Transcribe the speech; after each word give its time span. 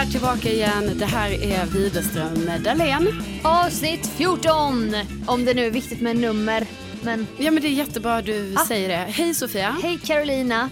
är 0.00 0.06
tillbaka 0.10 0.48
igen. 0.52 0.90
Det 0.98 1.06
här 1.06 1.30
är 1.44 1.66
Widerström 1.66 2.50
Dahlén. 2.64 3.22
Avsnitt 3.44 4.06
14! 4.16 4.94
Om 5.26 5.44
det 5.44 5.54
nu 5.54 5.66
är 5.66 5.70
viktigt 5.70 6.00
med 6.00 6.16
nummer. 6.16 6.66
Men 7.02 7.26
Ja 7.38 7.50
men 7.50 7.62
det 7.62 7.68
är 7.68 7.72
jättebra 7.72 8.22
du 8.22 8.54
Ah. 8.56 8.64
säger 8.66 8.88
det. 8.88 8.94
Hej 9.12 9.34
Sofia. 9.34 9.76
hej 9.82 9.98
Carolina. 10.04 10.70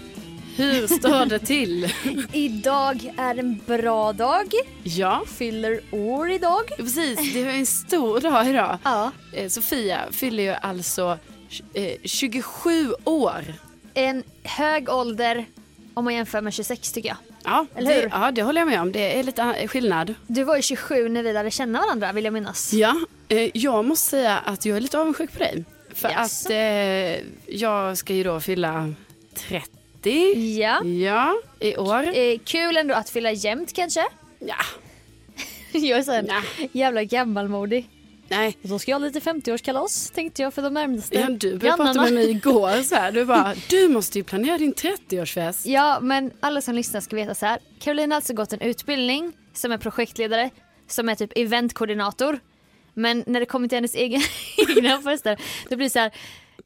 Hur 0.55 0.87
står 0.87 1.25
det 1.25 1.39
till? 1.39 1.93
Idag 2.33 3.13
är 3.17 3.39
en 3.39 3.59
bra 3.65 4.13
dag. 4.13 4.53
ja, 4.83 5.23
Fyller 5.27 5.79
år 5.91 6.31
idag. 6.31 6.61
precis. 6.77 7.33
Det 7.33 7.41
är 7.43 7.49
en 7.49 7.65
stor 7.65 8.19
dag 8.21 8.47
idag. 8.49 8.77
Ja. 8.83 9.11
Eh, 9.33 9.47
Sofia 9.49 9.99
fyller 10.11 10.43
ju 10.43 10.49
alltså 10.61 11.17
eh, 11.73 11.91
27 12.03 12.93
år. 13.03 13.45
En 13.93 14.23
hög 14.43 14.89
ålder 14.89 15.45
om 15.93 16.03
man 16.03 16.13
jämför 16.15 16.41
med 16.41 16.53
26 16.53 16.91
tycker 16.91 17.09
jag. 17.09 17.17
Ja 17.43 17.65
Eller 17.75 17.89
det, 17.95 18.01
hur? 18.01 18.09
ja, 18.13 18.31
det 18.31 18.43
håller 18.43 18.61
jag 18.61 18.67
med 18.67 18.81
om. 18.81 18.91
Det 18.91 19.19
är 19.19 19.23
lite 19.23 19.67
skillnad. 19.67 20.13
Du 20.27 20.43
var 20.43 20.55
ju 20.55 20.61
27 20.61 21.09
när 21.09 21.23
vi 21.23 21.33
lärde 21.33 21.51
känna 21.51 21.79
varandra 21.79 22.11
vill 22.11 22.23
jag 22.25 22.33
minnas. 22.33 22.73
Ja, 22.73 22.95
eh, 23.27 23.49
jag 23.53 23.85
måste 23.85 24.07
säga 24.09 24.37
att 24.37 24.65
jag 24.65 24.77
är 24.77 24.81
lite 24.81 24.99
avundsjuk 24.99 25.33
på 25.33 25.39
dig. 25.39 25.63
För 25.93 26.09
Jaså? 26.09 26.47
att 26.47 26.51
eh, 26.51 27.25
jag 27.59 27.97
ska 27.97 28.13
ju 28.13 28.23
då 28.23 28.39
fylla 28.39 28.93
30. 29.47 30.59
Ja. 30.59 30.83
Ja, 30.85 31.35
i 31.59 31.77
år. 31.77 32.17
Eh, 32.17 32.37
kul 32.45 32.77
ändå 32.77 32.93
att 32.95 33.09
fylla 33.09 33.31
jämnt 33.31 33.73
kanske. 33.73 34.05
Ja, 34.39 34.55
Jag 35.71 35.99
är 35.99 36.03
så 36.03 36.21
Ja. 36.27 36.67
jävla 36.71 37.03
gammalmodig. 37.03 37.89
Nej. 38.29 38.57
Och 38.63 38.69
då 38.69 38.79
ska 38.79 38.91
jag 38.91 38.99
ha 38.99 39.05
lite 39.05 39.19
50-årskalas 39.19 40.13
tänkte 40.13 40.41
jag 40.41 40.53
för 40.53 40.61
de 40.61 40.73
närmaste 40.73 41.15
Ja, 41.15 41.29
du 41.29 41.57
började 41.57 41.83
prata 41.83 42.01
med 42.01 42.13
mig 42.13 42.29
igår 42.29 42.83
så 42.83 42.95
här. 42.95 43.11
Du 43.11 43.25
bara, 43.25 43.55
du 43.69 43.89
måste 43.89 44.17
ju 44.17 44.23
planera 44.23 44.57
din 44.57 44.73
30-årsfest. 44.73 45.61
Ja, 45.65 45.99
men 46.01 46.31
alla 46.39 46.61
som 46.61 46.75
lyssnar 46.75 47.01
ska 47.01 47.15
veta 47.15 47.35
så 47.35 47.45
här. 47.45 47.59
Carolina 47.79 48.15
har 48.15 48.17
alltså 48.17 48.33
gått 48.33 48.53
en 48.53 48.61
utbildning 48.61 49.33
som 49.53 49.71
är 49.71 49.77
projektledare, 49.77 50.49
som 50.87 51.09
är 51.09 51.15
typ 51.15 51.31
eventkoordinator. 51.35 52.39
Men 52.93 53.23
när 53.27 53.39
det 53.39 53.45
kommer 53.45 53.67
till 53.67 53.75
hennes 53.77 53.95
egen, 53.95 54.21
egna 54.77 55.01
fester, 55.01 55.37
då 55.69 55.75
blir 55.75 55.85
det 55.85 55.89
så 55.89 55.99
här. 55.99 56.11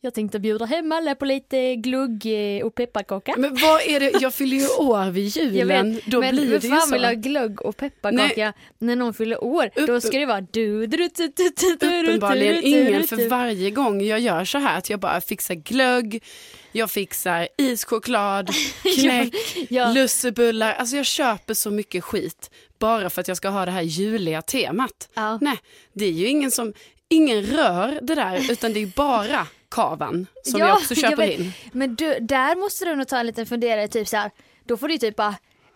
Jag 0.02 0.13
tänkte 0.13 0.39
bjuda 0.39 0.66
hem 0.66 0.91
alla 0.91 1.16
på 1.16 1.25
lite 1.25 1.75
glugg 1.75 2.25
eh, 2.25 2.66
och 2.66 2.75
pepparkaka. 2.75 3.33
Men 3.38 3.55
vad 3.55 3.81
är 3.81 4.00
det, 4.00 4.11
jag 4.22 4.33
fyller 4.33 4.58
ju 4.58 4.67
år 4.67 5.09
vid 5.11 5.27
julen. 5.38 5.94
vet, 5.95 6.05
Då 6.05 6.19
men 6.19 6.35
blir 6.35 6.45
det 6.59 6.63
ju 6.67 6.69
fan 6.69 6.81
så. 6.88 6.94
vill 6.94 7.05
ha 7.05 7.11
glögg 7.13 7.61
och 7.61 7.77
pepparkaka 7.77 8.53
när 8.80 8.95
någon 8.95 9.13
fyller 9.13 9.44
år? 9.44 9.69
Då 9.88 9.94
Upp- 9.94 10.03
ska 10.03 10.19
det 10.19 10.25
vara 10.25 10.41
du, 10.41 10.88
du, 10.88 10.97
du, 10.97 11.09
du, 11.17 11.27
du, 11.35 11.50
du, 11.58 11.75
du, 11.80 12.03
Uppenbarligen 12.08 12.59
ingen 12.63 13.08
för 13.08 13.30
varje 13.30 13.69
gång 13.72 14.02
jag 14.02 14.19
gör 14.19 14.45
så 14.45 14.58
här 14.58 14.77
att 14.77 14.89
jag 14.89 15.00
bara 15.00 15.22
fixar 15.22 15.55
glögg, 15.55 16.23
jag 16.72 16.91
fixar 16.91 17.47
ischoklad, 17.57 18.50
knäck, 19.02 19.33
Ja. 19.69 19.91
lussebullar. 19.94 20.73
Alltså 20.73 20.95
jag 20.95 21.05
köper 21.05 21.53
så 21.53 21.72
mycket 21.72 22.03
skit 22.03 22.50
bara 22.80 23.09
för 23.09 23.22
att 23.22 23.28
jag 23.28 23.38
ska 23.38 23.50
ha 23.50 23.66
det 23.66 23.72
här 23.72 23.81
juliga 23.81 24.41
temat. 24.41 25.09
Ja. 25.13 25.38
Nej, 25.41 25.57
det 25.94 26.05
är 26.05 26.11
ju 26.11 26.28
ingen 26.28 26.52
som, 26.52 26.73
ingen 27.09 27.44
rör 27.44 28.00
det 28.02 28.16
där 28.16 28.52
utan 28.52 28.73
det 28.73 28.80
är 28.81 28.85
bara 28.95 29.47
kavan 29.73 30.27
som 30.43 30.59
jag 30.59 30.73
också 30.77 30.95
köper 31.02 31.09
jag 31.09 31.17
vet. 31.17 31.39
in. 31.39 31.52
Men 31.71 31.95
du, 31.95 32.19
där 32.19 32.55
måste 32.55 32.85
du 32.85 32.95
nog 32.95 33.07
ta 33.07 33.17
en 33.17 33.25
liten 33.25 33.45
funderare, 33.45 33.88
typ 33.88 34.07
så 34.07 34.17
här. 34.17 34.31
Då 34.66 34.77
får 34.77 34.88
du 34.88 34.97
typ 34.97 35.16
bara 35.16 35.35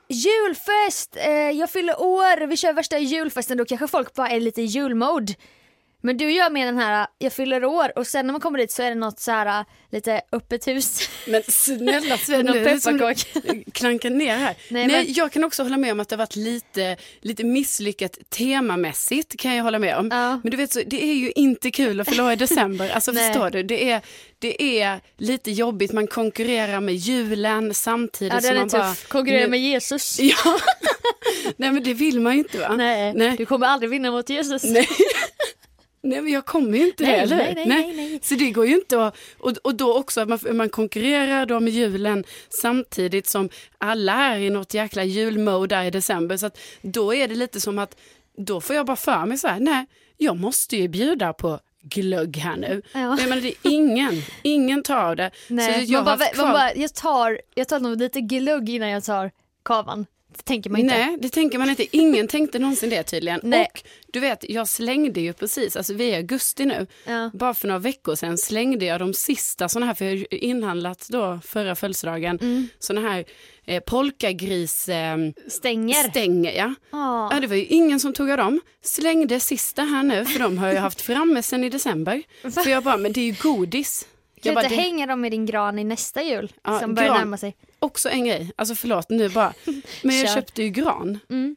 Julfest! 0.10 1.16
Eh, 1.16 1.32
jag 1.32 1.70
fyller 1.70 2.02
år, 2.02 2.48
vi 2.48 2.58
kör 2.58 2.74
värsta 2.74 2.98
julfesten, 2.98 3.58
då 3.58 3.66
kanske 3.66 3.88
folk 3.88 4.14
bara 4.14 4.30
är 4.30 4.40
lite 4.40 4.62
i 4.62 4.66
julmode. 4.66 5.34
Men 6.02 6.18
du 6.18 6.32
gör 6.32 6.50
med 6.50 6.68
den 6.68 6.78
här, 6.78 7.08
jag 7.18 7.34
fyller 7.34 7.66
år 7.66 7.98
och 7.98 8.08
sen 8.08 8.26
när 8.28 8.32
man 8.32 8.42
kommer 8.42 8.58
dit 8.60 8.72
så 8.72 8.84
är 8.84 8.90
det 8.90 8.96
något 8.96 9.20
så 9.20 9.32
här 9.32 9.66
lite 9.92 10.22
öppet 10.32 10.68
hus. 10.68 11.10
Men 11.28 11.44
snälla 11.48 12.18
Sven, 12.26 12.46
nu 12.46 12.60
är 12.68 13.72
klankar 13.72 14.10
ner 14.10 14.38
här. 14.38 14.56
Nej, 14.70 14.88
Nej, 14.88 15.06
men- 15.06 15.14
Jag 15.14 15.32
kan 15.32 15.44
också 15.44 15.64
hålla 15.64 15.78
med 15.78 15.92
om 15.92 16.00
att 16.00 16.10
det 16.10 16.16
har 16.16 16.18
varit 16.18 16.36
lite, 16.36 16.98
lite 17.22 17.44
misslyckat 17.44 18.18
temamässigt 18.30 19.38
kan 19.40 19.56
jag 19.56 19.64
hålla 19.64 19.80
med 19.80 19.98
om. 19.98 20.08
Ja. 20.12 20.40
Men 20.44 20.52
du 20.52 20.58
vet, 20.58 20.72
så, 20.72 20.82
det 20.86 21.04
är 21.04 21.14
ju 21.14 21.32
inte 21.32 21.72
kul 21.72 22.02
att 22.02 22.08
förlora 22.10 22.34
i 22.34 22.36
december. 22.36 22.90
Alltså 22.90 23.14
förstår 23.14 23.50
du, 23.50 23.64
det 23.64 23.92
är, 23.92 24.02
det 24.40 24.80
är 24.82 25.00
lite 25.18 25.52
jobbigt, 25.52 25.92
man 25.92 26.08
konkurrerar 26.08 26.82
med 26.82 26.96
julen 26.96 27.74
samtidigt 27.74 28.34
Ja 28.34 28.42
som 28.42 28.56
man 28.56 28.68
bara... 28.68 28.90
tuff, 28.90 29.08
konkurrera 29.08 29.42
nu- 29.44 29.48
med 29.50 29.60
Jesus. 29.60 30.20
Ja, 30.28 30.60
nej 31.58 31.72
men 31.72 31.84
det 31.84 31.94
vill 31.94 32.20
man 32.20 32.34
ju 32.34 32.40
inte 32.40 32.58
va? 32.60 32.76
Nej, 32.78 33.14
Nej. 33.14 33.38
du 33.38 33.46
kommer 33.46 33.68
aldrig 33.68 33.90
vinna 33.90 34.12
mot 34.12 34.30
Jesus. 34.30 34.64
Nej. 34.64 34.88
Nej 36.08 36.22
men 36.22 36.34
jag 36.34 36.46
kommer 36.46 36.78
ju 36.78 36.88
inte 36.88 37.04
Nej, 37.04 37.12
det, 37.12 37.22
eller? 37.22 37.38
nej, 37.38 37.54
nej, 37.56 37.66
nej, 37.68 37.96
nej. 37.96 38.20
Så 38.24 38.36
det 38.36 38.52
går 38.52 38.66
ju 38.66 38.76
inte 38.76 39.06
att, 39.06 39.16
och, 39.38 39.52
och 39.62 39.76
då 39.76 39.98
också 39.98 40.22
att 40.22 40.28
man, 40.28 40.40
man 40.58 40.70
konkurrerar 40.70 41.46
då 41.46 41.60
med 41.60 41.74
julen 41.74 42.24
samtidigt 42.50 43.28
som 43.28 43.50
alla 43.78 44.14
är 44.14 44.40
i 44.40 44.50
något 44.50 44.74
jäkla 44.74 45.04
julmode 45.04 45.76
där 45.76 45.84
i 45.84 45.92
december. 45.92 46.38
Så 46.38 46.46
att 46.46 46.60
då 46.82 47.14
är 47.14 47.28
det 47.28 47.36
lite 47.36 47.62
som 47.62 47.80
att, 47.80 47.98
då 48.38 48.62
får 48.62 48.76
jag 48.76 48.86
bara 48.86 48.98
för 48.98 49.26
mig 49.26 49.38
så 49.38 49.48
här, 49.48 49.60
nej, 49.60 49.86
jag 50.18 50.38
måste 50.38 50.78
ju 50.78 50.88
bjuda 50.88 51.34
på 51.34 51.60
glögg 51.82 52.38
här 52.38 52.58
nu. 52.58 52.82
Ja. 52.94 53.00
Jag 53.00 53.30
menar 53.30 53.42
det 53.42 53.48
är 53.48 53.56
ingen, 53.64 54.22
ingen 54.44 54.84
tar 54.84 55.16
det. 55.16 55.32
Nej, 55.48 55.86
så 55.86 55.94
jag 55.94 56.06
man, 56.06 56.18
bara, 56.20 56.46
man 56.46 56.54
bara, 56.54 56.76
jag 56.76 56.94
tar, 56.94 57.42
jag 57.56 57.68
tar 57.68 57.80
nog 57.80 57.98
lite 57.98 58.22
glugg 58.22 58.70
innan 58.70 58.90
jag 58.90 59.04
tar 59.04 59.32
kavan. 59.66 60.06
Det 60.38 60.44
tänker 60.44 60.70
man 60.70 60.82
inte. 60.82 60.98
Nej, 60.98 61.18
det 61.22 61.30
tänker 61.30 61.58
man 61.58 61.70
inte. 61.70 61.98
Ingen 61.98 62.28
tänkte 62.38 62.60
någonsin 62.60 62.90
det 62.90 63.04
tydligen. 63.04 63.40
Nej. 63.44 63.68
Och 63.74 63.84
du 64.12 64.20
vet, 64.20 64.50
jag 64.50 64.68
slängde 64.68 65.22
ju 65.22 65.34
precis, 65.34 65.76
alltså 65.76 65.94
vi 65.94 66.04
är 66.10 66.14
i 66.14 66.16
augusti 66.16 66.66
nu, 66.66 66.88
Ja. 67.06 67.32
bara 67.34 67.54
för 67.54 67.68
några 67.68 67.80
veckor 67.80 68.16
sedan 68.16 68.38
slängde 68.38 68.86
jag 68.86 69.00
de 69.00 69.14
sista 69.14 69.70
sådana 69.70 69.86
här, 69.86 69.94
för 69.94 70.06
jag 70.06 70.18
har 70.18 70.34
inhandlat 70.34 71.08
då 71.10 71.40
förra 71.44 71.76
födelsedagen, 71.76 72.38
Mm. 72.42 72.68
sådana 72.80 73.10
här 73.10 73.26
eh, 73.66 73.80
polkagris 73.84 74.90
eh, 74.90 75.18
Stänger. 75.48 76.10
stänger. 76.10 76.52
Ja. 76.58 76.74
Ja. 76.92 77.30
ja, 77.34 77.40
det 77.40 77.48
var 77.48 77.56
ju 77.56 77.66
ingen 77.66 78.00
som 78.00 78.14
tog 78.14 78.32
av 78.32 78.38
dem. 78.38 78.62
Slängde 78.82 79.40
sista 79.40 79.82
här 79.82 80.04
nu, 80.04 80.26
för 80.26 80.40
de 80.40 80.58
har 80.58 80.68
jag 80.68 80.82
haft 80.82 81.02
framme 81.02 81.42
sedan 81.44 81.64
i 81.64 81.70
december. 81.70 82.24
För 82.64 82.70
jag 82.70 82.84
bara, 82.84 82.98
men 82.98 83.14
det 83.14 83.22
är 83.22 83.26
ju 83.26 83.36
godis. 83.42 84.08
Kan 84.42 84.42
Jag 84.44 84.52
du 84.52 84.56
bara, 84.56 84.64
inte 84.64 84.76
det, 84.76 84.82
hänga 84.82 85.06
dem 85.06 85.26
i 85.26 85.30
din 85.30 85.46
gran 85.46 85.80
i 85.80 85.84
nästa 85.84 86.24
jul? 86.24 86.52
Ja, 86.64 86.80
som 86.80 86.94
börjar 86.96 87.10
gran. 87.10 87.20
närma 87.20 87.38
sig. 87.38 87.56
Också 87.80 88.10
en 88.10 88.26
grej, 88.26 88.52
alltså 88.56 88.76
förlåt 88.76 89.10
nu 89.10 89.30
bara, 89.30 89.54
men 90.04 90.18
jag 90.18 90.28
Kör. 90.28 90.36
köpte 90.36 90.64
ju 90.64 90.70
gran. 90.70 91.20
Mm. 91.30 91.56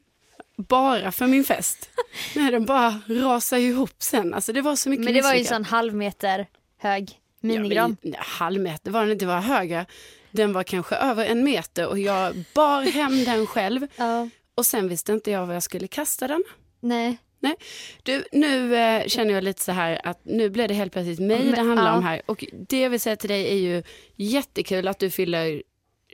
Bara 0.57 1.11
för 1.11 1.27
min 1.27 1.43
fest. 1.43 1.89
Nej, 2.35 2.51
den 2.51 2.65
bara 2.65 3.01
rasade 3.07 3.61
ihop 3.61 3.95
sen. 4.03 4.33
Alltså 4.33 4.53
det 4.53 4.61
var 4.61 4.75
så 4.75 4.89
mycket 4.89 5.05
Men 5.05 5.13
det 5.13 5.21
var 5.21 5.33
ju 5.33 5.39
en 5.39 5.45
sån 5.45 5.65
halv 5.65 5.95
meter 5.95 6.47
hög 6.77 7.19
minigran. 7.39 7.97
ja, 8.01 8.19
halv 8.19 8.61
meter 8.61 8.91
var 8.91 9.01
den 9.01 9.11
inte, 9.11 9.25
var 9.25 9.39
högre. 9.39 9.85
Den 10.31 10.53
var 10.53 10.63
kanske 10.63 10.95
över 10.95 11.25
en 11.25 11.43
meter 11.43 11.87
och 11.87 11.99
jag 11.99 12.43
bar 12.55 12.81
hem 12.81 13.23
den 13.23 13.47
själv. 13.47 13.87
Ja. 13.95 14.29
Och 14.55 14.65
sen 14.65 14.87
visste 14.89 15.11
inte 15.11 15.31
jag 15.31 15.45
var 15.45 15.53
jag 15.53 15.63
skulle 15.63 15.87
kasta 15.87 16.27
den. 16.27 16.43
Nej. 16.79 17.17
Nej, 17.43 17.55
du, 18.03 18.23
nu 18.31 18.75
eh, 18.75 19.07
känner 19.07 19.33
jag 19.33 19.43
lite 19.43 19.61
så 19.61 19.71
här 19.71 20.01
att 20.03 20.19
nu 20.23 20.49
blev 20.49 20.67
det 20.67 20.73
helt 20.73 20.93
plötsligt 20.93 21.19
mig 21.19 21.45
Men, 21.45 21.51
det 21.51 21.61
handlar 21.61 21.91
ja. 21.91 21.97
om 21.97 22.03
här. 22.03 22.21
Och 22.25 22.45
det 22.51 22.79
jag 22.79 22.89
vill 22.89 22.99
säga 22.99 23.15
till 23.15 23.29
dig 23.29 23.51
är 23.51 23.55
ju 23.55 23.83
jättekul 24.15 24.87
att 24.87 24.99
du 24.99 25.09
fyller 25.09 25.63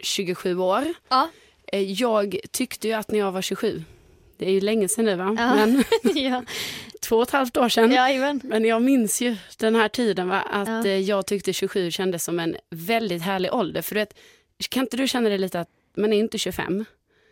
27 0.03 0.57
år. 0.59 0.85
Ja. 1.09 1.29
Eh, 1.67 1.81
Jag 1.91 2.37
tyckte 2.51 2.87
ju 2.87 2.93
att 2.93 3.11
när 3.11 3.19
jag 3.19 3.31
var 3.31 3.41
27, 3.41 3.83
det 4.37 4.45
är 4.45 4.51
ju 4.51 4.61
länge 4.61 4.87
sedan 4.87 5.05
nu 5.05 5.15
va? 5.15 5.35
Ja. 5.39 5.55
Men 5.55 5.83
ja. 6.15 6.43
två 7.01 7.15
och 7.17 7.23
ett 7.23 7.31
halvt 7.31 7.57
år 7.57 7.69
sedan. 7.69 7.91
Jajamän. 7.91 8.41
Men 8.43 8.65
jag 8.65 8.81
minns 8.81 9.21
ju 9.21 9.35
den 9.57 9.75
här 9.75 9.87
tiden 9.87 10.29
va? 10.29 10.41
att 10.41 10.67
Ja. 10.67 10.85
eh, 10.85 10.97
jag 10.99 11.25
tyckte 11.25 11.53
27 11.53 11.91
kändes 11.91 12.23
som 12.23 12.39
en 12.39 12.55
väldigt 12.69 13.21
härlig 13.21 13.53
ålder. 13.53 13.81
För 13.81 13.95
du 13.95 14.01
vet, 14.01 14.13
kan 14.69 14.83
inte 14.83 14.97
du 14.97 15.07
känna 15.07 15.29
det 15.29 15.37
lite 15.37 15.59
att 15.59 15.69
man 15.97 16.13
är 16.13 16.17
inte 16.19 16.37
25 16.37 16.85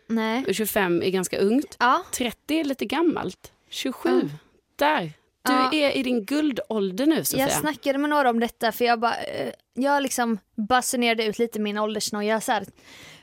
Nej. 0.08 0.44
och 0.48 0.54
25 0.54 1.02
är 1.02 1.10
ganska 1.10 1.38
ungt. 1.38 1.76
Ja. 1.78 2.04
30 2.12 2.60
är 2.60 2.64
lite 2.64 2.84
gammalt. 2.84 3.52
27, 3.70 4.08
Ja. 4.22 4.28
där. 4.76 5.12
Du 5.46 5.52
Ja. 5.52 5.72
är 5.72 5.96
i 5.96 6.02
din 6.02 6.24
guldålder 6.24 7.06
nu 7.06 7.24
Sofia. 7.24 7.44
Jag 7.48 7.52
snackade 7.60 7.98
med 7.98 8.10
några 8.10 8.30
om 8.30 8.40
detta 8.40 8.72
för 8.72 8.84
jag 8.84 9.00
bara, 9.00 9.14
eh, 9.16 9.50
jag 9.74 10.02
liksom 10.02 10.38
basunerade 10.68 11.24
ut 11.24 11.38
lite 11.38 11.58
min 11.60 11.78
åldersnoja 11.78 12.40
så 12.40 12.52
här. 12.52 12.64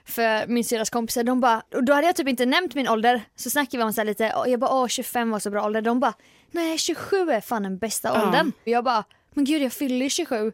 För 0.06 0.48
min 0.48 0.64
syrras 0.64 0.90
kompisar, 0.90 1.24
de 1.24 1.42
bara, 1.42 1.64
och 1.76 1.84
då 1.84 1.94
hade 1.94 2.08
jag 2.08 2.16
typ 2.16 2.28
inte 2.28 2.46
nämnt 2.46 2.76
min 2.76 2.88
ålder. 2.88 3.22
Så 3.36 3.50
snackade 3.50 3.78
vi 3.78 3.84
om 3.84 3.94
så 3.94 4.02
här 4.02 4.06
lite, 4.06 4.34
och 4.34 4.50
jag 4.50 4.60
bara 4.60 4.74
åh 4.74 4.88
25 4.88 5.30
var 5.32 5.40
så 5.40 5.50
bra 5.50 5.66
ålder. 5.66 5.82
De 5.82 6.00
bara, 6.00 6.14
nej 6.52 6.78
27 6.78 7.18
är 7.32 7.42
fan 7.42 7.64
den 7.64 7.78
bästa 7.78 8.12
Ja. 8.16 8.26
åldern. 8.28 8.52
Jag 8.64 8.84
bara, 8.84 9.04
men 9.34 9.46
gud 9.46 9.62
jag 9.62 9.74
fyller 9.74 10.04
ju 10.04 10.10
27. 10.10 10.52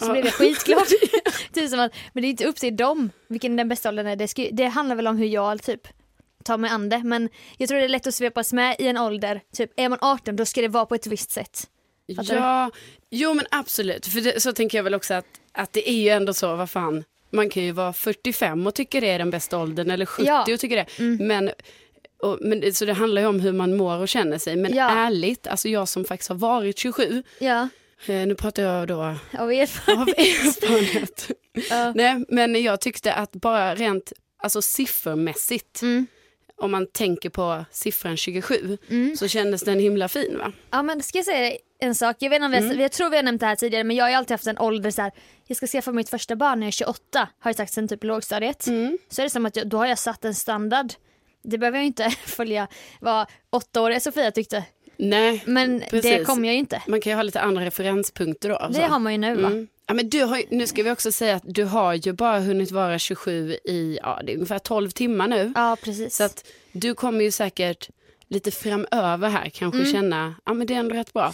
Så 0.00 0.06
Ja. 0.06 0.12
blev 0.12 0.24
jag 0.24 0.34
skitglad. 0.34 0.82
typ 1.52 1.70
som 1.70 1.80
att, 1.80 1.92
men 2.12 2.22
det 2.22 2.26
är 2.28 2.30
inte 2.30 2.44
upp 2.46 2.56
till 2.56 2.76
dem 2.76 3.10
vilken 3.28 3.56
den 3.56 3.68
bästa 3.68 3.88
åldern 3.88 4.06
är. 4.06 4.16
Det, 4.16 4.28
ska, 4.28 4.48
det 4.52 4.66
handlar 4.66 4.96
väl 4.96 5.06
om 5.06 5.16
hur 5.16 5.26
jag 5.26 5.62
typ 5.62 5.88
tar 6.44 6.58
mig 6.58 6.70
an 6.70 6.88
det. 6.88 7.02
Men 7.04 7.28
jag 7.56 7.68
tror 7.68 7.78
det 7.78 7.84
är 7.84 7.88
lätt 7.88 8.06
att 8.06 8.14
svepas 8.14 8.52
med 8.52 8.76
i 8.78 8.86
en 8.86 8.96
ålder. 8.98 9.40
Typ 9.56 9.70
är 9.76 9.88
man 9.88 9.98
18 10.00 10.36
då 10.36 10.44
ska 10.44 10.60
det 10.60 10.68
vara 10.68 10.86
på 10.86 10.94
ett 10.94 11.06
visst 11.06 11.30
sätt. 11.30 11.68
Fattar 12.16 12.34
du? 12.34 12.40
Ja, 12.40 12.70
jo 13.10 13.34
men 13.34 13.46
absolut. 13.50 14.06
För 14.06 14.20
det, 14.20 14.40
så 14.42 14.52
tänker 14.52 14.78
jag 14.78 14.82
väl 14.84 14.94
också 14.94 15.14
att, 15.14 15.26
att 15.52 15.72
det 15.72 15.90
är 15.90 15.94
ju 16.02 16.08
ändå 16.08 16.34
så, 16.34 16.56
vad 16.56 16.70
fan, 16.70 17.04
man 17.30 17.50
kan 17.50 17.62
ju 17.62 17.72
vara 17.72 17.92
45 17.92 18.66
och 18.66 18.74
tycka 18.74 19.00
det 19.00 19.10
är 19.10 19.18
den 19.18 19.30
bästa 19.30 19.58
åldern 19.58 19.90
eller 19.90 20.06
70 20.06 20.26
Ja. 20.26 20.54
och 20.54 20.60
tycka 20.60 20.74
det. 20.74 20.86
Mm. 20.98 21.26
Men, 21.28 21.50
och, 22.22 22.38
men 22.40 22.74
så 22.74 22.84
det 22.84 22.92
handlar 22.92 23.22
ju 23.22 23.28
om 23.28 23.40
hur 23.40 23.52
man 23.52 23.76
mår 23.76 23.96
och 23.98 24.08
känner 24.08 24.38
sig. 24.38 24.56
Men 24.56 24.74
Ja. 24.74 24.90
ärligt, 24.90 25.46
alltså 25.46 25.68
jag 25.68 25.88
som 25.88 26.04
faktiskt 26.04 26.28
har 26.28 26.36
varit 26.36 26.78
27, 26.78 27.22
Ja, 27.38 27.68
eh, 28.06 28.14
nu 28.26 28.34
pratar 28.34 28.62
jag 28.62 28.88
då 28.88 29.02
av 29.38 29.50
erfarenhet. 29.52 29.88
av 29.88 30.08
erfarenhet. 30.08 31.30
Ja. 31.70 31.92
Nej, 31.94 32.24
men 32.28 32.62
jag 32.62 32.80
tyckte 32.80 33.12
att 33.14 33.32
bara 33.32 33.74
rent 33.74 34.12
alltså 34.42 34.62
siffermässigt, 34.62 35.82
Mm. 35.82 36.06
Om 36.60 36.70
man 36.70 36.86
tänker 36.86 37.30
på 37.30 37.64
siffran 37.70 38.16
27 38.16 38.78
Mm. 38.90 39.16
så 39.16 39.28
kändes 39.28 39.62
den 39.62 39.78
himla 39.78 40.08
fin 40.08 40.38
va? 40.38 40.52
Ja 40.70 40.82
men 40.82 41.02
ska 41.02 41.18
jag 41.18 41.24
säga 41.24 41.56
en 41.78 41.94
sak, 41.94 42.16
jag, 42.18 42.30
vet 42.30 42.36
inte 42.42 42.46
om 42.46 42.54
Mm. 42.64 42.80
jag 42.80 42.92
tror 42.92 43.10
vi 43.10 43.16
har 43.16 43.22
nämnt 43.22 43.40
det 43.40 43.46
här 43.46 43.56
tidigare 43.56 43.84
men 43.84 43.96
jag 43.96 44.04
har 44.04 44.10
ju 44.10 44.14
alltid 44.16 44.30
haft 44.34 44.46
en 44.46 44.58
ålder 44.58 44.90
så 44.90 45.02
här. 45.02 45.12
jag 45.46 45.56
ska 45.56 45.66
skaffa 45.66 45.92
mitt 45.92 46.08
första 46.08 46.36
barn 46.36 46.60
när 46.60 46.66
jag 46.66 46.68
är 46.68 46.72
28 46.72 47.28
har 47.38 47.48
jag 47.48 47.56
sagt 47.56 47.72
sen 47.72 47.88
typ 47.88 48.04
lågstadiet. 48.04 48.66
Mm. 48.66 48.98
Så 49.08 49.22
är 49.22 49.24
det 49.24 49.30
som 49.30 49.46
att 49.46 49.56
jag, 49.56 49.68
då 49.68 49.76
har 49.78 49.86
jag 49.86 49.98
satt 49.98 50.24
en 50.24 50.34
standard. 50.34 50.92
Det 51.42 51.58
behöver 51.58 51.78
jag 51.78 51.86
inte 51.86 52.10
följa 52.26 52.68
vad 53.00 53.26
åttaåriga 53.50 54.00
Sofia 54.00 54.30
tyckte. 54.30 54.64
Nej, 55.02 55.42
Men 55.46 55.78
det 55.78 55.86
Precis. 55.90 56.26
kommer 56.26 56.48
jag 56.48 56.52
ju 56.52 56.58
inte. 56.58 56.82
man 56.88 57.00
kan 57.00 57.10
ju 57.10 57.16
ha 57.16 57.22
lite 57.22 57.40
andra 57.40 57.64
referenspunkter 57.64 58.48
då. 58.48 58.66
Det 58.68 58.74
så. 58.74 58.80
har 58.82 58.98
man 58.98 59.12
ju 59.12 59.18
nu 59.18 59.34
va? 59.34 59.46
Mm. 59.48 59.68
Ja, 59.86 59.94
men 59.94 60.08
du 60.08 60.24
har, 60.24 60.42
nu 60.50 60.66
ska 60.66 60.82
vi 60.82 60.90
också 60.90 61.12
säga 61.12 61.36
att 61.36 61.42
du 61.46 61.64
har 61.64 61.94
ju 61.94 62.12
bara 62.12 62.40
hunnit 62.40 62.70
vara 62.70 62.98
27 62.98 63.56
i 63.64 63.98
ja, 64.02 64.20
det 64.26 64.32
är 64.32 64.34
ungefär 64.36 64.58
12 64.58 64.90
timmar 64.90 65.28
nu. 65.28 65.52
Ja 65.54 65.76
precis. 65.82 66.16
Så 66.16 66.24
att 66.24 66.44
du 66.72 66.94
kommer 66.94 67.24
ju 67.24 67.30
säkert 67.30 67.88
lite 68.28 68.50
framöver 68.50 69.28
här 69.28 69.48
kanske 69.48 69.78
Mm. 69.80 69.92
känna, 69.92 70.34
ja 70.44 70.54
men 70.54 70.66
det 70.66 70.74
är 70.74 70.78
ändå 70.78 70.94
rätt 70.94 71.12
bra. 71.12 71.32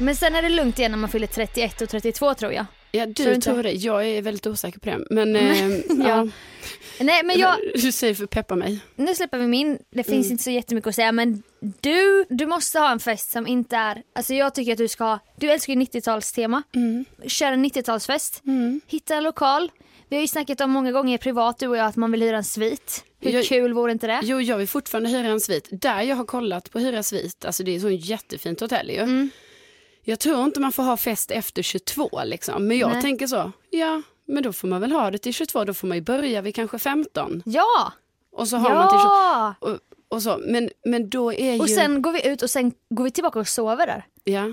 Men 0.00 0.16
sen 0.16 0.34
är 0.34 0.42
det 0.42 0.48
lugnt 0.48 0.78
igen 0.78 0.90
när 0.90 0.98
man 0.98 1.10
fyller 1.10 1.26
31 1.26 1.80
och 1.80 1.88
32 1.88 2.34
tror 2.34 2.52
jag. 2.52 2.66
Ja, 2.92 3.04
Tror 3.04 3.26
du 3.26 3.34
inte? 3.34 3.50
tror 3.50 3.62
det. 3.62 3.72
Jag 3.72 4.06
är 4.06 4.22
väldigt 4.22 4.46
osäker 4.46 4.80
på 4.80 4.90
det. 4.90 4.98
Men 5.10 5.36
eh, 5.36 5.68
ja. 5.68 6.08
ja. 6.08 6.28
Nej 7.00 7.22
men 7.24 7.38
jag, 7.38 7.56
du 7.74 7.92
säger 7.92 8.14
för 8.14 8.26
peppa 8.26 8.56
mig. 8.56 8.80
nu 8.96 9.14
släpper 9.14 9.38
vi 9.38 9.46
min, 9.46 9.78
det 9.90 10.02
finns 10.04 10.26
Mm. 10.26 10.32
inte 10.32 10.44
så 10.44 10.50
jättemycket 10.50 10.88
att 10.88 10.94
säga 10.94 11.12
men 11.12 11.42
du, 11.80 12.24
du 12.28 12.46
måste 12.46 12.78
ha 12.78 12.90
en 12.92 13.00
fest 13.00 13.30
som 13.30 13.46
inte 13.46 13.76
är, 13.76 14.02
alltså 14.14 14.34
jag 14.34 14.54
tycker 14.54 14.72
att 14.72 14.78
du 14.78 14.88
ska 14.88 15.04
ha, 15.04 15.18
du 15.36 15.50
älskar 15.50 15.72
ju 15.72 15.78
90-talstema, 15.80 16.62
Mm. 16.74 17.04
kör 17.26 17.52
en 17.52 17.64
90-talsfest, 17.66 18.42
Mm. 18.46 18.80
hitta 18.86 19.14
en 19.14 19.22
lokal. 19.24 19.70
Vi 20.08 20.16
har 20.16 20.20
ju 20.20 20.28
snackat 20.28 20.60
om 20.60 20.70
många 20.70 20.92
gånger 20.92 21.18
privat 21.18 21.58
du 21.58 21.66
och 21.68 21.76
jag 21.76 21.86
att 21.86 21.96
man 21.96 22.12
vill 22.12 22.22
hyra 22.22 22.36
en 22.36 22.44
svit. 22.44 23.04
Hur 23.20 23.30
Jag- 23.30 23.44
kul 23.44 23.72
vore 23.72 23.92
inte 23.92 24.06
det? 24.06 24.20
Jo, 24.22 24.40
jag 24.40 24.56
vill 24.58 24.68
fortfarande 24.68 25.10
hyra 25.10 25.28
en 25.28 25.40
svit. 25.40 25.68
Där 25.70 26.02
jag 26.02 26.16
har 26.16 26.24
kollat 26.24 26.70
på 26.70 26.78
hyra 26.78 27.02
svit, 27.02 27.44
alltså 27.44 27.62
det 27.62 27.76
är 27.76 27.94
ett 27.94 28.04
jättefint 28.06 28.60
hotell 28.60 28.90
ju. 28.90 28.96
Mm. 28.98 29.30
Jag 30.04 30.18
tror 30.18 30.44
inte 30.44 30.60
man 30.60 30.72
får 30.72 30.82
ha 30.82 30.96
fest 30.96 31.30
efter 31.30 31.62
22 31.62 32.20
liksom. 32.24 32.66
Men 32.66 32.78
jag 32.78 32.92
Nej. 32.92 33.02
tänker 33.02 33.26
så, 33.26 33.52
ja, 33.70 34.02
men 34.30 34.42
då 34.42 34.52
får 34.52 34.68
man 34.68 34.80
väl 34.80 34.92
ha 34.92 35.10
det 35.10 35.18
till 35.18 35.34
22. 35.34 35.64
Då 35.64 35.74
får 35.74 35.86
man 35.88 35.96
ju 35.96 36.02
börja 36.02 36.40
vid 36.42 36.54
kanske 36.54 36.78
15. 36.78 37.42
Ja! 37.46 37.92
Och 38.32 38.48
så 38.48 38.56
har 38.56 38.74
man 38.74 38.88
till 38.88 38.98
22. 38.98 39.08
Ja! 39.08 39.54
Och, 39.60 39.78
och 40.08 40.22
så. 40.22 40.40
Men, 40.46 40.70
men 40.84 41.10
då 41.10 41.32
är 41.32 41.52
ju... 41.52 41.60
Och 41.60 41.70
sen 41.70 42.02
går 42.02 42.12
vi 42.12 42.28
ut 42.28 42.42
och 42.42 42.50
sen 42.50 42.72
går 42.90 43.04
vi 43.04 43.10
tillbaka 43.10 43.38
och 43.38 43.48
sover 43.48 43.86
där. 43.86 44.04
Ja. 44.24 44.52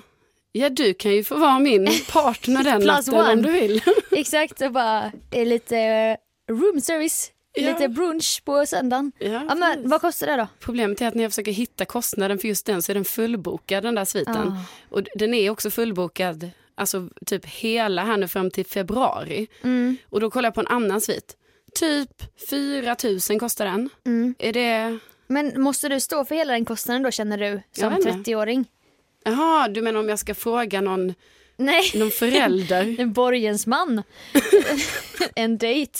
ja, 0.51 0.69
du 0.69 0.93
kan 0.93 1.11
ju 1.11 1.23
få 1.23 1.37
vara 1.37 1.59
min 1.59 1.87
partner 2.11 2.63
den 2.63 2.81
natten 2.81 3.13
one. 3.13 3.33
om 3.33 3.41
du 3.41 3.51
vill. 3.51 3.81
Exakt, 4.11 4.61
och 4.61 4.71
bara 4.71 5.11
är 5.31 5.45
lite 5.45 5.77
eh, 5.77 6.53
room 6.53 6.81
service, 6.81 7.31
Ja. 7.59 7.67
lite 7.67 7.87
brunch 7.87 8.41
på 8.45 8.65
söndagen. 8.65 9.11
Ja, 9.19 9.27
Ja, 9.49 9.55
men, 9.55 9.89
vad 9.89 10.01
kostar 10.01 10.27
det 10.27 10.35
då? 10.35 10.47
Problemet 10.59 11.01
är 11.01 11.07
att 11.07 11.13
när 11.13 11.23
jag 11.23 11.31
försöker 11.31 11.51
hitta 11.51 11.85
kostnaden 11.85 12.37
för 12.39 12.47
just 12.47 12.65
den 12.65 12.81
så 12.81 12.91
är 12.91 12.93
den 12.93 13.05
fullbokad 13.05 13.83
den 13.83 13.95
där 13.95 14.05
sviten. 14.05 14.47
Ah. 14.47 14.55
Och 14.89 15.03
den 15.15 15.33
är 15.33 15.49
också 15.49 15.69
fullbokad, 15.69 16.49
alltså 16.77 17.09
typ 17.25 17.45
hela 17.45 18.03
här 18.03 18.17
nu 18.17 18.27
fram 18.27 18.51
till 18.51 18.65
februari. 18.65 19.47
Mm. 19.63 19.97
Och 20.09 20.19
då 20.19 20.31
kollar 20.31 20.47
jag 20.47 20.53
på 20.53 20.61
en 20.61 20.67
annan 20.67 21.01
svit. 21.01 21.37
Typ 21.75 22.23
4 22.49 22.95
000 23.29 23.39
kostar 23.39 23.65
den. 23.65 23.89
Mm. 24.05 24.35
Är 24.39 24.53
det... 24.53 24.99
Men 25.27 25.61
måste 25.61 25.89
du 25.89 25.99
stå 25.99 26.25
för 26.25 26.35
hela 26.35 26.53
den 26.53 26.65
kostnaden 26.65 27.03
då 27.03 27.11
känner 27.11 27.37
du 27.37 27.61
som 27.71 27.89
vet 27.89 28.05
inte. 28.05 28.31
30-åring? 28.31 28.65
Jaha, 29.23 29.67
du 29.67 29.81
menar 29.81 29.99
om 29.99 30.09
jag 30.09 30.19
ska 30.19 30.35
fråga 30.35 30.81
någon, 30.81 31.13
Nej, 31.57 31.91
någon 31.95 32.11
förälder? 32.11 32.95
en 32.99 33.13
borgensman. 33.13 34.03
en 35.35 35.57
dejt. 35.57 35.99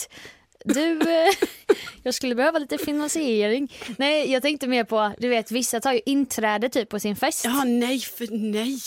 Du, 0.64 1.00
eh, 1.00 1.34
jag 2.02 2.14
skulle 2.14 2.34
behöva 2.34 2.58
lite 2.58 2.78
finansiering. 2.78 3.72
Nej, 3.98 4.32
jag 4.32 4.42
tänkte 4.42 4.66
mer 4.66 4.84
på, 4.84 5.12
du 5.18 5.28
vet 5.28 5.50
vissa 5.50 5.80
tar 5.80 5.92
ju 5.92 6.00
inträde 6.06 6.68
typ 6.68 6.88
på 6.88 7.00
sin 7.00 7.16
fest. 7.16 7.44
Ja, 7.44 7.64
nej, 7.64 8.00
för 8.00 8.28
nej. 8.30 8.80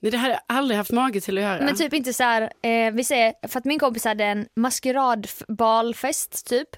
Nej, 0.00 0.10
det 0.12 0.18
hade 0.18 0.32
jag 0.34 0.40
aldrig 0.56 0.78
haft 0.78 0.90
mage 0.92 1.20
till 1.20 1.38
att 1.38 1.44
göra. 1.44 1.64
Men 1.64 1.76
typ 1.76 1.94
inte 1.94 2.12
så 2.12 2.22
här, 2.22 2.42
eh, 2.42 2.92
vi 2.92 3.04
säger, 3.04 3.48
för 3.48 3.58
att 3.58 3.64
min 3.64 3.78
kompis 3.78 4.04
hade 4.04 4.24
en 4.24 4.46
maskeradbalfest 4.56 6.46
typ. 6.48 6.68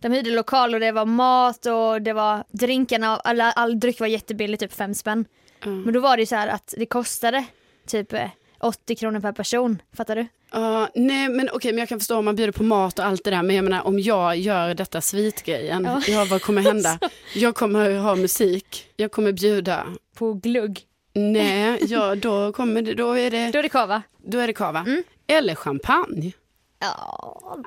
De 0.00 0.12
hyrde 0.12 0.30
lokal 0.30 0.74
och 0.74 0.80
det 0.80 0.92
var 0.92 1.04
mat 1.06 1.66
och 1.66 2.02
det 2.02 2.12
var 2.12 2.44
drinkarna, 2.50 3.16
alla, 3.16 3.52
all 3.52 3.80
dryck 3.80 4.00
var 4.00 4.06
jättebillig, 4.06 4.60
typ 4.60 4.72
fem 4.72 4.94
spänn. 4.94 5.24
Ja. 5.64 5.68
Men 5.68 5.94
då 5.94 6.00
var 6.00 6.16
det 6.16 6.22
ju 6.22 6.26
så 6.26 6.34
här 6.36 6.48
att 6.48 6.74
det 6.78 6.86
kostade 6.86 7.44
typ 7.86 8.12
eh, 8.12 8.28
80 8.60 8.96
kronor 8.96 9.20
per 9.20 9.32
person, 9.32 9.82
fattar 9.96 10.16
du? 10.16 10.26
Ja, 10.52 10.88
nej 10.94 11.28
men 11.28 11.48
okej, 11.52 11.72
men 11.72 11.78
jag 11.78 11.88
kan 11.88 11.98
förstå 12.00 12.18
om 12.18 12.24
man 12.24 12.36
bjuder 12.36 12.52
på 12.52 12.62
mat 12.62 12.98
och 12.98 13.04
allt 13.04 13.24
det 13.24 13.30
där. 13.30 13.42
Men 13.42 13.56
jag 13.56 13.62
menar 13.64 13.86
om 13.86 13.98
jag 13.98 14.36
gör 14.36 14.74
detta 14.74 15.00
svitgrejen, 15.00 15.84
Ja. 15.84 16.02
ja. 16.08 16.26
vad 16.30 16.42
kommer 16.42 16.62
hända? 16.62 16.98
Jag 17.34 17.54
kommer 17.54 17.98
ha 17.98 18.14
musik, 18.16 18.86
jag 18.96 19.12
kommer 19.12 19.32
bjuda. 19.32 19.86
På 20.14 20.32
glugg. 20.34 20.80
Nej, 21.18 21.78
ja, 21.88 22.14
då, 22.14 22.52
kommer 22.52 22.82
det, 22.82 22.94
då, 22.94 23.12
är 23.12 23.30
det, 23.30 23.50
Då 23.52 23.58
är 23.58 23.62
det 23.62 23.68
kava. 23.68 24.02
då 24.26 24.38
är 24.38 24.46
det 24.46 24.52
kava. 24.52 24.78
Mm. 24.80 25.02
Eller 25.26 25.54
champagne. 25.54 26.32
Ja, 26.80 27.58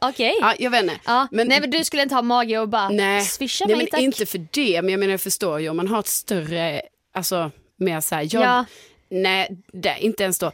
okej. 0.00 0.34
Ja, 0.40 0.54
jag 0.58 0.70
vet 0.70 0.82
inte. 0.82 0.98
Ja, 1.06 1.28
Men- 1.30 1.48
nej 1.48 1.60
men 1.60 1.70
du 1.70 1.84
skulle 1.84 2.02
inte 2.02 2.14
ha 2.14 2.22
mage 2.22 2.58
och 2.58 2.68
bara 2.68 2.88
Nej, 2.88 3.22
swisha 3.22 3.64
nej 3.66 3.76
mig 3.76 3.84
men 3.84 3.90
tack. 3.90 4.00
inte 4.00 4.26
för 4.26 4.46
det. 4.50 4.82
Men 4.82 4.90
jag 4.90 5.00
menar 5.00 5.10
jag 5.10 5.20
förstår 5.20 5.60
ju 5.60 5.68
om 5.68 5.76
man 5.76 5.88
har 5.88 5.98
ett 6.00 6.06
större, 6.06 6.82
alltså 7.14 7.50
mer 7.76 8.00
så 8.00 8.14
här, 8.14 8.22
jag, 8.30 8.42
Ja. 8.42 8.64
nej, 9.08 9.56
det, 9.72 9.96
inte 10.00 10.22
ens 10.22 10.38
då. 10.38 10.52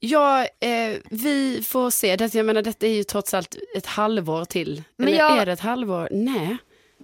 Ja, 0.00 0.42
eh, 0.42 0.96
vi 1.10 1.62
får 1.66 1.90
se. 1.90 2.16
Det, 2.16 2.34
jag 2.34 2.46
menar, 2.46 2.62
detta 2.62 2.86
är 2.86 2.90
ju 2.90 3.04
trots 3.04 3.34
allt 3.34 3.56
ett 3.76 3.86
halvår 3.86 4.44
till. 4.44 4.82
Men 4.96 5.08
Eller 5.08 5.18
jag- 5.18 5.38
är 5.38 5.46
det 5.46 5.52
ett 5.52 5.60
halvår? 5.60 6.08
Nej, 6.12 6.56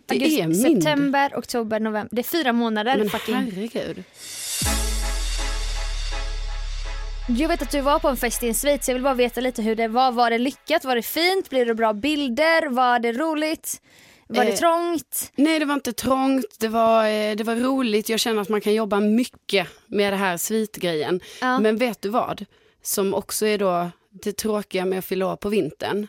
det 0.06 0.14
Augusti, 0.14 0.40
är 0.40 0.48
mindre. 0.48 0.70
September, 0.82 1.32
oktober, 1.36 1.80
november. 1.80 2.08
Det 2.16 2.20
är 2.20 2.42
fyra 2.42 2.52
månader. 2.52 2.96
Men 2.98 3.10
fucking. 3.10 3.34
herregud. 3.34 4.04
Jag 7.28 7.48
vet 7.48 7.62
att 7.62 7.70
du 7.70 7.80
var 7.80 7.98
på 7.98 8.08
en 8.08 8.16
fest 8.16 8.42
i 8.42 8.54
så 8.54 8.66
jag 8.69 8.94
vill 8.94 9.02
bara 9.02 9.14
veta 9.14 9.40
lite 9.40 9.62
hur 9.62 9.76
det 9.76 9.88
var. 9.88 10.12
Var 10.12 10.30
det 10.30 10.38
lyckat? 10.38 10.84
Var 10.84 10.96
det 10.96 11.02
fint? 11.02 11.50
Blev 11.50 11.66
det 11.66 11.74
bra 11.74 11.92
bilder? 11.92 12.66
Var 12.69 12.98
det 12.98 13.12
roligt? 13.12 13.80
Var 14.26 14.44
det 14.44 14.50
Eh, 14.50 14.56
trångt? 14.58 15.32
Nej, 15.36 15.58
det 15.58 15.64
var 15.64 15.74
inte 15.74 15.92
trångt, 15.92 16.44
det 16.58 16.69
var, 16.69 17.06
eh, 17.06 17.36
det 17.36 17.44
var 17.44 17.56
roligt. 17.56 18.08
Jag 18.08 18.20
känner 18.20 18.42
att 18.42 18.48
man 18.48 18.60
kan 18.60 18.74
jobba 18.74 19.00
mycket 19.00 19.69
med 19.86 20.12
det 20.12 20.16
här 20.16 20.36
svitgrejen. 20.36 21.20
Ja. 21.40 21.58
Men 21.58 21.76
vet 21.76 22.02
du 22.02 22.08
vad? 22.08 22.44
Som 22.82 23.14
också 23.14 23.46
är 23.46 23.58
då 23.58 23.91
det 24.10 24.32
tråkiga 24.32 24.84
med 24.84 24.98
att 24.98 25.05
fylla 25.05 25.26
år 25.26 25.36
på 25.36 25.48
vintern. 25.48 26.06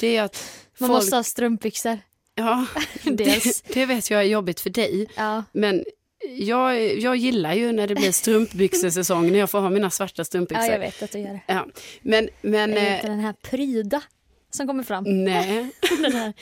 Det 0.00 0.16
är 0.16 0.22
att 0.22 0.36
Mm. 0.36 0.46
Man 0.78 0.88
folk... 0.88 1.02
måste 1.02 1.16
ha 1.16 1.22
strumpbyxor. 1.22 1.98
Ja, 2.34 2.66
Dels. 3.02 3.62
det, 3.62 3.74
det 3.74 3.86
vet 3.86 4.10
jag 4.10 4.20
är 4.20 4.24
jobbigt 4.24 4.60
för 4.60 4.70
dig. 4.70 5.06
Ja. 5.16 5.44
Men 5.52 5.84
jag, 6.38 6.98
jag 6.98 7.16
gillar 7.16 7.54
ju 7.54 7.72
när 7.72 7.86
det 7.86 7.94
blir 7.94 8.12
strumpbyxesäsong, 8.12 9.32
när 9.32 9.38
jag 9.38 9.50
får 9.50 9.60
ha 9.60 9.70
mina 9.70 9.90
svarta 9.90 10.24
strumpbyxor. 10.24 10.64
ja, 10.66 10.72
jag 10.72 10.80
vet 10.80 11.02
att 11.02 11.12
du 11.12 11.18
gör 11.18 11.28
det. 11.32 11.42
Ja, 11.46 11.66
Men, 12.02 12.28
men 12.42 12.70
Jag 12.72 12.78
eh, 12.78 12.84
vet 12.92 13.02
den 13.02 13.20
här 13.20 13.32
pryda 13.32 14.02
som 14.50 14.66
kommer 14.66 14.82
fram. 14.82 15.04
nej. 15.24 15.70
Den 16.02 16.12
här 16.12 16.32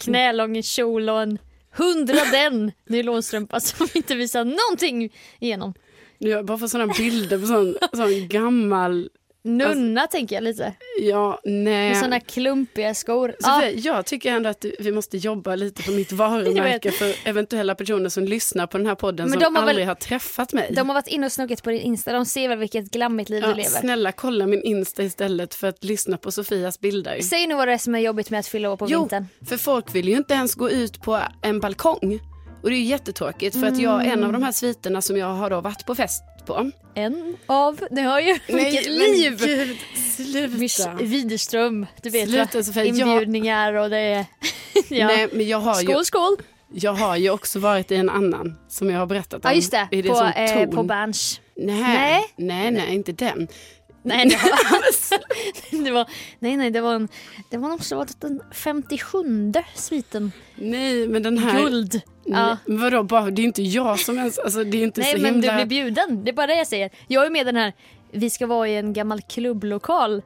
knälång 0.00 0.62
kjol 0.62 1.08
och 1.08 1.22
en 1.22 1.38
hundraden 1.76 2.72
nylonstrumpa 2.88 3.60
som 3.60 3.88
inte 3.94 4.14
visar 4.14 4.44
någonting 4.44 5.12
igenom. 5.40 5.74
Jag 6.18 6.44
bara 6.46 6.58
fått 6.58 6.70
sådana 6.70 6.92
bilder 6.98 7.38
på 7.38 7.46
sån, 7.46 7.76
sån 7.92 8.28
gammal, 8.28 9.08
Nunna 9.46 10.06
tänker 10.06 10.34
jag 10.36 10.44
lite. 10.44 10.72
ja, 11.00 11.40
nej. 11.44 11.88
Med 11.88 11.96
såna 11.96 12.20
klumpiga 12.20 12.94
skor. 12.94 13.34
Ja, 13.40 13.60
Sofia, 13.60 13.70
jag 13.72 14.06
tycker 14.06 14.32
ändå 14.32 14.48
att 14.48 14.64
vi 14.78 14.92
måste 14.92 15.16
jobba 15.16 15.54
lite 15.54 15.82
på 15.82 15.90
mitt 15.90 16.12
varumärke 16.12 16.90
för 16.98 17.14
eventuella 17.28 17.74
personer 17.74 18.08
som 18.08 18.24
lyssnar 18.24 18.66
på 18.66 18.78
den 18.78 18.86
här 18.86 18.94
podden 18.94 19.30
Men 19.30 19.40
som 19.40 19.54
har 19.56 19.62
väl- 19.62 19.68
aldrig 19.68 19.86
har 19.86 19.94
träffat 19.94 20.52
mig. 20.52 20.72
de 20.76 20.88
har 20.88 20.94
varit 20.94 21.06
inne 21.08 21.26
och 21.26 21.32
snuggat 21.32 21.62
på 21.62 21.70
din 21.70 21.80
Insta, 21.80 22.12
de 22.12 22.24
ser 22.26 22.48
väl 22.48 22.58
vilket 22.58 22.90
glammigt 22.90 23.30
liv 23.30 23.42
ja, 23.42 23.48
du 23.48 23.54
lever. 23.54 23.68
snälla 23.70 24.12
kolla 24.12 24.46
min 24.46 24.62
Insta 24.62 25.02
istället 25.02 25.54
för 25.54 25.68
att 25.68 25.84
lyssna 25.84 26.16
på 26.16 26.32
Sofias 26.32 26.80
bilder. 26.80 27.20
Säg 27.20 27.46
nu 27.46 27.54
vad 27.54 27.68
det 27.68 27.72
är 27.74 27.78
som 27.78 27.94
är 27.94 27.98
jobbigt 27.98 28.30
med 28.30 28.40
att 28.40 28.46
fylla 28.46 28.70
år 28.70 28.76
på 28.76 28.86
Jo, 28.88 28.98
vintern. 29.00 29.26
för 29.48 29.56
folk 29.56 29.94
vill 29.94 30.08
ju 30.08 30.16
inte 30.16 30.34
ens 30.34 30.54
gå 30.54 30.70
ut 30.70 31.02
på 31.02 31.20
en 31.42 31.60
balkong. 31.60 32.20
Och 32.64 32.70
det 32.70 32.76
är 32.76 32.78
ju 32.78 32.84
jättetråkigt 32.84 33.60
för 33.60 33.66
att 33.66 33.78
jag, 33.78 34.06
en 34.06 34.24
av 34.24 34.32
de 34.32 34.42
här 34.42 34.52
sviterna 34.52 35.02
som 35.02 35.16
jag 35.16 35.26
har 35.26 35.50
då 35.50 35.60
varit 35.60 35.86
på 35.86 35.94
fest 35.94 36.24
på. 36.46 36.70
En 36.94 37.36
av, 37.46 37.80
ni 37.90 38.00
hör 38.00 38.20
ju 38.20 38.38
vilket 38.46 38.86
men 38.86 38.98
liv! 38.98 39.38
Gud, 40.16 40.58
Miss 40.58 40.74
sluta. 40.74 40.94
Widerström, 40.94 41.86
du 42.02 42.10
vet 42.10 42.28
Sluta? 42.28 42.62
Sofia, 42.62 42.84
jag- 42.84 42.96
Inbjudningar 42.98 43.72
och 43.74 43.90
det 43.90 43.98
är... 43.98 44.26
ja. 44.88 45.06
Nej, 45.06 45.28
men 45.32 45.48
jag 45.48 45.58
har, 45.58 45.80
ju, 45.80 45.86
skål 45.86 46.04
skål! 46.04 46.36
jag 46.72 46.92
har 46.92 47.16
ju 47.16 47.30
också 47.30 47.58
varit 47.58 47.90
i 47.90 47.96
en 47.96 48.10
annan 48.10 48.56
som 48.68 48.90
jag 48.90 48.98
har 48.98 49.06
berättat 49.06 49.44
om. 49.44 49.50
Ja 49.50 49.52
just 49.52 49.70
det, 49.70 49.88
I 49.90 50.02
på, 50.02 50.24
eh, 50.36 50.70
på 50.70 50.82
Berns. 50.82 51.40
Nej, 51.56 51.80
Nej. 51.82 52.24
nej, 52.36 52.70
nej, 52.70 52.94
inte 52.94 53.12
den. 53.12 53.48
Nej 54.06 54.26
det 54.28 54.36
var, 54.36 55.84
det 55.84 55.90
var, 55.90 56.06
nej, 56.38 56.56
nej, 56.56 56.70
det 56.70 56.80
var, 56.80 56.94
en, 56.94 57.08
det 57.50 57.56
var 57.56 57.72
också 57.72 57.96
varit 57.96 58.20
den 58.20 58.40
57 58.52 59.18
sviten. 59.74 60.32
Nej, 60.54 61.08
men 61.08 61.22
den 61.22 61.38
här... 61.38 61.62
Guld. 61.62 61.92
Nej, 61.94 62.02
Ja. 62.40 62.56
vadå, 62.66 63.02
bara, 63.02 63.30
det 63.30 63.42
är 63.42 63.44
inte 63.44 63.62
jag 63.62 64.00
som 64.00 64.18
ens... 64.18 64.38
Alltså, 64.38 64.64
det 64.64 64.78
är 64.78 64.82
inte 64.82 65.00
Nej 65.00 65.12
så 65.16 65.20
men 65.22 65.34
himla... 65.34 65.52
du 65.52 65.64
blir 65.64 65.66
bjuden, 65.84 66.24
det 66.24 66.30
är 66.30 66.32
bara 66.32 66.46
det 66.46 66.56
jag 66.56 66.66
säger. 66.66 66.90
Jag 67.08 67.26
är 67.26 67.30
med 67.30 67.46
den 67.46 67.56
här, 67.56 67.72
vi 68.12 68.30
ska 68.30 68.46
vara 68.46 68.68
i 68.68 68.76
en 68.76 68.92
gammal 68.92 69.20
klubblokal. 69.22 70.22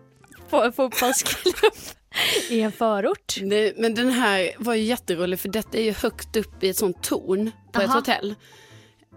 på 0.50 0.62
en 0.62 0.72
fotbollsklubb 0.72 1.54
i 2.50 2.60
en 2.60 2.72
förort. 2.72 3.34
Nej, 3.42 3.74
men 3.76 3.94
den 3.94 4.10
här 4.10 4.50
var 4.58 4.74
ju 4.74 4.82
jätterolig 4.82 5.40
för 5.40 5.48
detta 5.48 5.78
är 5.78 5.82
ju 5.82 5.92
högt 5.92 6.36
upp 6.36 6.64
i 6.64 6.68
ett 6.68 6.76
sånt 6.76 7.02
torn 7.02 7.50
på 7.72 7.80
ett 7.80 7.88
Aha. 7.88 7.98
hotell. 7.98 8.34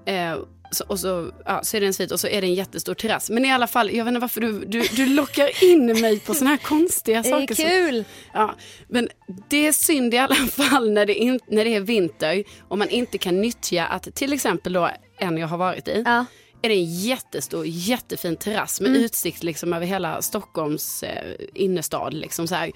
Eh, 0.05 0.35
så, 0.71 0.83
och 0.87 0.99
så, 0.99 1.31
ja, 1.45 1.63
så 1.63 1.77
är 1.77 1.81
det 1.81 1.87
en 1.87 1.93
svit 1.93 2.11
och 2.11 2.19
så 2.19 2.27
är 2.27 2.41
det 2.41 2.47
en 2.47 2.53
jättestor 2.53 2.93
terrass. 2.93 3.29
Men 3.29 3.45
i 3.45 3.51
alla 3.51 3.67
fall, 3.67 3.91
jag 3.91 4.05
vet 4.05 4.11
inte 4.11 4.19
varför 4.19 4.41
du, 4.41 4.59
du, 4.65 4.81
du 4.81 5.05
lockar 5.05 5.63
in 5.63 5.85
mig 6.01 6.19
på 6.19 6.33
såna 6.33 6.49
här 6.49 6.57
konstiga 6.57 7.21
Det 7.21 7.29
är 7.29 7.39
saker. 7.47 7.55
kul. 7.55 8.03
Ja, 8.33 8.55
men 8.87 9.09
det 9.49 9.67
är 9.67 9.71
synd 9.71 10.13
i 10.13 10.17
alla 10.17 10.35
fall 10.51 10.91
när 10.91 11.05
det, 11.05 11.15
in, 11.15 11.39
när 11.47 11.65
det 11.65 11.75
är 11.75 11.79
vinter 11.79 12.43
och 12.67 12.77
man 12.77 12.89
inte 12.89 13.17
kan 13.17 13.41
nyttja 13.41 13.85
att 13.85 14.15
till 14.15 14.33
exempel 14.33 14.73
då 14.73 14.89
en 15.17 15.37
jag 15.37 15.47
har 15.47 15.57
varit 15.57 15.87
i 15.87 16.03
Ja. 16.05 16.25
är 16.61 16.69
det 16.69 16.75
en 16.75 16.99
jättestor, 16.99 17.65
jättefin 17.67 18.35
terrass 18.35 18.81
med 18.81 18.91
utsikt 18.97 19.43
liksom 19.43 19.73
över 19.73 19.85
hela 19.85 20.21
Stockholms 20.21 21.03
eh, 21.03 21.35
innerstad. 21.53 22.13
Liksom 22.13 22.47
så 22.47 22.55
här. 22.55 22.71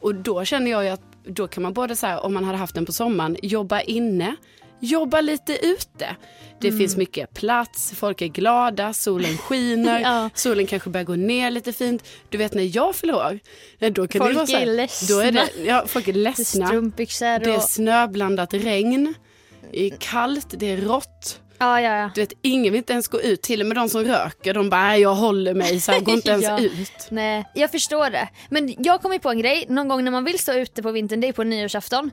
Och 0.00 0.14
då 0.14 0.44
känner 0.44 0.70
jag 0.70 0.88
att 0.88 1.00
då 1.24 1.48
kan 1.48 1.62
man 1.62 1.72
både 1.72 1.96
så 1.96 2.06
här, 2.06 2.24
om 2.24 2.34
man 2.34 2.44
hade 2.44 2.58
haft 2.58 2.74
den 2.74 2.86
på 2.86 2.92
sommaren, 2.92 3.36
jobba 3.42 3.80
inne, 3.80 4.36
jobba 4.80 5.20
lite 5.20 5.66
ute. 5.66 6.16
Det 6.60 6.72
finns 6.72 6.96
mycket 6.96 7.34
plats, 7.34 7.92
folk 7.96 8.22
är 8.22 8.26
glada, 8.26 8.92
solen 8.92 9.38
skiner, 9.38 10.00
Ja. 10.04 10.30
solen 10.34 10.66
kanske 10.66 10.90
börjar 10.90 11.04
gå 11.04 11.14
ner 11.14 11.50
lite 11.50 11.72
fint. 11.72 12.04
Du 12.28 12.38
vet 12.38 12.54
när 12.54 12.76
jag 12.76 12.94
nej, 13.78 13.90
då 13.90 14.08
kan 14.08 14.18
Folk 14.18 14.30
det 14.30 14.36
vara 14.36 14.46
så 14.46 14.56
här, 14.56 14.62
är 14.62 14.66
ledsna. 14.66 15.14
Då 15.16 15.20
är 15.20 15.32
det, 15.32 15.48
ja, 15.64 15.84
folk 15.86 16.08
är 16.08 16.12
ledsna. 16.12 16.68
Det 17.20 17.50
är 17.50 17.56
och... 17.56 17.62
snöblandat 17.62 18.54
regn, 18.54 19.14
det 19.72 19.86
är 19.86 19.96
kallt, 19.98 20.46
det 20.50 20.66
är 20.72 20.76
rått. 20.76 21.40
Ja, 21.58 21.80
ja, 21.80 21.96
ja. 21.96 22.10
Du 22.14 22.20
vet, 22.20 22.32
ingen 22.42 22.72
vill 22.72 22.78
inte 22.78 22.92
ens 22.92 23.08
gå 23.08 23.20
ut. 23.20 23.42
Till 23.42 23.60
och 23.60 23.66
med 23.66 23.76
de 23.76 23.88
som 23.88 24.04
röker, 24.04 24.54
de 24.54 24.70
bara, 24.70 24.80
"Nej, 24.80 25.00
jag 25.00 25.14
håller 25.14 25.54
mig, 25.54 25.80
så 25.80 25.92
här, 25.92 26.00
går 26.00 26.14
inte 26.14 26.30
ens 26.40 26.60
ut. 26.62 27.06
Nej, 27.10 27.44
jag 27.54 27.70
förstår 27.70 28.10
det. 28.10 28.28
Men 28.50 28.74
jag 28.78 29.02
kom 29.02 29.12
ju 29.12 29.18
på 29.18 29.30
en 29.30 29.38
grej, 29.38 29.66
någon 29.68 29.88
gång 29.88 30.04
när 30.04 30.10
man 30.10 30.24
vill 30.24 30.38
stå 30.38 30.52
ute 30.52 30.82
på 30.82 30.90
vintern, 30.92 31.20
det 31.20 31.28
är 31.28 31.32
på 31.32 31.44
nyårsafton. 31.44 32.10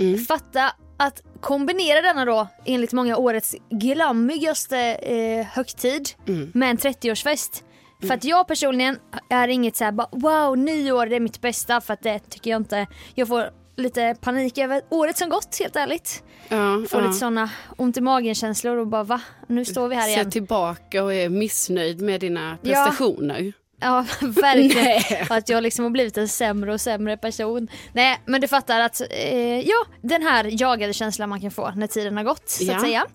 Mm. 0.00 0.24
Fatta 0.24 0.72
att 1.00 1.22
kombinera 1.40 2.02
denna 2.02 2.24
då, 2.24 2.48
enligt 2.64 2.92
många 2.92 3.16
årets 3.16 3.54
glammigaste 3.70 4.78
eh, 4.94 5.46
högtid, 5.46 6.08
Mm. 6.28 6.50
med 6.54 6.70
en 6.70 6.78
30-årsfest. 6.78 7.62
För 8.06 8.14
att 8.14 8.24
jag 8.24 8.48
personligen 8.48 8.98
är 9.28 9.48
inget 9.48 9.76
så 9.76 9.84
här, 9.84 9.92
bara, 9.92 10.08
wow, 10.12 10.58
nyår 10.58 11.06
det 11.06 11.16
är 11.16 11.20
mitt 11.20 11.40
bästa, 11.40 11.80
för 11.80 11.94
att 11.94 12.02
det 12.02 12.18
tycker 12.18 12.50
jag 12.50 12.60
inte. 12.60 12.86
Jag 13.14 13.28
får 13.28 13.50
lite 13.76 14.16
panik 14.20 14.58
över 14.58 14.82
året 14.88 15.18
som 15.18 15.28
gått, 15.28 15.56
helt 15.60 15.76
ärligt. 15.76 16.22
Ja, 16.48 16.82
Får 16.88 17.00
ja. 17.00 17.06
lite 17.06 17.18
såna 17.18 17.50
ont 17.76 17.96
i 17.96 18.00
magen-känslor 18.00 18.76
och 18.76 18.86
bara 18.86 19.04
va, 19.04 19.20
nu 19.46 19.64
står 19.64 19.88
vi 19.88 19.94
här 19.94 20.02
Ser 20.02 20.10
igen. 20.10 20.30
tillbaka 20.30 21.04
och 21.04 21.14
är 21.14 21.28
missnöjd 21.28 22.00
med 22.00 22.20
dina 22.20 22.58
prestationer. 22.62 23.40
Ja, 23.40 23.52
verkligen. 24.20 24.84
Nej. 24.84 25.26
Att 25.30 25.48
jag 25.48 25.62
liksom 25.62 25.84
har 25.84 25.90
blivit 25.90 26.18
en 26.18 26.28
sämre 26.28 26.72
och 26.72 26.80
sämre 26.80 27.16
person. 27.16 27.68
Nej, 27.92 28.20
men 28.26 28.40
du 28.40 28.48
fattar 28.48 28.80
att, 28.80 29.00
eh, 29.10 29.60
ja, 29.60 29.84
den 30.02 30.22
här 30.22 30.62
jagade 30.62 30.92
känslan 30.92 31.28
man 31.28 31.40
kan 31.40 31.50
få 31.50 31.70
när 31.76 31.86
tiden 31.86 32.16
har 32.16 32.24
gått, 32.24 32.48
så 32.48 32.64
Ja. 32.64 32.74
att 32.74 32.80
säga. 32.80 33.06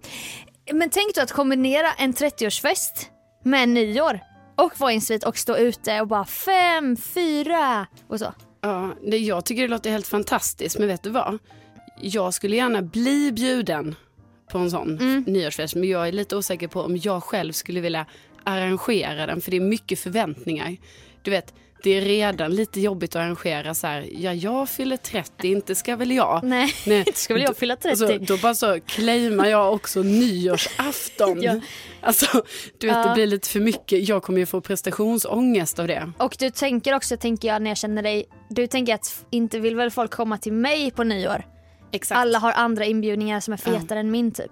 Men 0.73 0.89
tänk 0.89 1.15
då 1.15 1.21
att 1.21 1.31
kombinera 1.31 1.91
en 1.97 2.13
30-årsfest 2.13 3.05
med 3.43 3.63
en 3.63 3.73
nyår 3.73 4.19
och 4.55 4.79
vara 4.79 4.91
i 4.91 4.95
en 4.95 5.01
svit 5.01 5.23
och 5.23 5.37
stå 5.37 5.57
ute 5.57 6.01
och 6.01 6.07
bara 6.07 6.25
fem, 6.25 6.97
fyra 6.97 7.87
och 8.07 8.19
så. 8.19 8.33
Ja, 8.61 8.93
det, 9.11 9.17
jag 9.17 9.45
tycker 9.45 9.61
det 9.61 9.67
låter 9.67 9.89
helt 9.91 10.07
fantastiskt, 10.07 10.79
men 10.79 10.87
vet 10.87 11.03
du 11.03 11.09
vad? 11.09 11.37
Jag 12.01 12.33
skulle 12.33 12.55
gärna 12.55 12.81
bli 12.81 13.31
bjuden 13.31 13.95
på 14.51 14.57
en 14.57 14.71
sån 14.71 14.89
Mm. 14.99 15.23
nyårsfest, 15.27 15.75
men 15.75 15.89
jag 15.89 16.07
är 16.07 16.11
lite 16.11 16.35
osäker 16.35 16.67
på 16.67 16.81
om 16.81 16.97
jag 16.97 17.23
själv 17.23 17.51
skulle 17.51 17.79
vilja 17.81 18.05
arrangera 18.45 19.25
den, 19.25 19.41
för 19.41 19.51
det 19.51 19.57
är 19.57 19.61
mycket 19.61 19.99
förväntningar. 19.99 20.77
Du 21.21 21.31
vet, 21.31 21.53
det 21.83 21.89
är 21.97 22.01
redan 22.01 22.55
lite 22.55 22.81
jobbigt 22.81 23.15
att 23.15 23.21
arrangera 23.21 23.73
så 23.73 23.87
här, 23.87 24.07
ja 24.11 24.33
jag 24.33 24.69
fyller 24.69 24.97
30, 24.97 25.47
inte 25.47 25.75
ska 25.75 25.95
väl 25.95 26.11
jag. 26.11 26.43
Nej, 26.43 26.73
Nej. 26.85 26.97
inte 27.07 27.19
ska 27.19 27.33
väl 27.33 27.43
jag 27.43 27.57
fylla 27.57 27.75
30. 27.75 27.97
Så, 27.97 28.17
då 28.17 28.37
bara 28.37 28.55
så 28.55 28.79
claimar 28.85 29.45
jag 29.45 29.73
också 29.73 30.01
nyårsafton. 30.01 31.41
Ja. 31.41 31.59
Alltså, 32.01 32.43
du 32.77 32.87
vet 32.87 32.95
Ja. 32.95 33.07
det 33.07 33.13
blir 33.13 33.27
lite 33.27 33.49
för 33.49 33.59
mycket. 33.59 34.07
Jag 34.07 34.23
kommer 34.23 34.39
ju 34.39 34.45
få 34.45 34.61
prestationsångest 34.61 35.79
av 35.79 35.87
det. 35.87 36.11
Och 36.17 36.35
du 36.39 36.49
tänker 36.49 36.95
också, 36.95 37.17
tänker 37.17 37.47
jag 37.47 37.61
när 37.61 37.69
jag 37.69 37.77
känner 37.77 38.03
dig, 38.03 38.25
du 38.49 38.67
tänker 38.67 38.93
att 38.93 39.25
inte 39.29 39.59
vill 39.59 39.75
väl 39.75 39.91
folk 39.91 40.11
komma 40.11 40.37
till 40.37 40.53
mig 40.53 40.91
på 40.91 41.03
nyår? 41.03 41.45
Exakt. 41.91 42.17
Alla 42.19 42.39
har 42.39 42.51
andra 42.51 42.85
inbjudningar 42.85 43.39
som 43.39 43.53
är 43.53 43.57
fetare 43.57 43.99
än 43.99 44.11
min 44.11 44.31
typ. 44.31 44.51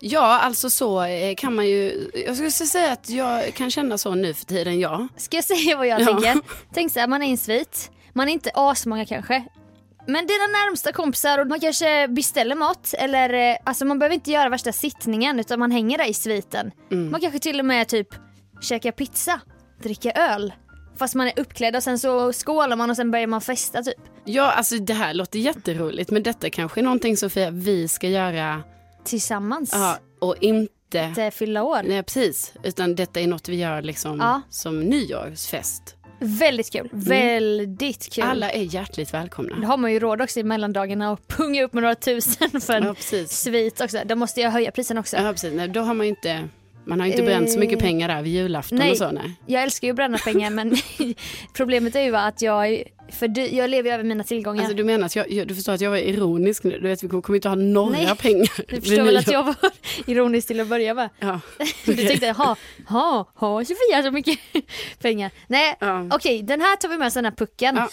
Ja, 0.00 0.38
alltså 0.38 0.70
så 0.70 1.02
eh, 1.02 1.34
kan 1.34 1.54
man 1.54 1.66
ju, 1.66 2.10
jag 2.26 2.34
skulle 2.36 2.50
säga 2.50 2.92
att 2.92 3.10
jag 3.10 3.54
kan 3.54 3.70
känna 3.70 3.98
så 3.98 4.14
nu 4.14 4.34
för 4.34 4.44
tiden, 4.46 4.80
ja. 4.80 5.08
Ska 5.16 5.36
jag 5.36 5.44
säga 5.44 5.76
vad 5.76 5.86
jag 5.86 6.00
Ja. 6.00 6.06
tänker? 6.06 6.40
Tänk 6.74 6.92
så 6.92 7.00
här, 7.00 7.06
man 7.06 7.22
är 7.22 7.26
i 7.26 7.30
en 7.30 7.38
svit, 7.38 7.90
man 8.12 8.28
är 8.28 8.32
inte 8.32 8.50
asmånga 8.54 9.06
kanske. 9.06 9.44
Men 10.06 10.26
dina 10.26 10.46
närmsta 10.46 10.92
kompisar 10.92 11.38
och 11.38 11.46
man 11.46 11.60
kanske 11.60 12.08
beställer 12.08 12.54
mat 12.54 12.94
eller 12.98 13.50
eh, 13.50 13.56
alltså 13.64 13.84
man 13.84 13.98
behöver 13.98 14.14
inte 14.14 14.30
göra 14.30 14.48
värsta 14.48 14.72
sittningen 14.72 15.40
utan 15.40 15.58
man 15.58 15.70
hänger 15.70 15.98
där 15.98 16.08
i 16.10 16.14
sviten. 16.14 16.70
Mm. 16.90 17.10
Man 17.10 17.20
kanske 17.20 17.38
till 17.38 17.58
och 17.58 17.64
med 17.66 17.88
typ 17.88 18.08
käkar 18.60 18.92
pizza, 18.92 19.40
dricker 19.82 20.18
öl. 20.18 20.52
Fast 20.98 21.14
man 21.14 21.26
är 21.26 21.32
uppklädd 21.40 21.76
och 21.76 21.82
sen 21.82 21.98
så 21.98 22.32
skålar 22.32 22.76
man 22.76 22.90
och 22.90 22.96
sen 22.96 23.10
börjar 23.10 23.26
man 23.26 23.40
festa 23.40 23.82
typ. 23.82 24.00
Ja, 24.24 24.52
alltså 24.52 24.76
det 24.76 24.94
här 24.94 25.14
låter 25.14 25.38
jätteroligt, 25.38 26.10
men 26.10 26.22
detta 26.22 26.50
kanske 26.50 26.80
är 26.80 26.82
någonting 26.82 27.16
Sofia, 27.16 27.50
vi 27.50 27.88
ska 27.88 28.08
göra, 28.08 28.62
Tillsammans. 29.08 29.70
ja, 29.72 29.98
och 30.18 30.36
inte, 30.40 31.26
Att 31.28 31.34
fylla 31.34 31.62
år. 31.62 31.80
nej 31.84 32.02
precis, 32.02 32.52
utan 32.62 32.94
detta 32.94 33.20
är 33.20 33.26
något 33.26 33.48
vi 33.48 33.56
gör 33.56 33.82
liksom 33.82 34.18
Ja. 34.18 34.40
som 34.50 34.80
nyårsfest. 34.80 35.94
Väldigt 36.20 36.72
kul. 36.72 36.88
Väldigt 36.92 38.12
kul. 38.12 38.22
Mm. 38.24 38.30
Alla 38.32 38.50
är 38.50 38.62
hjärtligt 38.62 39.14
välkomna. 39.14 39.56
Då 39.60 39.66
har 39.66 39.76
man 39.76 39.92
ju 39.92 39.98
råd 40.00 40.20
också 40.22 40.40
i 40.40 40.42
mellandagarna 40.42 41.10
och 41.12 41.28
punga 41.28 41.64
upp 41.64 41.72
med 41.72 41.82
några 41.82 41.94
tusen 41.94 42.60
för 42.60 42.72
en 42.74 42.84
Ja, 42.84 42.94
precis. 42.94 43.30
svit 43.30 43.80
också. 43.80 43.98
Då 44.04 44.14
måste 44.14 44.40
jag 44.40 44.50
höja 44.50 44.70
prisen 44.70 44.98
också. 44.98 45.16
Ja, 45.16 45.32
precis. 45.32 45.52
Nej, 45.54 45.68
då 45.68 45.80
har 45.80 45.94
man 45.94 46.06
ju 46.06 46.10
inte, 46.10 46.48
man 46.88 47.00
har 47.00 47.06
inte 47.06 47.22
bränt 47.22 47.52
så 47.52 47.58
mycket 47.58 47.78
Eh, 47.78 47.80
pengar 47.84 48.08
där 48.08 48.22
vid 48.22 48.32
julafton 48.32 48.78
nej. 48.78 48.90
och 48.90 48.96
så. 48.96 49.10
Nej. 49.10 49.32
Jag 49.46 49.62
älskar 49.62 49.86
ju 49.88 49.90
att 49.92 49.96
bränna 49.96 50.18
pengar 50.18 50.50
men 50.50 50.76
problemet 51.52 51.96
är 51.96 52.00
ju 52.02 52.16
att 52.16 52.42
jag, 52.42 52.82
för 53.12 53.28
dy- 53.28 53.56
jag 53.56 53.70
lever 53.70 53.88
ju 53.90 53.94
över 53.94 54.04
mina 54.04 54.24
tillgångar. 54.24 54.60
Alltså, 54.62 54.76
du 54.76 54.84
menar 54.84 55.06
att 55.06 55.16
jag, 55.16 55.48
du 55.48 55.54
förstår 55.54 55.72
att 55.72 55.80
jag 55.80 55.90
var 55.90 55.96
ironisk 55.96 56.64
nu? 56.64 56.70
Du 56.80 56.88
vet, 56.88 57.02
vi 57.02 57.08
kommer 57.08 57.34
inte 57.34 57.48
ha 57.48 57.56
några 57.56 57.90
Nej, 57.90 58.16
pengar. 58.16 58.50
du 58.68 58.80
förstår 58.80 59.02
väl 59.04 59.16
att 59.16 59.30
jag 59.32 59.42
var 59.42 59.54
ironisk 60.06 60.46
till 60.48 60.60
att 60.60 60.68
börja 60.68 60.94
med. 60.94 61.08
Ja. 61.20 61.40
Du 61.84 61.94
tänkte, 61.96 62.26
jaha, 62.26 62.56
ha, 62.88 63.30
ha 63.34 63.64
Sofia 63.64 64.02
så 64.02 64.10
mycket 64.10 64.38
pengar? 65.00 65.30
Nej, 65.46 65.76
Ja. 65.80 66.06
okej 66.12 66.42
den 66.42 66.60
här 66.60 66.76
tar 66.76 66.88
vi 66.88 66.98
med 66.98 67.06
oss 67.06 67.14
den 67.14 67.24
här 67.24 67.32
pucken. 67.32 67.76
Ja. 67.76 67.88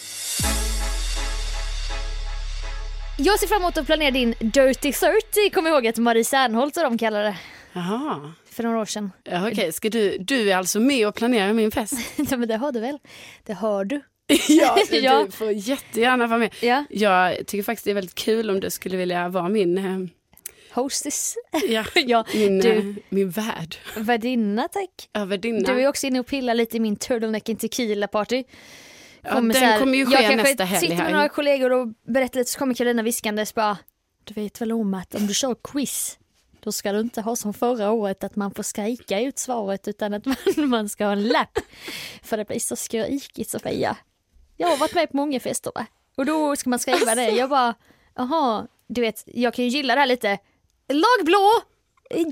Jag 3.18 3.40
ser 3.40 3.46
fram 3.46 3.62
emot 3.62 3.78
att 3.78 3.86
planera 3.86 4.10
din 4.10 4.34
Dirty 4.40 4.92
30, 4.92 5.50
kom 5.54 5.66
ihåg 5.66 5.86
att 5.86 5.96
Marie 5.98 6.24
Serneholt 6.24 6.76
och 6.76 6.82
de 6.82 6.98
kallar 6.98 7.22
det 7.22 7.36
Jaha. 7.72 8.32
För 8.56 8.62
några 8.62 8.80
år 8.80 8.84
sedan. 8.84 9.10
Ja, 9.24 9.48
Okej, 9.50 9.72
ska 9.72 9.88
du, 9.90 10.18
du 10.18 10.50
är 10.50 10.56
alltså 10.56 10.80
med 10.80 11.08
och 11.08 11.14
planerar 11.14 11.52
min 11.52 11.70
fest? 11.70 11.92
Ja 12.30 12.36
men 12.36 12.48
det 12.48 12.56
har 12.56 12.72
du 12.72 12.80
väl? 12.80 12.98
Det 13.44 13.54
hör 13.54 13.84
du. 13.84 14.00
ja, 14.48 14.78
Ja. 14.90 15.24
du 15.26 15.30
får 15.32 15.52
jättegärna 15.52 16.26
vara 16.26 16.38
med. 16.38 16.54
Ja. 16.62 16.84
Jag 16.90 17.46
tycker 17.46 17.62
faktiskt 17.62 17.84
det 17.84 17.90
är 17.90 17.94
väldigt 17.94 18.14
kul 18.14 18.50
om 18.50 18.60
du 18.60 18.70
skulle 18.70 18.96
vilja 18.96 19.28
vara 19.28 19.48
min, 19.48 19.78
eh, 19.78 19.98
Hostess. 20.74 21.34
ja, 21.68 21.84
ja, 21.94 22.24
min, 22.34 22.58
du, 22.58 22.70
eh, 22.72 22.84
min 23.08 23.30
värd. 23.30 23.76
värdinna 23.96 24.68
tack. 24.68 25.08
Överdinna. 25.14 25.74
Du 25.74 25.80
är 25.82 25.88
också 25.88 26.06
inne 26.06 26.20
och 26.20 26.26
pillar 26.26 26.54
lite 26.54 26.76
i 26.76 26.80
min 26.80 26.96
turtleneck 26.96 27.48
in 27.48 27.56
tequila 27.56 28.08
party. 28.08 28.44
ja, 29.22 29.30
Kommer 29.32 29.54
den 29.54 29.62
här- 29.62 29.78
kommer 29.78 29.92
ju 29.94 30.00
jag 30.00 30.10
ske 30.10 30.16
kanske 30.16 30.36
nästa 30.42 30.64
helg 30.64 30.80
sitter 30.80 30.96
med 31.04 31.12
några 31.12 31.28
kollegor 31.28 31.72
och 31.72 31.88
berättar 32.06 32.38
lite 32.40 32.50
så 32.50 32.58
kommer 32.58 32.74
Carolina 32.74 33.02
viskandes 33.02 33.54
bara 33.54 33.78
Du 34.24 34.34
vet 34.34 34.60
väl 34.60 34.72
om 34.72 34.94
att 34.94 35.14
om 35.14 35.26
du 35.26 35.34
kör 35.34 35.56
quiz 35.64 36.18
då 36.66 36.72
ska 36.72 36.92
du 36.92 37.00
inte 37.00 37.20
ha 37.20 37.36
som 37.36 37.54
förra 37.54 37.90
året 37.90 38.24
att 38.24 38.36
man 38.36 38.50
får 38.50 38.62
skrika 38.62 39.20
ut 39.20 39.38
svaret 39.38 39.88
utan 39.88 40.14
att 40.14 40.26
man, 40.26 40.36
man 40.56 40.88
ska 40.88 41.04
ha 41.04 41.12
en 41.12 41.28
lapp. 41.28 41.58
För 42.22 42.36
det 42.36 42.44
blir 42.44 42.58
så 42.58 42.76
skrikigt 42.76 43.50
Sofia. 43.50 43.96
Jag 44.56 44.68
har 44.68 44.76
varit 44.76 44.94
med 44.94 45.10
på 45.10 45.16
många 45.16 45.40
fester 45.40 45.72
va? 45.74 45.86
och 46.16 46.26
då 46.26 46.56
ska 46.56 46.70
man 46.70 46.78
skriva 46.78 47.14
det. 47.14 47.30
Jag 47.30 47.50
bara 47.50 47.74
jaha, 48.14 48.66
du 48.86 49.00
vet 49.00 49.22
jag 49.26 49.54
kan 49.54 49.64
ju 49.64 49.70
gilla 49.70 49.94
det 49.94 50.00
här 50.00 50.06
lite. 50.06 50.38
Lag 50.88 51.24
blå, 51.24 51.52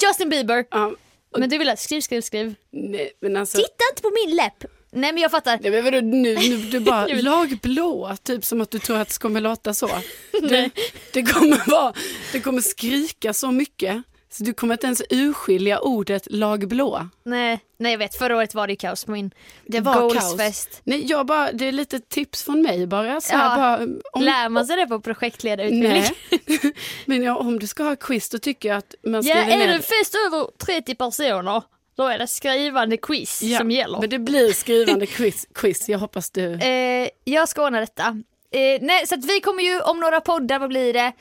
Justin 0.03 0.29
Bieber. 0.29 0.67
Ja, 0.71 0.93
Men 1.39 1.49
du 1.49 1.59
vill 1.59 1.69
ha 1.69 1.77
skriv, 1.77 2.01
skriv, 2.01 2.21
skriv. 2.21 2.55
nej, 2.71 3.13
men 3.21 3.37
alltså, 3.37 3.59
Titta 3.59 3.85
inte 3.93 4.03
på 4.03 4.11
min 4.25 4.37
läpp! 4.37 4.65
Nej 4.91 5.13
men 5.13 5.23
jag 5.23 5.31
fattar. 5.31 5.59
Nej, 5.63 5.71
men 5.71 5.85
vadå, 5.85 6.01
nu, 6.01 6.35
nu, 6.35 6.57
du 6.57 6.81
bara 6.81 7.07
lag 7.23 7.59
blå, 7.63 8.17
typ 8.23 8.45
som 8.45 8.61
att 8.61 8.71
du 8.71 8.79
tror 8.79 8.99
att 8.99 9.09
det 9.09 9.19
kommer 9.19 9.41
låta 9.41 9.75
så. 9.75 9.89
Det, 10.33 10.71
det, 11.13 11.23
kommer 11.23 11.71
vara, 11.71 11.95
det 12.33 12.41
kommer 12.41 12.61
skrika 12.61 13.33
så 13.33 13.51
mycket 13.51 14.03
så 14.35 14.45
du 14.45 14.53
kommer 14.55 14.75
inte 14.75 14.87
ens 14.87 15.03
urskilja 15.11 15.81
ordet 15.81 16.27
lag 16.31 16.69
blå. 16.69 17.09
Nej, 17.25 17.61
nej 17.79 17.93
jag 17.93 17.99
vet, 17.99 18.15
förra 18.15 18.37
året 18.37 18.55
var 18.55 18.67
det 18.67 18.77
kaos 18.77 19.05
på 19.05 19.11
min 19.11 19.31
Det 19.67 19.81
var 19.81 20.01
goalsfest. 20.01 20.71
kaos. 20.71 20.81
Nej, 20.85 21.07
jag 21.07 21.27
bara, 21.27 21.53
det 21.53 21.69
är 21.69 21.73
lite 21.73 22.01
tips 22.01 22.43
från 22.43 22.63
mig 22.63 22.87
bara. 22.87 23.21
Så 23.21 23.35
Ja. 23.35 23.39
bara 23.57 23.77
om, 24.13 24.23
Lär 24.23 24.49
man 24.49 24.67
sig 24.67 24.77
det 24.77 24.87
på 24.87 25.01
projektledarutbildning? 25.01 26.05
Nej, 26.31 26.73
men 27.05 27.23
ja, 27.23 27.37
om 27.37 27.59
du 27.59 27.67
ska 27.67 27.83
ha 27.83 27.97
quiz 27.97 28.29
då 28.31 28.39
tycker 28.39 28.69
jag 28.69 28.79
att 28.79 28.95
man 29.03 29.15
Ja, 29.15 29.23
skriver 29.23 29.43
är 29.57 29.59
det 29.59 29.67
ner. 29.67 29.75
en 29.75 29.83
fest 29.83 30.15
över 30.27 30.47
30 30.67 30.95
personer, 30.95 31.63
då 31.97 32.05
är 32.09 32.19
det 32.19 32.27
skrivande 32.27 32.97
quiz 32.97 33.43
som 33.59 33.71
gäller. 33.71 34.01
Men 34.01 34.11
det 34.11 34.19
blir 34.19 34.53
skrivande 34.53 35.07
quiz, 35.07 35.47
quiz. 35.55 35.89
jag 35.89 35.99
hoppas 35.99 36.31
du... 36.31 36.53
Eh, 36.63 37.09
jag 37.25 37.49
ska 37.49 37.67
ordna 37.67 37.81
detta. 37.81 38.03
Eh, 38.51 38.81
nej, 38.81 39.07
så 39.07 39.17
vi 39.17 39.41
kommer 39.41 39.63
ju 39.63 39.81
om 39.81 40.01
några 40.01 40.21
poddar, 40.21 40.59
vad 40.59 40.69
blir 40.69 40.93
det? 40.93 41.13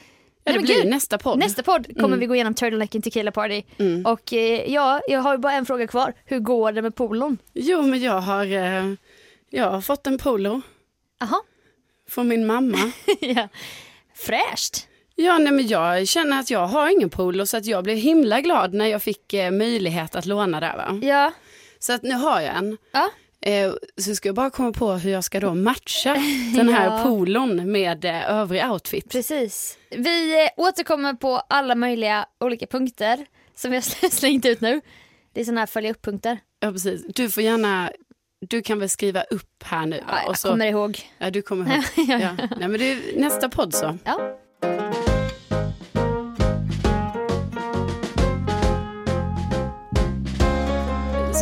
Ja, 0.46 0.52
Nej, 0.52 0.62
det 0.62 0.66
blir 0.66 0.76
gud, 0.76 0.88
nästa 0.88 1.18
podd. 1.18 1.40
Nästa 1.40 1.64
podd 1.64 1.86
kommer 1.88 2.08
Mm. 2.08 2.20
vi 2.20 2.26
gå 2.26 2.36
igenom 2.36 2.54
Turtleneck 2.54 2.92
Tequila 2.92 3.32
Party. 3.32 3.64
Mm. 3.78 4.06
Och 4.06 4.34
eh, 4.34 4.72
ja, 4.74 5.02
jag 5.08 5.20
har 5.20 5.38
bara 5.38 5.54
en 5.54 5.66
fråga 5.66 5.88
kvar. 5.88 6.14
Hur 6.26 6.40
går 6.40 6.72
det 6.72 6.82
med 6.82 6.96
polon? 6.96 7.38
Jo, 7.54 7.82
men 7.82 8.02
jag 8.02 8.22
har, 8.22 8.46
eh, 8.46 8.94
jag 9.50 9.72
har 9.72 9.82
fått 9.82 10.08
en 10.08 10.18
polo 10.18 10.62
Jaha, 11.20 11.42
från 12.10 12.28
min 12.28 12.46
mamma. 12.48 12.78
ja. 13.20 13.48
fräscht. 14.16 14.88
Ja, 15.16 15.38
nej, 15.38 15.54
men 15.54 15.68
jag 15.68 16.08
känner 16.08 16.40
att 16.40 16.50
jag 16.50 16.68
har 16.68 16.90
ingen 16.90 17.10
polo 17.10 17.46
så 17.46 17.58
att 17.58 17.66
jag 17.66 17.84
blev 17.84 17.98
himla 17.98 18.42
glad 18.42 18.74
när 18.74 18.86
jag 18.86 19.02
fick 19.02 19.34
eh, 19.34 19.52
möjlighet 19.52 20.16
att 20.16 20.26
låna 20.26 20.60
där. 20.60 20.78
Va? 20.78 21.00
Ja, 21.08 21.32
Så 21.80 21.94
att 21.94 22.04
nu 22.04 22.14
har 22.14 22.42
jag 22.42 22.56
en. 22.56 22.78
ja. 22.92 23.10
Eh, 23.46 23.74
så 23.98 24.16
ska 24.16 24.28
jag 24.30 24.36
bara 24.36 24.50
komma 24.50 24.72
på 24.72 24.92
hur 24.92 25.12
jag 25.12 25.24
ska 25.24 25.40
då 25.40 25.54
matcha 25.54 26.14
den 26.56 26.70
här 26.70 26.86
Ja. 26.98 27.04
polon 27.04 27.72
med 27.72 28.06
eh, 28.06 28.30
övrig 28.32 28.66
outfit. 28.72 29.10
precis. 29.12 29.78
Vi 29.98 30.44
eh, 30.44 30.50
återkommer 30.58 31.14
på 31.14 31.38
alla 31.50 31.76
möjliga 31.76 32.26
olika 32.40 32.68
punkter 32.68 33.26
som 33.56 33.72
vi 33.72 33.78
har 33.78 34.10
slängt 34.10 34.46
ut 34.46 34.62
nu. 34.62 34.82
Det 35.34 35.42
är 35.42 35.46
sådana 35.46 35.62
här 35.62 35.68
följa 35.68 35.92
upp-punkter. 35.92 36.38
Ja, 36.60 36.72
precis. 36.72 37.06
Du 37.08 37.30
får 37.30 37.44
gärna, 37.44 37.92
du 38.50 38.62
kan 38.62 38.80
väl 38.80 38.90
skriva 38.90 39.22
upp 39.24 39.64
här 39.64 39.86
nu. 39.86 40.04
Ja, 40.08 40.22
jag 40.26 40.38
så, 40.38 40.50
kommer 40.50 40.66
ihåg. 40.66 41.00
Ja, 41.18 41.30
du 41.32 41.42
kommer 41.42 41.74
ihåg. 41.76 41.84
ja. 42.22 42.32
Nej, 42.58 42.68
men 42.68 42.72
det 42.80 42.92
är 42.92 43.20
nästa 43.20 43.50
podd 43.50 43.74
så. 43.74 43.98
Ja. 44.04 44.38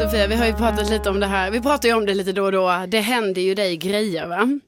Sofia, 0.02 0.28
vi 0.28 0.36
har 0.36 0.46
ju 0.46 0.54
pratat 0.54 0.90
lite 0.90 1.10
om 1.10 1.20
det 1.20 1.28
här. 1.28 1.52
Vi 1.52 1.62
pratar 1.62 1.90
ju 1.90 1.96
om 1.96 2.06
det 2.06 2.14
lite 2.14 2.32
då 2.32 2.44
och 2.46 2.52
då. 2.52 2.86
Det 2.88 3.00
händer 3.00 3.42
ju 3.42 3.56
dig 3.56 3.78
grejer 3.78 4.28
va? 4.28 4.60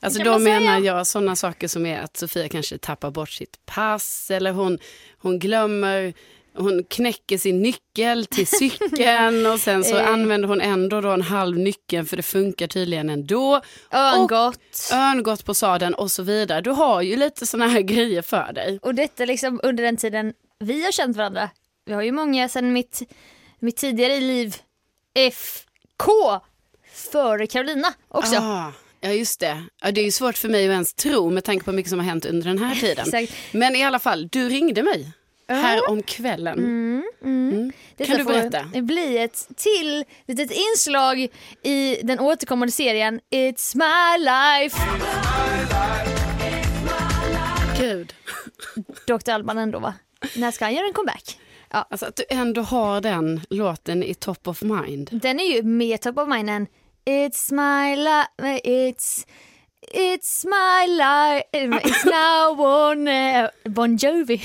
alltså 0.00 0.22
kan 0.22 0.32
då 0.32 0.38
menar 0.38 0.80
jag 0.80 1.06
sådana 1.06 1.36
saker 1.36 1.68
som 1.68 1.86
är 1.86 2.00
att 2.00 2.16
Sofia 2.16 2.48
kanske 2.48 2.78
tappar 2.78 3.10
bort 3.10 3.30
sitt 3.30 3.66
pass 3.66 4.30
eller 4.30 4.52
hon, 4.52 4.78
hon 5.18 5.38
glömmer 5.38 6.12
hon 6.56 6.84
knäcker 6.84 7.38
sin 7.38 7.62
nyckel 7.62 8.26
till 8.26 8.46
cykeln 8.58 9.46
och 9.46 9.60
sen 9.60 9.84
så 9.84 9.96
Eh. 9.96 10.08
använder 10.08 10.48
hon 10.48 10.60
ändå 10.60 11.00
då 11.00 11.10
en 11.10 11.22
halv 11.22 11.58
nyckel 11.58 12.04
för 12.04 12.16
det 12.16 12.22
funkar 12.22 12.66
tydligen 12.66 13.10
ändå. 13.10 13.60
Örngott. 13.92 14.90
Örngott 14.92 15.44
på 15.44 15.54
sadeln 15.54 15.94
och 15.94 16.10
så 16.10 16.22
vidare. 16.22 16.60
Du 16.60 16.70
har 16.70 17.02
ju 17.02 17.16
lite 17.16 17.46
sådana 17.46 17.70
här 17.70 17.80
grejer 17.80 18.22
för 18.22 18.52
dig. 18.52 18.78
Och 18.82 18.94
detta 18.94 19.24
liksom 19.24 19.60
under 19.62 19.84
den 19.84 19.96
tiden 19.96 20.32
vi 20.58 20.84
har 20.84 20.92
känt 20.92 21.16
varandra. 21.16 21.50
Vi 21.86 21.92
har 21.92 22.02
ju 22.02 22.12
många 22.12 22.48
sedan 22.48 22.72
mitt, 22.72 23.02
mitt 23.60 23.76
tidigare 23.76 24.20
liv 24.20 24.56
FK 25.14 26.40
före 27.12 27.46
Carolina 27.46 27.88
också. 28.08 28.36
Ah, 28.36 28.72
ja 29.00 29.10
just 29.12 29.40
det. 29.40 29.64
Ja, 29.82 29.90
det 29.92 30.00
är 30.00 30.04
ju 30.04 30.10
svårt 30.10 30.38
för 30.38 30.48
mig 30.48 30.66
att 30.68 30.72
ens 30.72 30.94
tro 30.94 31.30
med 31.30 31.44
tanke 31.44 31.64
på 31.64 31.72
mycket 31.72 31.90
som 31.90 31.98
har 31.98 32.06
hänt 32.06 32.24
under 32.24 32.46
den 32.48 32.58
här 32.58 32.74
tiden. 32.74 33.26
Men 33.52 33.76
i 33.76 33.84
alla 33.84 33.98
fall, 33.98 34.28
du 34.28 34.48
ringde 34.48 34.82
mig 34.82 35.12
här 35.48 35.90
om 35.90 36.02
kvällen. 36.02 36.58
Mm. 37.22 37.72
Detta 37.96 38.10
Kan 38.10 38.18
du 38.18 38.24
berätta? 38.24 38.64
bli 38.82 39.18
ett 39.18 39.48
till 39.56 40.04
litet 40.26 40.50
inslag 40.50 41.28
i 41.62 42.00
den 42.02 42.20
återkommande 42.20 42.72
serien 42.72 43.20
It's 43.30 43.76
my 43.76 44.24
life. 44.24 44.76
Gud. 47.78 48.14
Dr. 49.06 49.30
Alban 49.30 49.58
ändå 49.58 49.78
va? 49.78 49.94
När 50.36 50.50
ska 50.50 50.64
han 50.64 50.74
göra 50.74 50.86
en 50.86 50.92
comeback? 50.92 51.38
Ja, 51.72 51.86
Alltså 51.90 52.06
att 52.06 52.16
du 52.16 52.24
ändå 52.30 52.60
har 52.60 53.00
den 53.00 53.40
låten 53.50 54.02
i 54.02 54.14
top 54.14 54.48
of 54.48 54.62
mind. 54.62 55.08
den 55.12 55.40
är 55.40 55.44
ju 55.44 55.62
mer 55.62 55.96
top 55.96 56.18
of 56.18 56.28
mind 56.28 56.50
än 56.50 56.66
It's 57.04 57.52
my 57.52 57.96
life, 57.96 58.60
it's 58.64 59.26
It's 59.94 60.44
my 60.44 60.86
life, 60.86 61.44
it's 61.88 62.04
now 62.04 62.60
or 62.60 62.94
never. 62.94 63.50
Bon 63.64 63.96
Jovi. 63.96 64.36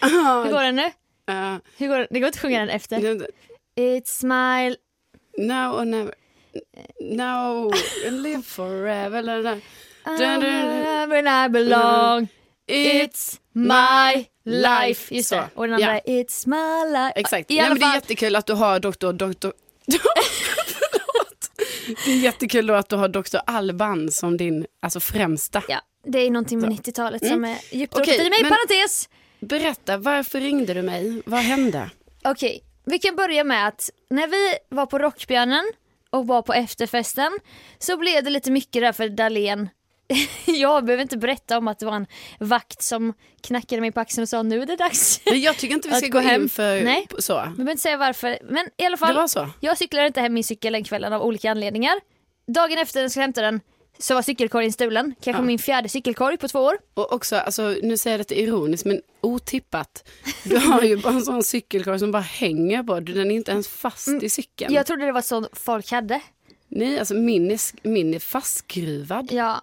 Hur 0.00 0.50
går 0.50 0.62
den 0.62 0.76
nu? 0.76 0.84
Uh, 1.30 1.56
Hur 1.76 1.88
går 1.88 1.98
den? 1.98 2.06
Det 2.10 2.20
går 2.20 2.26
inte 2.26 2.36
att 2.36 2.42
sjunga 2.42 2.60
den 2.60 2.68
efter. 2.68 3.26
It's 3.76 4.24
my... 4.24 4.76
now 5.38 5.80
or 5.80 5.84
never. 5.84 6.14
Now 7.00 7.72
live 8.10 8.42
forever. 8.42 9.22
When 11.06 11.26
I 11.26 11.48
belong. 11.48 12.28
It's 12.70 13.38
my 13.52 14.26
life. 14.44 15.14
Just 15.14 15.30
det. 15.30 15.48
Och 15.54 15.64
den 15.66 15.74
andra 15.74 15.94
ja. 15.94 16.00
It's 16.22 16.48
my 16.48 16.92
life. 16.92 17.12
Exakt. 17.20 17.50
I 17.50 17.56
Nej, 17.56 17.68
men 17.68 17.78
det 17.78 17.84
är 17.84 17.94
jättekul 17.94 18.36
att 18.36 18.46
du 18.46 18.52
har 18.52 18.80
doktor... 18.80 19.12
doktor... 19.12 19.52
Det 22.04 22.10
är 22.10 22.16
jättekul 22.16 22.66
då 22.66 22.74
att 22.74 22.88
du 22.88 22.96
har 22.96 23.08
doktor 23.08 23.40
Alban 23.46 24.10
som 24.10 24.36
din 24.36 24.66
alltså, 24.80 25.00
främsta. 25.00 25.62
ja, 25.68 25.80
det 26.06 26.18
är 26.18 26.30
någonting 26.30 26.58
med 26.60 26.70
90-talet 26.70 27.26
som 27.26 27.44
är 27.44 27.58
djupt 27.72 27.94
Mm. 27.96 28.06
Rotat 28.06 28.26
i 28.26 28.30
mig. 28.30 28.42
men- 28.42 28.50
Parentes. 28.52 29.08
Berätta, 29.40 29.96
varför 29.96 30.40
ringde 30.40 30.74
du 30.74 30.82
mig? 30.82 31.22
Vad 31.26 31.40
hände? 31.40 31.90
Okej, 32.24 32.62
vi 32.84 32.98
kan 32.98 33.16
börja 33.16 33.44
med 33.44 33.66
att 33.68 33.90
när 34.10 34.26
vi 34.26 34.54
var 34.68 34.86
på 34.86 34.98
Rockbjörnen 34.98 35.64
och 36.10 36.26
var 36.26 36.42
på 36.42 36.52
efterfesten 36.52 37.38
så 37.78 37.96
blev 37.96 38.24
det 38.24 38.30
lite 38.30 38.50
mycket 38.50 38.82
där 38.82 38.92
för 38.92 39.08
Dahlén. 39.08 39.68
Jag 40.46 40.84
behöver 40.84 41.02
inte 41.02 41.16
berätta 41.18 41.58
om 41.58 41.68
att 41.68 41.78
det 41.78 41.86
var 41.86 41.96
en 41.96 42.06
vakt 42.38 42.82
som 42.82 43.12
knackade 43.42 43.80
mig 43.80 43.92
på 43.92 44.00
axeln 44.00 44.22
och 44.22 44.28
sa 44.28 44.42
nu 44.42 44.62
är 44.62 44.66
det 44.66 44.76
dags. 44.76 45.20
Men 45.24 45.40
jag 45.40 45.56
tycker 45.56 45.74
inte 45.74 45.88
vi 45.88 45.94
ska 45.98 46.06
gå 46.08 46.18
hem. 46.18 46.48
för 46.48 46.82
Nej. 46.84 47.06
så. 47.18 47.32
Jag 47.32 47.50
behöver 47.52 47.70
inte 47.70 47.82
säga 47.82 47.96
varför, 47.96 48.38
men 48.50 48.66
i 48.76 48.84
alla 48.84 48.96
Det 48.96 49.00
fall. 49.00 49.14
var 49.16 49.28
så. 49.28 49.48
Jag 49.60 49.78
cyklade 49.78 50.06
inte 50.06 50.20
hem 50.20 50.34
min 50.34 50.44
cykel 50.44 50.72
den 50.72 50.84
kvällen 50.84 51.12
av 51.12 51.22
olika 51.22 51.50
anledningar. 51.50 51.94
Dagen 52.46 52.78
efter 52.78 53.00
jag 53.02 53.10
skulle 53.10 53.22
hämta 53.24 53.42
den 53.42 53.60
så 53.98 54.14
var 54.14 54.22
cykelkorgen 54.22 54.72
stulen. 54.72 55.14
Kanske 55.20 55.42
Ja. 55.42 55.46
min 55.46 55.58
fjärde 55.58 55.88
cykelkorg 55.88 56.36
på 56.36 56.48
två 56.48 56.60
år. 56.60 56.78
Och 56.94 57.12
också, 57.12 57.36
alltså, 57.36 57.76
nu 57.82 57.96
säger 57.96 58.14
jag 58.18 58.20
detta 58.20 58.34
ironiskt 58.34 58.84
men 58.86 59.00
otippat. 59.20 60.08
Du 60.44 60.56
har 60.58 60.82
ju 60.82 60.96
bara 60.96 61.14
en 61.14 61.22
sån 61.22 61.42
cykelkorg 61.42 61.98
som 61.98 62.12
bara 62.12 62.22
hänger 62.22 62.82
på. 62.82 63.00
Den 63.00 63.30
är 63.30 63.34
inte 63.34 63.50
ens 63.52 63.68
fast 63.68 64.08
i 64.08 64.28
cykeln. 64.30 64.66
Mm. 64.68 64.76
Jag 64.76 64.86
trodde 64.86 65.06
det 65.06 65.12
var 65.12 65.22
så 65.22 65.48
folk 65.52 65.90
hade. 65.90 66.20
Nej, 66.68 66.98
alltså 66.98 67.14
min 67.14 67.50
är, 67.50 67.88
min 67.88 68.14
är 68.14 68.18
fastskruvad. 68.18 69.32
Ja, 69.32 69.60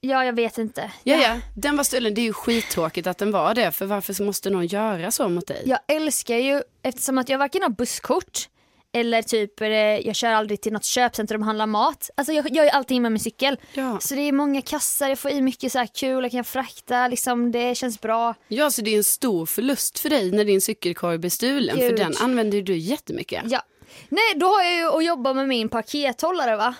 ja 0.00 0.24
jag 0.24 0.32
vet 0.32 0.58
inte. 0.58 0.90
Ja, 1.04 1.16
ja, 1.16 1.40
den 1.56 1.76
var 1.76 1.84
stulen. 1.84 2.14
Det 2.14 2.20
är 2.20 2.24
ju 2.24 2.32
skittråkigt 2.32 3.06
att 3.06 3.18
den 3.18 3.30
var 3.30 3.54
det. 3.54 3.72
För 3.72 3.86
varför 3.86 4.12
så 4.12 4.22
måste 4.22 4.50
någon 4.50 4.66
göra 4.66 5.10
så 5.10 5.28
mot 5.28 5.46
dig? 5.46 5.62
Jag 5.66 5.78
älskar 5.88 6.36
ju, 6.36 6.62
eftersom 6.82 7.18
att 7.18 7.28
jag 7.28 7.38
varken 7.38 7.62
har 7.62 7.68
busskort 7.68 8.48
eller 8.92 9.22
typ 9.22 9.60
eh, 9.60 9.68
jag 9.68 10.16
kör 10.16 10.30
aldrig 10.30 10.60
till 10.60 10.72
något 10.72 10.84
köpcentrum 10.84 11.40
och 11.40 11.46
handlar 11.46 11.66
mat. 11.66 12.10
Alltså 12.14 12.32
jag 12.32 12.50
gör 12.50 12.64
ju 12.64 12.70
allting 12.70 13.02
med 13.02 13.12
min 13.12 13.20
cykel. 13.20 13.56
Ja. 13.74 14.00
Så 14.00 14.14
det 14.14 14.20
är 14.20 14.32
många 14.32 14.62
kassar, 14.62 15.08
jag 15.08 15.18
får 15.18 15.30
i 15.30 15.42
mycket 15.42 15.72
så 15.72 15.78
här 15.78 15.86
kul, 15.86 16.22
jag 16.22 16.32
kan 16.32 16.44
frakta, 16.44 17.08
liksom 17.08 17.52
det 17.52 17.74
känns 17.74 18.00
bra. 18.00 18.34
ja, 18.48 18.70
så 18.70 18.82
det 18.82 18.90
är 18.90 18.96
en 18.96 19.04
stor 19.04 19.46
förlust 19.46 19.98
för 19.98 20.08
dig 20.08 20.32
när 20.32 20.44
din 20.44 20.60
cykelkorg 20.60 21.18
blir 21.18 21.30
stulen. 21.30 21.76
För 21.76 21.88
Gud. 21.88 21.96
den 21.96 22.14
använder 22.20 22.62
du 22.62 22.76
jättemycket. 22.76 23.42
Ja. 23.46 23.62
Nej, 24.08 24.34
då 24.36 24.46
har 24.46 24.62
jag 24.62 24.76
ju 24.76 24.96
att 24.96 25.04
jobba 25.04 25.32
med 25.32 25.48
min 25.48 25.68
pakethållare 25.68 26.56
va. 26.56 26.74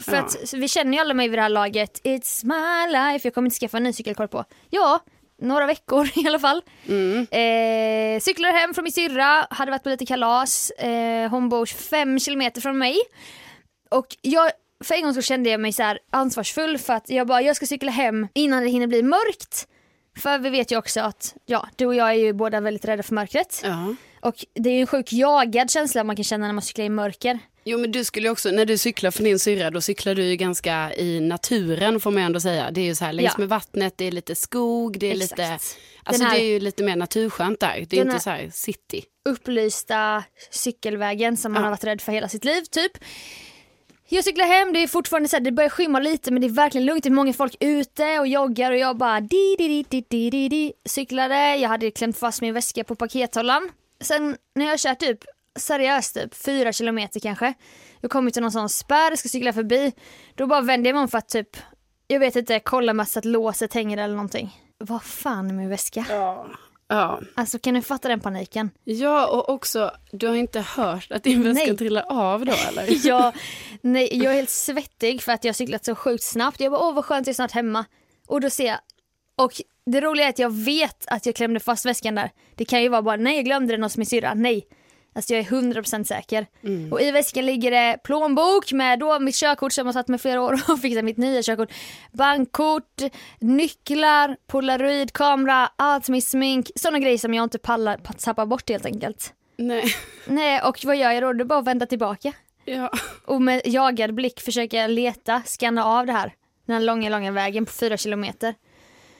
För 0.00 0.12
Ja. 0.16 0.18
att 0.22 0.54
vi 0.54 0.68
känner 0.68 0.92
ju 0.92 0.98
alla 0.98 1.14
mig 1.14 1.28
vid 1.28 1.38
det 1.38 1.42
här 1.42 1.48
laget. 1.48 2.00
It's 2.04 2.44
my 2.44 2.92
life. 2.92 3.26
Jag 3.28 3.34
kommer 3.34 3.46
inte 3.46 3.58
skaffa 3.58 3.76
en 3.76 3.82
ny 3.82 3.92
cykelkorg 3.92 4.28
på. 4.28 4.44
Ja, 4.70 5.00
några 5.42 5.66
veckor 5.66 6.10
i 6.18 6.26
alla 6.26 6.38
fall. 6.38 6.62
Mm. 6.88 7.26
Eh, 7.30 8.20
cyklade 8.20 8.54
hem 8.54 8.74
från 8.74 8.84
min 8.84 8.92
syrra, 8.92 9.46
hade 9.50 9.70
varit 9.70 9.82
på 9.82 9.88
lite 9.88 10.06
kalas. 10.06 10.70
Eh, 10.70 11.30
hon 11.30 11.48
bor 11.48 11.66
fem 11.66 12.18
kilometer 12.18 12.60
från 12.60 12.78
mig. 12.78 12.96
Och 13.90 14.06
jag, 14.22 14.50
för 14.84 14.94
en 14.94 15.02
gång 15.02 15.14
så 15.14 15.22
kände 15.22 15.50
jag 15.50 15.60
mig 15.60 15.72
så 15.72 15.82
här 15.82 15.98
ansvarsfull 16.10 16.78
för 16.78 16.92
att 16.92 17.10
jag 17.10 17.26
bara, 17.26 17.42
jag 17.42 17.56
ska 17.56 17.66
cykla 17.66 17.90
hem 17.90 18.28
innan 18.34 18.62
det 18.62 18.68
hinner 18.68 18.86
bli 18.86 19.02
mörkt. 19.02 19.66
För 20.18 20.38
vi 20.38 20.50
vet 20.50 20.72
ju 20.72 20.78
också 20.78 21.00
att, 21.00 21.34
ja, 21.46 21.68
du 21.76 21.86
och 21.86 21.94
jag 21.94 22.08
är 22.08 22.12
ju 22.14 22.32
båda 22.32 22.60
väldigt 22.60 22.84
rädda 22.84 23.02
för 23.02 23.14
mörkret. 23.14 23.60
Ja. 23.64 23.94
Och 24.20 24.34
det 24.54 24.70
är 24.70 24.74
ju 24.74 24.80
en 24.80 24.86
sjuk 24.86 25.12
jagad 25.12 25.70
känsla 25.70 26.04
man 26.04 26.16
kan 26.16 26.24
känna 26.24 26.46
när 26.46 26.52
man 26.52 26.62
cyklar 26.62 26.84
i 26.84 26.88
mörker. 26.88 27.38
Jo 27.70 27.78
men 27.78 27.92
du 27.92 28.04
skulle 28.04 28.26
ju 28.26 28.32
också, 28.32 28.50
när 28.50 28.64
du 28.66 28.78
cyklar 28.78 29.10
för 29.10 29.22
din 29.24 29.38
syrra 29.38 29.70
då 29.70 29.80
cyklar 29.80 30.14
du 30.14 30.24
ju 30.24 30.36
ganska 30.36 30.94
i 30.94 31.20
naturen 31.20 32.00
får 32.00 32.10
man 32.10 32.22
ändå 32.22 32.40
säga. 32.40 32.70
Det 32.70 32.80
är 32.80 32.84
ju 32.84 32.94
så 32.94 33.04
här 33.04 33.12
längs 33.12 33.32
Ja. 33.32 33.38
med 33.38 33.48
vattnet, 33.48 33.94
det 33.96 34.04
är 34.04 34.12
lite 34.12 34.34
skog, 34.34 34.98
det 34.98 35.06
är 35.06 35.14
Exakt. 35.14 35.30
lite, 35.38 35.58
alltså 36.04 36.24
här- 36.24 36.34
det 36.34 36.40
är 36.44 36.46
ju 36.46 36.60
lite 36.60 36.82
mer 36.82 36.96
naturskönt 36.96 37.60
där. 37.60 37.86
Det 37.88 37.98
är 37.98 38.04
inte 38.04 38.20
så 38.20 38.30
här 38.30 38.50
city. 38.52 39.04
Upplysta 39.28 40.24
cykelvägen 40.50 41.36
som 41.36 41.52
man 41.52 41.62
Ja. 41.62 41.66
har 41.66 41.70
varit 41.70 41.84
rädd 41.84 42.00
för 42.00 42.12
hela 42.12 42.28
sitt 42.28 42.44
liv 42.44 42.62
typ. 42.70 42.92
Jag 44.10 44.24
cyklar 44.24 44.46
hem, 44.46 44.72
det 44.72 44.82
är 44.82 44.86
fortfarande 44.86 45.28
så 45.28 45.36
här, 45.36 45.40
det 45.40 45.52
börjar 45.52 45.70
skymma 45.70 45.98
lite 46.00 46.30
men 46.30 46.40
det 46.40 46.46
är 46.46 46.52
verkligen 46.52 46.84
lugnt, 46.86 47.02
det 47.02 47.08
är 47.08 47.10
många 47.10 47.32
folk 47.32 47.56
ute 47.60 48.18
och 48.18 48.26
joggar 48.28 48.72
och 48.72 48.78
jag 48.78 48.96
bara 48.96 49.20
di 49.20 49.54
di 49.58 49.68
di 49.68 49.82
di 49.88 50.04
di 50.10 50.30
di 50.30 50.48
di 50.48 50.72
cyklade, 50.88 51.56
jag 51.56 51.68
hade 51.68 51.90
klämt 51.90 52.18
fast 52.18 52.40
min 52.40 52.54
väska 52.54 52.84
på 52.84 52.94
pakethållaren. 52.94 53.70
Sen 54.00 54.36
när 54.54 54.66
jag 54.66 54.78
kört 54.78 54.98
typ, 54.98 55.18
seriöst 55.58 56.14
typ, 56.14 56.34
fyra 56.34 56.72
kilometer 56.72 57.20
kanske, 57.20 57.54
jag 58.00 58.10
kommer 58.10 58.30
till 58.30 58.42
någon 58.42 58.52
sån 58.52 58.68
spärr, 58.68 59.16
ska 59.16 59.28
cykla 59.28 59.52
förbi, 59.52 59.92
då 60.34 60.46
bara 60.46 60.60
vänder 60.60 60.90
jag 60.90 60.94
mig 60.94 61.02
om 61.02 61.08
för 61.08 61.18
att 61.18 61.28
typ, 61.28 61.56
jag 62.06 62.20
vet 62.20 62.36
inte, 62.36 62.60
kolla 62.60 62.92
med 62.92 63.08
så 63.08 63.18
att 63.18 63.24
låset 63.24 63.74
hänger 63.74 63.98
eller 63.98 64.14
någonting. 64.14 64.56
Vad 64.78 65.02
fan 65.02 65.50
är 65.50 65.54
min 65.54 65.68
väska? 65.68 66.06
Ja. 66.10 66.46
Ja. 66.88 67.20
Alltså 67.34 67.58
kan 67.58 67.74
du 67.74 67.82
fatta 67.82 68.08
den 68.08 68.20
paniken? 68.20 68.70
ja, 68.84 69.26
och 69.26 69.48
också, 69.48 69.90
du 70.12 70.26
har 70.26 70.34
inte 70.34 70.60
hört 70.60 71.12
att 71.12 71.22
din 71.22 71.42
väska 71.42 71.64
Nej. 71.64 71.76
trillar 71.76 72.04
av 72.08 72.44
då 72.44 72.52
eller? 72.68 73.06
Jag, 73.06 73.34
nej, 73.80 74.08
jag 74.22 74.32
är 74.32 74.36
helt 74.36 74.50
svettig 74.50 75.22
för 75.22 75.32
att 75.32 75.44
jag 75.44 75.48
har 75.48 75.54
cyklat 75.54 75.84
så 75.84 75.94
sjukt 75.94 76.24
snabbt. 76.24 76.60
Jag 76.60 76.72
bara, 76.72 76.80
åh 76.80 76.94
vad 76.94 77.04
skönt, 77.04 77.26
jag 77.26 77.32
är 77.32 77.34
snart 77.34 77.52
hemma. 77.52 77.84
Och 78.26 78.40
då 78.40 78.50
ser 78.50 78.66
jag, 78.66 78.78
och 79.36 79.52
det 79.86 80.00
roliga 80.00 80.26
är 80.26 80.30
att 80.30 80.38
jag 80.38 80.52
vet 80.52 81.04
att 81.06 81.26
jag 81.26 81.34
klämde 81.34 81.60
fast 81.60 81.86
väskan 81.86 82.14
där. 82.14 82.30
Det 82.54 82.64
kan 82.64 82.82
ju 82.82 82.88
vara 82.88 83.02
bara, 83.02 83.16
nej 83.16 83.36
jag 83.36 83.44
glömde 83.44 83.74
den 83.74 83.82
hos 83.82 83.96
min 83.96 84.06
syrra, 84.06 84.34
nej. 84.34 84.66
Alltså 85.18 85.34
jag 85.34 85.40
är 85.40 85.50
100% 85.50 86.04
säker. 86.04 86.46
Och 86.90 87.00
i 87.00 87.10
väskan 87.10 87.46
ligger 87.46 87.70
det 87.70 87.98
plånbok 88.04 88.72
med 88.72 88.98
då 88.98 89.18
mitt 89.18 89.34
körkort 89.34 89.72
som 89.72 89.86
jag 89.86 89.88
har 89.88 89.92
tagit 89.92 90.08
med 90.08 90.20
flera 90.20 90.42
år 90.42 90.52
och 90.68 90.80
fixat 90.80 91.04
mitt 91.04 91.16
nya 91.16 91.42
körkort. 91.42 91.72
Bankkort, 92.12 93.02
nycklar, 93.40 94.36
polaroidkamera, 94.46 95.70
allt 95.76 96.08
med 96.08 96.24
smink. 96.24 96.70
Sådana 96.76 96.98
grejer 96.98 97.18
som 97.18 97.34
jag 97.34 97.44
inte 97.44 97.58
pallar 97.58 98.00
att 98.04 98.18
tappa 98.18 98.46
bort 98.46 98.68
helt 98.70 98.86
enkelt. 98.86 99.32
Nej. 99.56 99.84
Nej, 100.26 100.60
och 100.62 100.84
vad 100.84 100.96
gör 100.96 101.10
jag 101.10 101.22
då? 101.22 101.32
Det 101.32 101.42
är 101.42 101.44
bara 101.44 101.58
att 101.58 101.66
vända 101.66 101.86
tillbaka. 101.86 102.32
Ja. 102.64 102.90
Och 103.24 103.42
med 103.42 103.62
jagad 103.64 104.14
blick 104.14 104.40
försöka 104.40 104.86
leta, 104.86 105.42
scanna 105.46 105.84
av 105.84 106.06
det 106.06 106.12
här. 106.12 106.34
Den 106.66 106.74
här 106.74 106.82
långa, 106.82 107.08
långa 107.08 107.32
vägen 107.32 107.66
på 107.66 107.72
fyra 107.72 107.96
kilometer. 107.96 108.54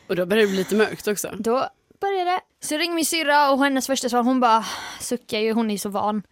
Och 0.08 0.16
då 0.16 0.26
börjar 0.26 0.42
det 0.42 0.48
bli 0.48 0.58
lite 0.58 0.74
mörkt 0.74 1.08
också. 1.08 1.30
Då 1.38 1.68
började 2.00 2.30
det. 2.30 2.40
Så 2.60 2.76
ringde 2.76 2.94
min 2.94 3.04
syrra 3.04 3.50
och 3.50 3.64
hennes 3.64 3.86
första 3.86 4.08
svar, 4.08 4.22
hon 4.22 4.40
bara 4.40 4.64
suckar 5.00 5.38
ju, 5.38 5.52
hon 5.52 5.70
är 5.70 5.78
så 5.78 5.88
van. 5.88 6.22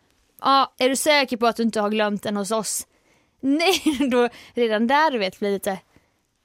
Ja, 0.40 0.74
är 0.78 0.88
du 0.88 0.96
säker 0.96 1.36
på 1.36 1.46
att 1.46 1.56
du 1.56 1.62
inte 1.62 1.80
har 1.80 1.90
glömt 1.90 2.22
den 2.22 2.36
hos 2.36 2.50
oss? 2.50 2.86
Nej, 3.40 3.82
då 4.10 4.28
redan 4.54 4.86
där 4.86 5.10
du 5.10 5.18
vet 5.18 5.38
blir 5.38 5.52
lite, 5.52 5.78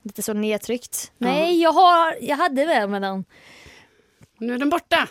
lite 0.03 0.23
så 0.23 0.34
nedtryckt. 0.34 1.12
Nej, 1.17 1.62
jag, 1.62 1.71
har, 1.71 2.17
jag 2.21 2.38
hade 2.38 2.65
med 2.65 2.89
mig 2.89 2.99
den. 2.99 3.25
Nu 4.38 4.53
är 4.53 4.57
den 4.57 4.69
borta. 4.69 5.07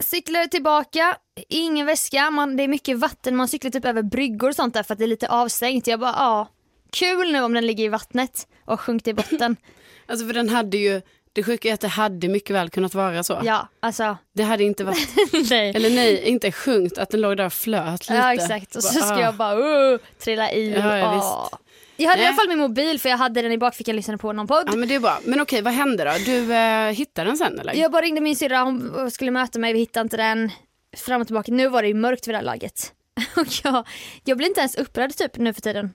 Cyklar 0.00 0.46
tillbaka, 0.46 1.16
ingen 1.48 1.86
väska, 1.86 2.30
man, 2.30 2.56
det 2.56 2.62
är 2.62 2.68
mycket 2.68 2.98
vatten, 2.98 3.36
man 3.36 3.48
cyklar 3.48 3.70
typ 3.70 3.84
över 3.84 4.02
bryggor 4.02 4.48
och 4.48 4.54
sånt 4.54 4.74
där 4.74 4.82
för 4.82 4.92
att 4.92 4.98
det 4.98 5.04
är 5.04 5.08
lite 5.08 5.28
avstängt. 5.28 5.86
Jag 5.86 6.00
bara, 6.00 6.14
ja, 6.16 6.48
kul 6.90 7.32
nu 7.32 7.42
om 7.42 7.52
den 7.52 7.66
ligger 7.66 7.84
i 7.84 7.88
vattnet 7.88 8.48
och 8.64 8.80
sjunker 8.80 9.10
i 9.10 9.14
botten. 9.14 9.56
Alltså 10.06 10.26
för 10.26 10.34
den 10.34 10.48
hade 10.48 10.76
ju, 10.76 11.02
det 11.32 11.42
sjuka 11.42 11.68
är 11.68 11.74
att 11.74 11.80
det 11.80 11.88
hade 11.88 12.28
mycket 12.28 12.56
väl 12.56 12.70
kunnat 12.70 12.94
vara 12.94 13.22
så. 13.22 13.40
ja, 13.44 13.68
alltså, 13.80 14.16
Det 14.34 14.42
hade 14.42 14.64
inte 14.64 14.84
varit, 14.84 15.08
nej. 15.50 15.72
eller 15.74 15.90
nej, 15.90 16.22
inte 16.28 16.52
sjunkit, 16.52 16.98
att 16.98 17.10
den 17.10 17.20
låg 17.20 17.36
där 17.36 17.46
och 17.46 17.52
flöt 17.52 18.08
lite. 18.08 18.14
Ja 18.14 18.34
exakt 18.34 18.76
och 18.76 18.82
så 18.84 19.00
ska 19.00 19.14
ah. 19.14 19.20
jag 19.20 19.34
bara 19.34 19.92
uh, 19.92 19.98
trilla 20.18 20.52
i. 20.52 20.72
Ja, 20.72 20.98
ja, 20.98 21.06
Ah. 21.06 21.58
Jag 21.96 22.08
hade 22.08 22.20
i 22.20 22.24
Nej. 22.24 22.28
alla 22.28 22.36
fall 22.36 22.48
min 22.48 22.58
mobil 22.58 23.00
för 23.00 23.08
jag 23.08 23.16
hade 23.16 23.42
den 23.42 23.52
i 23.52 23.58
bakfickan 23.58 23.92
och 23.92 23.96
lyssnade 23.96 24.18
på 24.18 24.32
någon 24.32 24.46
podd. 24.46 24.64
Ja 24.66 24.76
men 24.76 24.88
det 24.88 24.94
är 24.94 25.00
bra. 25.00 25.18
Men 25.24 25.40
okej, 25.40 25.62
vad 25.62 25.72
hände 25.72 26.04
då? 26.04 26.10
Du 26.26 26.54
eh, 26.54 26.90
hittade 26.90 27.30
den 27.30 27.36
sen 27.36 27.60
eller? 27.60 27.74
Jag 27.74 27.92
bara 27.92 28.02
ringde 28.02 28.20
min 28.20 28.36
syrra, 28.36 28.62
hon 28.62 29.10
skulle 29.10 29.30
möta 29.30 29.58
mig, 29.58 29.72
vi 29.72 29.78
hittade 29.78 30.02
inte 30.02 30.16
den. 30.16 30.50
Fram 30.96 31.20
och 31.20 31.26
tillbaka, 31.26 31.52
nu 31.52 31.68
var 31.68 31.82
det 31.82 31.88
ju 31.88 31.94
mörkt 31.94 32.28
vid 32.28 32.34
det 32.34 32.38
här 32.38 32.44
laget. 32.44 32.92
Och 33.36 33.46
jag, 33.64 33.86
jag 34.24 34.36
blir 34.36 34.48
inte 34.48 34.60
ens 34.60 34.74
upprörd 34.74 35.16
typ 35.16 35.36
nu 35.36 35.52
för 35.52 35.60
tiden. 35.60 35.94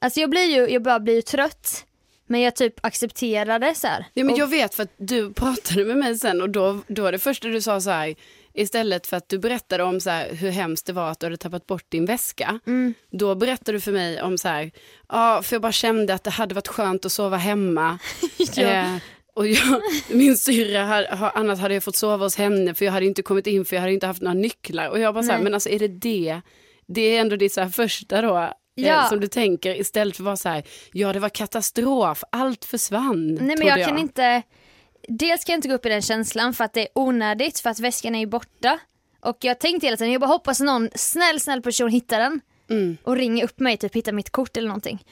Alltså 0.00 0.20
jag 0.20 0.30
blir 0.30 0.44
ju, 0.44 0.72
jag 0.72 0.82
bara 0.82 1.00
blir 1.00 1.14
ju 1.14 1.22
trött. 1.22 1.84
Men 2.28 2.40
jag 2.40 2.56
typ 2.56 2.74
accepterar 2.86 3.58
det 3.58 3.74
så 3.74 3.86
här. 3.86 4.04
Ja, 4.14 4.24
men 4.24 4.32
Och- 4.34 4.38
jag 4.40 4.46
vet 4.46 4.74
för 4.74 4.82
att 4.82 4.92
du 4.96 5.32
pratade 5.34 5.84
med 5.84 5.96
mig 5.96 6.18
sen 6.18 6.42
och 6.42 6.50
då, 6.50 6.80
då 6.88 7.02
var 7.02 7.12
det 7.12 7.18
första 7.18 7.48
du 7.48 7.60
sa 7.60 7.80
så 7.80 7.90
här, 7.90 8.14
istället 8.54 9.06
för 9.06 9.16
att 9.16 9.28
du 9.28 9.38
berättade 9.38 9.82
om 9.82 10.00
så 10.00 10.10
här, 10.10 10.34
hur 10.34 10.50
hemskt 10.50 10.86
det 10.86 10.92
var 10.92 11.10
att 11.10 11.20
du 11.20 11.26
hade 11.26 11.36
tappat 11.36 11.66
bort 11.66 11.84
din 11.88 12.04
väska, 12.06 12.60
Mm. 12.66 12.94
då 13.12 13.34
berättade 13.34 13.72
du 13.72 13.80
för 13.80 13.92
mig 13.92 14.22
om 14.22 14.38
så 14.38 14.48
här, 14.48 14.70
ja 15.08 15.42
för 15.42 15.54
jag 15.54 15.62
bara 15.62 15.72
kände 15.72 16.14
att 16.14 16.24
det 16.24 16.30
hade 16.30 16.54
varit 16.54 16.68
skönt 16.68 17.04
att 17.04 17.12
sova 17.12 17.36
hemma. 17.36 17.98
Ja. 18.54 18.62
eh, 18.62 18.96
och 19.34 19.46
jag, 19.48 19.80
min 20.10 20.36
syrra, 20.36 20.84
har- 20.84 21.16
har- 21.16 21.32
annars 21.34 21.58
hade 21.58 21.74
jag 21.74 21.82
fått 21.82 21.96
sova 21.96 22.24
hos 22.24 22.36
henne 22.36 22.74
för 22.74 22.84
jag 22.84 22.92
hade 22.92 23.06
inte 23.06 23.22
kommit 23.22 23.46
in 23.46 23.64
för 23.64 23.76
jag 23.76 23.80
hade 23.80 23.92
inte 23.94 24.06
haft 24.06 24.22
några 24.22 24.34
nycklar. 24.34 24.88
Och 24.88 24.98
jag 24.98 25.14
bara 25.14 25.24
så 25.24 25.32
här, 25.32 25.42
men 25.42 25.54
alltså 25.54 25.68
är 25.68 25.78
det 25.78 25.88
det? 25.88 26.40
Det 26.88 27.00
är 27.16 27.20
ändå 27.20 27.36
ditt 27.36 27.52
så 27.52 27.68
första 27.68 28.22
då, 28.22 28.52
eh, 28.78 28.86
Ja. 28.86 29.08
som 29.08 29.20
du 29.20 29.26
tänker 29.26 29.80
istället 29.80 30.16
för 30.16 30.22
att 30.22 30.26
vara 30.26 30.36
så 30.36 30.48
här, 30.48 30.62
ja 30.92 31.12
det 31.12 31.18
var 31.20 31.28
katastrof, 31.28 32.24
allt 32.32 32.64
försvann. 32.64 33.26
Nej 33.34 33.38
men 33.46 33.56
trodde 33.56 33.78
jag 33.78 33.88
kan 33.88 33.98
inte, 33.98 34.42
dels 35.08 35.44
kan 35.44 35.52
jag 35.52 35.58
inte 35.58 35.68
gå 35.68 35.74
upp 35.74 35.86
i 35.86 35.88
den 35.88 36.02
känslan 36.02 36.54
för 36.54 36.64
att 36.64 36.72
det 36.72 36.80
är 36.80 36.88
onödigt 36.94 37.60
för 37.60 37.70
att 37.70 37.80
väskan 37.80 38.14
är 38.14 38.18
ju 38.20 38.26
borta. 38.26 38.78
Och 39.20 39.36
jag 39.40 39.58
tänkte 39.60 39.86
hela 39.86 39.96
tiden, 39.96 40.12
jag 40.12 40.20
bara 40.20 40.26
hoppas 40.26 40.60
någon 40.60 40.88
snäll 40.94 41.40
snäll 41.40 41.62
person 41.62 41.88
hittar 41.90 42.18
den 42.20 42.40
Mm. 42.70 42.96
och 43.02 43.16
ringer 43.16 43.44
upp 43.44 43.60
mig, 43.60 43.76
typ 43.76 43.94
hittar 43.96 44.12
mitt 44.12 44.30
kort 44.30 44.56
eller 44.56 44.68
någonting. 44.68 45.04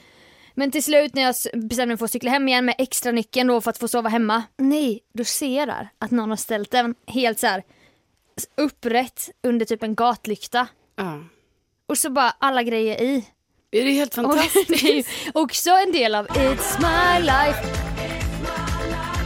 Men 0.55 0.70
till 0.70 0.83
slut 0.85 1.14
när 1.14 1.22
jag 1.22 1.35
bestämde 1.55 1.87
mig 1.87 1.96
för 1.96 2.05
att 2.05 2.11
cykla 2.11 2.31
hem 2.31 2.48
igen 2.48 2.64
med 2.64 2.74
extra 2.79 3.12
nyckeln 3.12 3.48
då 3.48 3.61
för 3.61 3.70
att 3.70 3.79
få 3.79 3.88
sova 3.88 4.09
hemma. 4.09 4.42
Nej, 4.57 5.00
då 5.14 5.24
ser 5.24 5.57
jag 5.59 5.68
där 5.68 5.88
att 5.98 6.11
någon 6.11 6.31
har 6.31 6.37
ställt 6.37 6.70
den 6.70 6.94
helt 7.07 7.38
så 7.38 7.46
här 7.46 7.62
upprätt 8.57 9.31
under 9.42 9.66
typ 9.66 9.83
en 9.83 9.94
gatlykta. 9.94 10.68
Ja. 10.96 11.24
Och 11.87 11.98
så 11.98 12.11
bara 12.11 12.31
alla 12.38 12.62
grejer 12.62 13.02
i. 13.02 13.24
Är 13.70 13.85
det 13.85 13.90
helt 13.90 14.18
Och 14.18 14.24
fantastiskt? 14.24 14.85
ju 14.85 15.02
också 15.35 15.70
en 15.70 15.92
del 15.92 16.14
av 16.14 16.26
It's 16.26 16.79
my 16.81 17.24
life. 17.24 17.62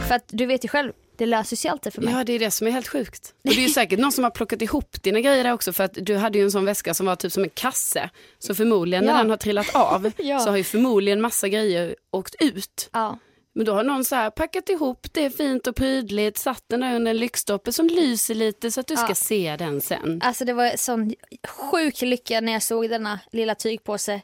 För 0.07 0.15
att 0.15 0.25
du 0.27 0.45
vet 0.45 0.65
ju 0.65 0.69
själv, 0.69 0.91
det 1.17 1.25
löser 1.25 1.55
sig 1.55 1.71
alltid 1.71 1.93
för 1.93 2.01
mig. 2.01 2.13
Ja, 2.13 2.23
det 2.23 2.33
är 2.33 2.39
det 2.39 2.51
som 2.51 2.67
är 2.67 2.71
helt 2.71 2.87
sjukt. 2.87 3.33
Och 3.43 3.49
det 3.53 3.57
är 3.61 3.67
ju 3.67 3.69
säkert 3.69 3.99
någon 3.99 4.11
som 4.11 4.23
har 4.23 4.31
plockat 4.31 4.61
ihop 4.61 5.03
dina 5.03 5.19
grejer 5.21 5.43
där 5.43 5.53
också 5.53 5.73
för 5.73 5.83
att 5.83 5.91
du 6.01 6.15
hade 6.17 6.37
ju 6.37 6.43
en 6.43 6.51
sån 6.51 6.65
väska 6.65 6.93
som 6.93 7.05
var 7.05 7.15
typ 7.15 7.31
som 7.31 7.43
en 7.43 7.49
kasse. 7.49 8.09
Så 8.39 8.55
förmodligen 8.55 9.05
när 9.05 9.13
Ja. 9.13 9.17
den 9.17 9.29
har 9.29 9.37
trillat 9.37 9.75
av 9.75 10.11
Ja. 10.17 10.39
så 10.39 10.49
har 10.49 10.57
ju 10.57 10.63
förmodligen 10.63 11.21
massa 11.21 11.47
grejer 11.47 11.95
åkt 12.11 12.35
ut. 12.39 12.89
Ja. 12.93 13.19
Men 13.53 13.65
då 13.65 13.73
har 13.73 13.83
någon 13.83 14.05
så 14.05 14.15
här 14.15 14.29
packat 14.29 14.69
ihop 14.69 15.07
det 15.11 15.29
fint 15.37 15.67
och 15.67 15.75
prydligt, 15.75 16.37
satt 16.37 16.63
den 16.67 16.79
där 16.79 16.95
under 16.95 17.11
en 17.11 17.17
lyktstolpe 17.17 17.71
som 17.73 17.87
lyser 17.87 18.35
lite 18.35 18.71
så 18.71 18.79
att 18.79 18.87
du 18.87 18.95
ska 18.95 19.07
Ja. 19.09 19.15
se 19.15 19.55
den 19.59 19.81
sen. 19.81 20.21
Alltså 20.23 20.45
det 20.45 20.53
var 20.53 20.77
sån 20.77 21.13
sjuk 21.47 22.01
lycka 22.01 22.41
när 22.41 22.53
jag 22.53 22.63
såg 22.63 22.89
denna 22.89 23.19
lilla 23.31 23.55
tygpåse. 23.55 24.21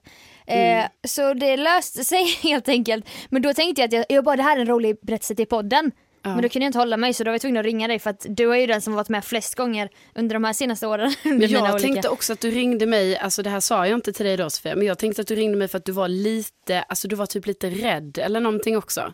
Eh, 0.47 0.85
så 1.07 1.33
det 1.33 1.57
löste 1.57 2.03
sig 2.03 2.23
helt 2.43 2.69
enkelt. 2.69 3.05
Men 3.29 3.41
då 3.41 3.53
tänkte 3.53 3.81
jag 3.81 3.87
att 3.87 3.93
jag, 3.93 4.05
jag 4.09 4.23
bara 4.23 4.35
det 4.35 4.43
här 4.43 4.57
är 4.57 4.61
en 4.61 4.67
rolig 4.67 4.97
berättelse 5.01 5.35
till 5.35 5.47
podden. 5.47 5.91
Ja. 6.23 6.29
Men 6.33 6.41
då 6.41 6.49
kunde 6.49 6.63
jag 6.65 6.69
inte 6.69 6.77
hålla 6.79 6.97
mig 6.97 7.13
så 7.13 7.23
då 7.23 7.29
var 7.29 7.33
jag 7.33 7.41
tvungen 7.41 7.57
att 7.59 7.65
ringa 7.65 7.87
dig 7.87 7.99
för 7.99 8.09
att 8.09 8.25
du 8.29 8.51
är 8.53 8.57
ju 8.57 8.67
den 8.67 8.81
som 8.81 8.93
varit 8.93 9.09
med 9.09 9.25
flest 9.25 9.55
gånger 9.55 9.89
under 10.15 10.33
de 10.33 10.43
här 10.43 10.53
senaste 10.53 10.87
åren. 10.87 11.13
Men 11.23 11.41
jag 11.49 11.61
olika- 11.63 11.79
tänkte 11.79 12.09
också 12.09 12.33
att 12.33 12.39
du 12.39 12.51
ringde 12.51 12.85
mig, 12.85 13.17
alltså 13.17 13.43
det 13.43 13.49
här 13.49 13.59
sa 13.59 13.87
jag 13.87 13.97
inte 13.97 14.13
till 14.13 14.25
dig 14.25 14.37
då 14.37 14.49
Sofia, 14.49 14.75
men 14.75 14.87
jag 14.87 14.97
tänkte 14.97 15.21
att 15.21 15.27
du 15.27 15.35
ringde 15.35 15.57
mig 15.57 15.67
för 15.67 15.77
att 15.77 15.85
du 15.85 15.91
var 15.91 16.07
lite, 16.07 16.81
alltså 16.81 17.07
du 17.07 17.15
var 17.15 17.25
typ 17.25 17.45
lite 17.45 17.69
rädd 17.69 18.17
eller 18.17 18.39
någonting 18.39 18.77
också. 18.77 19.13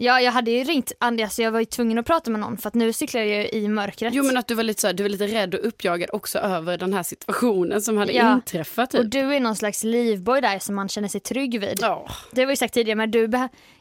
Ja 0.00 0.20
jag 0.20 0.32
hade 0.32 0.50
ju 0.50 0.64
ringt 0.64 0.92
Andi, 1.00 1.26
så 1.30 1.42
jag 1.42 1.50
var 1.50 1.58
ju 1.60 1.64
tvungen 1.64 1.98
att 1.98 2.06
prata 2.06 2.30
med 2.30 2.40
någon 2.40 2.58
för 2.58 2.68
att 2.68 2.74
nu 2.74 2.92
cyklar 2.92 3.20
jag 3.20 3.28
ju 3.28 3.48
i 3.60 3.68
mörkret. 3.68 4.14
Jo 4.14 4.24
men 4.24 4.36
att 4.36 4.48
du 4.48 4.54
var 4.54 4.62
lite 4.62 4.80
så 4.80 4.86
här, 4.86 4.94
du 4.94 5.02
var 5.02 5.10
lite 5.10 5.26
rädd 5.26 5.54
och 5.54 5.66
uppjagad 5.66 6.10
också 6.12 6.38
över 6.38 6.78
den 6.78 6.92
här 6.94 7.02
situationen 7.02 7.82
som 7.82 7.96
hade 7.96 8.12
Ja. 8.12 8.32
inträffat. 8.34 8.90
Typ. 8.90 9.00
Och 9.00 9.06
du 9.06 9.34
är 9.34 9.40
någon 9.40 9.56
slags 9.56 9.84
livboj 9.84 10.40
där 10.40 10.58
som 10.58 10.74
man 10.74 10.88
känner 10.88 11.08
sig 11.08 11.20
trygg 11.20 11.60
vid. 11.60 11.78
Ja. 11.80 12.08
Det 12.32 12.40
har 12.40 12.48
vi 12.48 12.56
sagt 12.56 12.74
tidigare 12.74 12.96
men 12.96 13.10
du, 13.10 13.30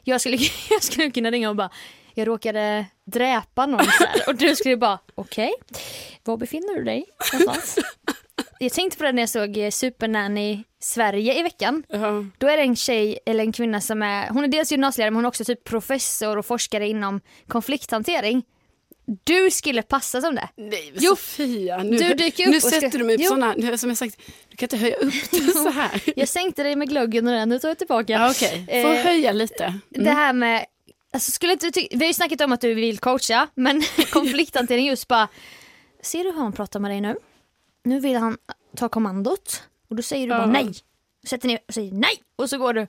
jag 0.03 0.21
skulle, 0.21 0.37
jag 0.69 0.83
skulle 0.83 1.11
kunna 1.11 1.31
ringa 1.31 1.49
och 1.49 1.55
bara 1.55 1.69
jag 2.17 2.27
råkade 2.27 2.85
dräpa 3.05 3.65
någon 3.65 3.85
så 3.85 4.05
här. 4.05 4.21
och 4.27 4.35
du 4.35 4.55
skulle 4.55 4.77
bara 4.77 4.99
okej, 5.15 5.53
var 6.23 6.37
befinner 6.37 6.75
du 6.75 6.83
dig 6.83 7.05
någonstans? 7.33 7.79
jag 8.59 8.71
tänkte 8.73 8.97
på 8.97 9.03
det 9.03 9.11
när 9.11 9.21
jag 9.21 9.29
såg 9.29 9.57
eh, 9.57 9.69
Supernanny 9.69 10.63
Sverige 10.79 11.39
i 11.39 11.43
veckan. 11.43 11.83
Ja. 11.89 12.25
Då 12.37 12.47
är 12.47 12.57
det 12.57 12.63
en 12.63 12.75
tjej 12.75 13.19
eller 13.25 13.43
en 13.43 13.51
kvinna 13.51 13.81
som 13.81 14.01
är, 14.01 14.29
hon 14.29 14.43
är 14.43 14.47
dels 14.47 14.71
gymnasielärare 14.71 15.11
men 15.11 15.15
hon 15.15 15.25
är 15.25 15.29
också 15.29 15.45
typ 15.45 15.63
professor 15.63 16.37
och 16.37 16.45
forskare 16.45 16.87
inom 16.87 17.21
konflikthantering. 17.47 18.43
Du 19.23 19.51
skulle 19.51 19.81
passa 19.81 20.21
som 20.21 20.35
det. 20.35 20.49
Nej 20.55 20.91
men 20.93 21.03
Jo, 21.03 21.09
Sofia, 21.15 21.77
nu, 21.77 21.97
du 21.97 22.13
dyker 22.13 22.43
upp 22.43 22.49
nu 22.49 22.55
och 22.55 22.61
ska- 22.63 22.81
sätter 22.81 22.97
du 22.99 23.03
mig 23.05 23.17
på 23.17 23.23
sådana, 23.23 23.53
nu, 23.57 23.77
som 23.77 23.89
jag 23.89 23.97
sagt, 23.97 24.21
du 24.49 24.57
kan 24.57 24.65
inte 24.65 24.77
höja 24.77 24.95
upp 24.95 25.13
det 25.31 25.37
så 25.53 25.69
här. 25.69 26.01
Jag 26.15 26.27
sänkte 26.27 26.63
dig 26.63 26.75
med 26.75 26.89
glöggen 26.89 27.27
och 27.27 27.33
den, 27.33 27.49
nu 27.49 27.59
tar 27.59 27.67
jag 27.67 27.77
tillbaka. 27.77 28.13
Ja, 28.13 28.29
Okej, 28.31 28.65
får 28.83 28.93
Eh, 28.95 29.01
höja 29.03 29.31
lite. 29.31 29.63
Mm. 29.63 29.79
Det 29.89 30.11
här 30.11 30.33
med, 30.33 30.65
alltså 31.13 31.31
skulle 31.31 31.53
inte, 31.53 31.71
vi 31.91 31.97
har 31.99 32.05
ju 32.07 32.13
snackat 32.13 32.41
om 32.41 32.51
att 32.51 32.61
du 32.61 32.73
vill 32.73 32.99
coacha, 32.99 33.47
men 33.55 33.81
konflikthantering 34.11 34.85
just 34.87 35.07
bara, 35.07 35.27
ser 36.01 36.23
du 36.23 36.31
hur 36.31 36.37
han 36.39 36.53
pratar 36.53 36.79
med 36.79 36.91
dig 36.91 37.01
nu? 37.01 37.15
Nu 37.83 37.99
vill 37.99 38.15
han 38.15 38.37
ta 38.77 38.89
kommandot 38.89 39.63
och 39.89 39.95
då 39.95 40.03
säger 40.03 40.27
du 40.27 40.33
bara 40.33 40.41
Ja. 40.41 40.45
nej. 40.45 40.73
Sätter 41.27 41.47
ner 41.47 41.59
och 41.67 41.73
säger 41.73 41.91
nej 41.91 42.13
och 42.35 42.49
så 42.49 42.57
går 42.57 42.73
du. 42.73 42.87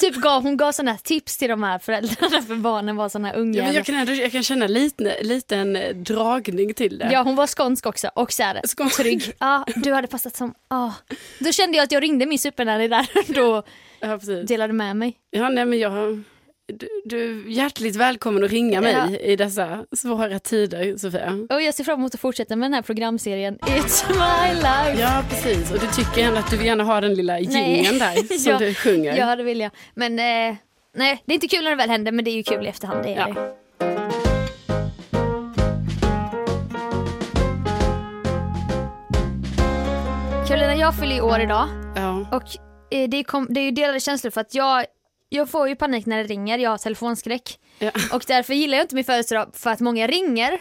Typ 0.00 0.14
gav, 0.14 0.42
hon 0.42 0.56
gav 0.56 0.72
sådana 0.72 0.96
tips 0.98 1.36
till 1.36 1.48
de 1.48 1.62
här 1.62 1.78
föräldrarna 1.78 2.42
för 2.42 2.54
barnen 2.56 2.96
var 2.96 3.08
sådana 3.08 3.32
unga. 3.32 3.58
Ja, 3.58 3.64
men 3.64 3.74
jag, 3.74 3.86
kan 3.86 3.94
ändå, 3.94 4.12
jag 4.12 4.32
kan 4.32 4.42
känna 4.42 4.66
lite, 4.66 5.22
liten 5.22 5.76
eh, 5.76 5.94
dragning 5.96 6.74
till 6.74 6.98
det. 6.98 7.08
Ja 7.12 7.22
hon 7.22 7.36
var 7.36 7.46
skånsk 7.46 7.86
också 7.86 8.10
och 8.14 8.32
så 8.32 8.42
här, 8.42 8.60
Skånsk. 8.66 8.96
trygg. 8.96 9.32
Ja 9.38 9.64
du 9.76 9.92
hade 9.92 10.08
passat 10.08 10.36
som, 10.36 10.54
ja. 10.68 10.94
Då 11.38 11.52
kände 11.52 11.76
jag 11.76 11.84
att 11.84 11.92
jag 11.92 12.02
ringde 12.02 12.26
min 12.26 12.38
supernanny 12.38 12.88
där 12.88 13.08
och 13.28 13.34
då 13.34 13.62
Ja, 14.00 14.16
delade 14.46 14.72
med 14.72 14.96
mig. 14.96 15.16
Ja, 15.30 15.48
nej, 15.48 15.64
men 15.64 15.78
jag, 15.78 16.22
du, 16.66 16.88
du, 17.04 17.46
är 17.46 17.50
hjärtligt 17.50 17.96
välkommen 17.96 18.44
att 18.44 18.50
ringa 18.50 18.80
mig 18.80 18.92
ja. 18.92 19.16
i 19.16 19.36
dessa 19.36 19.84
svåra 19.96 20.38
tider, 20.38 20.96
Sofia. 20.96 21.46
Och 21.50 21.62
jag 21.62 21.74
ser 21.74 21.84
fram 21.84 21.98
emot 21.98 22.14
att 22.14 22.20
fortsätta 22.20 22.56
med 22.56 22.66
den 22.66 22.74
här 22.74 22.82
programserien 22.82 23.58
It's 23.58 24.08
my 24.08 24.54
life. 24.54 25.00
Ja, 25.00 25.24
precis. 25.28 25.72
Och 25.72 25.78
du 25.80 25.86
tycker 25.86 26.22
ändå 26.22 26.38
att 26.38 26.50
du 26.50 26.56
vill 26.56 26.66
gärna 26.66 26.84
ha 26.84 27.00
den 27.00 27.14
lilla 27.14 27.40
gingen 27.40 27.98
där 27.98 28.38
som 28.38 28.52
ja, 28.52 28.58
du 28.58 28.74
sjunger. 28.74 29.16
Ja, 29.16 29.36
det 29.36 29.42
vill 29.42 29.60
jag. 29.60 29.70
Men 29.94 30.18
eh, 30.18 30.56
nej, 30.96 31.22
det 31.24 31.32
är 31.32 31.34
inte 31.34 31.48
kul 31.48 31.64
när 31.64 31.70
det 31.70 31.76
väl 31.76 31.90
händer, 31.90 32.12
men 32.12 32.24
det 32.24 32.30
är 32.30 32.36
ju 32.36 32.42
kul 32.42 32.66
i 32.66 32.68
efterhand. 32.68 33.04
Det 33.04 33.14
är 33.14 33.18
ja. 33.18 33.26
det. 33.26 33.64
Karolina, 40.48 40.76
jag 40.76 40.98
fyller 40.98 41.20
år 41.24 41.40
idag. 41.40 41.68
Ja. 41.96 42.26
Och 42.32 42.42
eh, 42.90 43.08
det, 43.08 43.24
kom, 43.24 43.46
det 43.50 43.60
är 43.60 43.64
ju 43.64 43.70
delade 43.70 44.00
känslor 44.00 44.30
för 44.30 44.40
att 44.40 44.54
jag 44.54 44.84
jag 45.34 45.50
får 45.50 45.68
ju 45.68 45.76
panik 45.76 46.06
när 46.06 46.16
det 46.16 46.24
ringer, 46.24 46.58
jag 46.58 46.70
har 46.70 46.78
telefonskräck. 46.78 47.58
Ja. 47.78 47.90
Och 48.12 48.24
därför 48.26 48.54
gillar 48.54 48.76
jag 48.78 48.84
inte 48.84 48.94
min 48.94 49.04
födelsedag 49.04 49.50
för 49.52 49.70
att 49.70 49.80
många 49.80 50.06
ringer. 50.06 50.60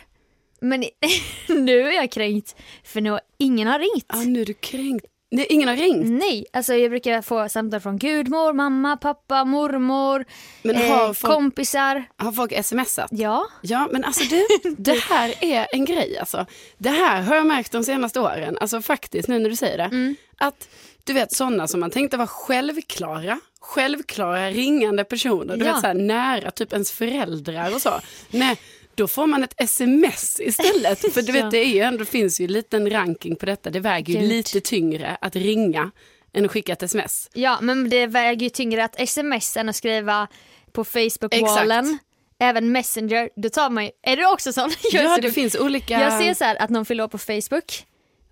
Men 0.61 0.83
nu 1.47 1.81
är 1.87 1.91
jag 1.91 2.11
kränkt 2.11 2.55
för 2.83 3.01
nu, 3.01 3.19
ingen 3.37 3.67
har 3.67 3.79
ringt. 3.79 4.05
ja, 4.07 4.15
nu 4.21 4.41
är 4.41 4.45
du 4.45 4.53
kränkt. 4.53 5.05
Nej, 5.31 5.47
ingen 5.49 5.67
har 5.69 5.75
ringt. 5.75 6.05
Nej, 6.09 6.45
alltså 6.53 6.73
jag 6.73 6.91
brukar 6.91 7.21
få 7.21 7.49
samtal 7.49 7.79
från 7.79 7.97
gudmor, 7.97 8.53
mamma, 8.53 8.97
pappa, 8.97 9.45
mormor, 9.45 10.25
Men 10.61 10.75
eh, 10.75 11.13
folk, 11.13 11.33
kompisar. 11.33 12.03
har 12.17 12.31
folk 12.31 12.65
smsat? 12.65 13.07
Ja, 13.11 13.45
Ja, 13.61 13.89
men 13.91 14.03
alltså 14.03 14.23
du, 14.23 14.47
det 14.77 14.99
här 14.99 15.33
är 15.43 15.67
en 15.71 15.85
grej 15.85 16.17
alltså. 16.17 16.45
Det 16.77 16.89
här 16.89 17.21
har 17.21 17.35
jag 17.35 17.45
märkt 17.45 17.71
de 17.71 17.83
senaste 17.83 18.19
åren, 18.19 18.57
alltså 18.61 18.81
faktiskt 18.81 19.27
nu 19.27 19.39
när 19.39 19.49
du 19.49 19.55
säger 19.55 19.77
det. 19.77 19.83
Mm. 19.83 20.15
Att 20.37 20.67
du 21.03 21.13
vet 21.13 21.31
sådana 21.35 21.67
som 21.67 21.79
man 21.79 21.91
tänkte 21.91 22.17
var 22.17 22.27
självklara, 22.27 23.39
självklara 23.61 24.49
ringande 24.51 25.03
personer, 25.03 25.57
du 25.57 25.65
Ja. 25.65 25.71
vet 25.71 25.81
så 25.81 25.87
här 25.87 25.93
nära, 25.93 26.51
typ 26.51 26.73
ens 26.73 26.91
föräldrar 26.91 27.75
och 27.75 27.81
så. 27.81 27.99
Nej, 28.29 28.57
då 28.95 29.07
får 29.07 29.27
man 29.27 29.43
ett 29.43 29.53
sms 29.57 30.39
istället. 30.39 30.99
För 31.13 31.21
du 31.21 31.31
vet, 31.31 31.51
det 31.51 31.57
är 31.57 31.65
ju 31.73 31.79
ändå, 31.79 31.97
det 31.99 32.05
finns 32.05 32.39
ju 32.41 32.45
en 32.45 32.51
liten 32.51 32.89
ranking 32.89 33.35
på 33.35 33.45
detta. 33.45 33.69
Det 33.69 33.79
väger 33.79 34.13
ju 34.13 34.19
Gud. 34.19 34.29
lite 34.29 34.61
tyngre 34.61 35.17
att 35.21 35.35
ringa 35.35 35.91
än 36.33 36.45
att 36.45 36.51
skicka 36.51 36.73
ett 36.73 36.83
sms. 36.83 37.29
ja, 37.33 37.57
men 37.61 37.89
det 37.89 38.07
väger 38.07 38.43
ju 38.43 38.49
tyngre 38.49 38.83
att 38.83 38.99
sms 38.99 39.57
än 39.57 39.69
att 39.69 39.75
skriva 39.75 40.27
på 40.71 40.83
Facebook-wallen. 40.83 41.97
Även 42.39 42.71
Messenger, 42.71 43.29
då 43.35 43.49
tar 43.49 43.69
man 43.69 43.85
ju, 43.85 43.91
är 44.03 44.17
du 44.17 44.31
också 44.31 44.53
sån? 44.53 44.71
Jag, 44.91 45.03
Ja, 45.03 45.17
det 45.21 45.31
finns 45.31 45.55
olika... 45.55 46.01
jag 46.01 46.21
ser 46.21 46.33
så 46.33 46.43
här 46.43 46.55
att 46.61 46.69
någon 46.69 46.85
fyller 46.85 47.07
på 47.07 47.17
Facebook 47.17 47.85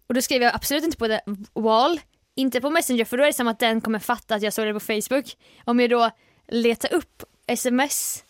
och 0.08 0.14
då 0.14 0.22
skriver 0.22 0.46
jag 0.46 0.56
absolut 0.56 0.84
inte 0.84 0.98
på 0.98 1.08
the 1.08 1.20
wall, 1.54 2.00
inte 2.36 2.62
på 2.62 2.70
Messenger 2.70 3.06
för 3.06 3.17
då 3.17 3.24
är 3.24 3.28
det 3.28 3.34
som 3.34 3.48
att 3.48 3.60
den 3.60 3.82
kommer 3.82 4.00
fatta 4.00 4.36
att 4.36 4.41
jag 4.41 4.54
såg 4.54 4.65
det 4.67 4.74
på 4.74 4.80
Facebook. 4.80 5.26
Om 5.65 5.80
jag 5.80 5.89
då 5.89 6.10
letar 6.48 6.94
upp 6.94 7.24
sms 7.48 8.24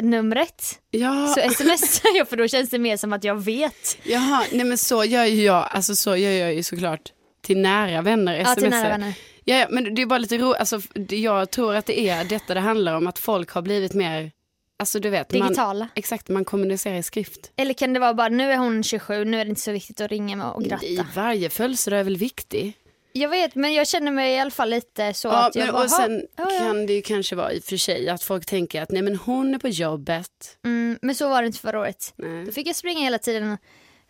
numret 0.00 0.80
Ja. 0.90 1.26
så 1.34 1.50
smsar 1.54 2.16
jag 2.16 2.28
för 2.28 2.36
då 2.36 2.48
känns 2.48 2.70
det 2.70 2.78
mer 2.78 2.96
som 2.96 3.12
att 3.12 3.24
jag 3.24 3.44
vet. 3.44 3.98
Jaha, 4.02 4.44
nej 4.52 4.64
men 4.66 4.78
så 4.78 5.04
gör 5.04 5.24
ju 5.24 5.42
jag, 5.44 5.68
alltså 5.70 5.96
så 5.96 6.16
gör 6.16 6.30
jag 6.30 6.54
ju 6.54 6.62
såklart 6.62 7.12
till 7.42 7.58
nära 7.58 8.02
vänner, 8.02 8.38
Ja, 8.38 8.54
till 8.54 8.70
nära 8.70 8.88
vänner. 8.88 9.14
Ja, 9.44 9.56
ja, 9.56 9.66
men 9.70 9.94
det 9.94 10.02
är 10.02 10.06
bara 10.06 10.18
lite 10.18 10.38
roligt, 10.38 10.56
alltså 10.60 10.80
jag 11.10 11.50
tror 11.50 11.74
att 11.74 11.86
det 11.86 12.00
är 12.08 12.24
detta 12.24 12.54
det 12.54 12.60
handlar 12.60 12.94
om, 12.94 13.06
att 13.06 13.18
folk 13.18 13.50
har 13.50 13.62
blivit 13.62 13.94
mer, 13.94 14.30
alltså 14.78 15.00
du 15.00 15.10
vet, 15.10 15.32
man, 15.32 15.42
Digitala. 15.48 15.88
exakt, 15.94 16.28
man 16.28 16.44
kommunicerar 16.44 16.96
i 16.96 17.02
skrift. 17.02 17.50
Eller 17.56 17.74
kan 17.74 17.92
det 17.92 18.00
vara 18.00 18.14
bara 18.14 18.28
nu 18.28 18.52
är 18.52 18.56
hon 18.56 18.82
27, 18.82 19.24
nu 19.24 19.40
är 19.40 19.44
det 19.44 19.48
inte 19.48 19.60
så 19.60 19.72
viktigt 19.72 20.00
att 20.00 20.10
ringa 20.10 20.36
mig 20.36 20.46
och 20.46 20.62
I 20.62 20.68
gratta. 20.68 21.06
varje 21.14 21.50
födelsedag 21.50 22.00
är 22.00 22.04
väl 22.04 22.16
viktig. 22.16 22.72
Jag 23.20 23.28
vet 23.28 23.54
men 23.54 23.74
jag 23.74 23.88
känner 23.88 24.10
mig 24.12 24.34
i 24.34 24.38
alla 24.38 24.50
fall 24.50 24.70
lite 24.70 25.14
så 25.14 25.28
Ja, 25.28 25.46
att 25.46 25.54
jag 25.54 25.64
men, 25.64 25.72
bara, 25.74 25.84
och 25.84 25.90
sen 25.90 26.12
"Ha, 26.12 26.20
ja, 26.36 26.52
ja." 26.52 26.58
kan 26.58 26.86
det 26.86 26.92
ju 26.92 27.02
kanske 27.02 27.36
vara 27.36 27.52
i 27.52 27.58
och 27.58 27.64
för 27.64 27.76
sig 27.76 28.08
att 28.08 28.22
folk 28.22 28.46
tänker 28.46 28.82
att 28.82 28.90
nej 28.90 29.02
men 29.02 29.16
hon 29.16 29.54
är 29.54 29.58
på 29.58 29.68
jobbet. 29.68 30.56
Mm, 30.64 30.98
men 31.02 31.14
så 31.14 31.28
var 31.28 31.42
det 31.42 31.46
inte 31.46 31.58
förra 31.58 31.80
året. 31.80 32.12
Nej. 32.16 32.44
Då 32.44 32.52
fick 32.52 32.66
jag 32.68 32.76
springa 32.76 33.00
hela 33.00 33.18
tiden 33.18 33.58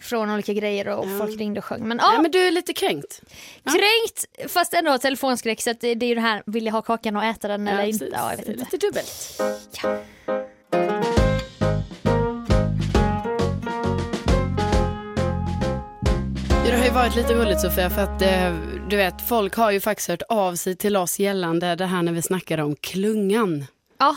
från 0.01 0.31
olika 0.31 0.53
grejer 0.53 0.89
och 0.89 1.07
Ja. 1.09 1.19
folk 1.19 1.39
ringde 1.41 1.61
och 1.61 1.65
sjöng. 1.65 1.89
Men 1.89 1.99
ja, 2.03 2.11
Nej 2.13 2.23
men 2.23 2.31
du 2.31 2.39
är 2.47 2.51
lite 2.51 2.73
kränkt. 2.73 3.21
ja. 3.65 3.73
kränkt 3.73 4.53
fast 4.53 4.75
ändå 4.75 4.91
har 4.91 4.99
telefonskräck 4.99 5.61
så 5.63 5.73
det, 5.81 5.95
det 5.95 6.07
är 6.07 6.09
ju 6.09 6.15
det 6.15 6.21
här, 6.21 6.43
vill 6.47 6.67
jag 6.67 6.73
ha 6.73 6.83
kakan 6.83 7.17
och 7.17 7.25
äta 7.25 7.49
den 7.49 7.69
eller 7.69 7.85
inte? 7.85 8.09
Ja, 8.13 8.31
jag 8.31 8.37
vet 8.37 8.49
inte. 8.49 8.67
Lite 8.73 8.87
dubbelt. 8.87 9.41
Ja. 9.83 9.99
Varit 16.99 17.17
lite 17.17 17.35
roligt 17.35 17.61
Sofia 17.61 17.91
för 17.91 18.03
att 18.03 18.23
eh, 18.23 18.55
du 18.91 18.97
vet 18.97 19.29
folk 19.29 19.55
har 19.55 19.71
ju 19.71 19.81
faktiskt 19.81 20.09
hört 20.09 20.23
av 20.29 20.55
sig 20.55 20.77
till 20.77 20.97
oss 20.97 21.19
gällande 21.19 21.75
det 21.75 21.87
här 21.87 22.03
när 22.03 22.13
vi 22.13 22.23
snackade 22.23 22.63
om 22.63 22.77
klungan. 22.77 23.65
ja, 23.99 24.17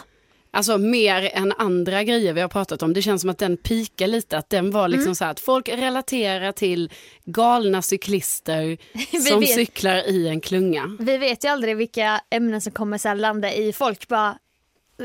Alltså 0.53 0.77
mer 0.77 1.29
än 1.33 1.53
andra 1.57 2.03
grejer 2.03 2.33
vi 2.33 2.41
har 2.41 2.47
pratat 2.47 2.83
om. 2.83 2.93
Det 2.93 3.01
känns 3.01 3.21
som 3.21 3.29
att 3.29 3.37
den 3.37 3.57
pikar 3.57 4.07
lite. 4.07 4.37
Att 4.37 4.49
den 4.49 4.71
var 4.71 4.85
Mm. 4.85 4.91
liksom 4.97 5.15
så 5.15 5.23
här 5.23 5.31
att 5.31 5.39
folk 5.39 5.69
relaterar 5.69 6.51
till 6.51 6.91
galna 7.25 7.81
cyklister 7.81 8.77
som 9.29 9.39
vet. 9.39 9.49
cyklar 9.55 10.09
i 10.09 10.27
en 10.27 10.41
klunga. 10.41 10.97
vi 10.99 11.17
vet 11.17 11.43
ju 11.45 11.47
aldrig 11.49 11.77
vilka 11.77 12.21
ämnen 12.29 12.61
som 12.61 12.71
kommer 12.71 12.97
så 12.97 13.13
landa 13.13 13.53
i 13.53 13.73
folk 13.73 14.07
bara 14.07 14.37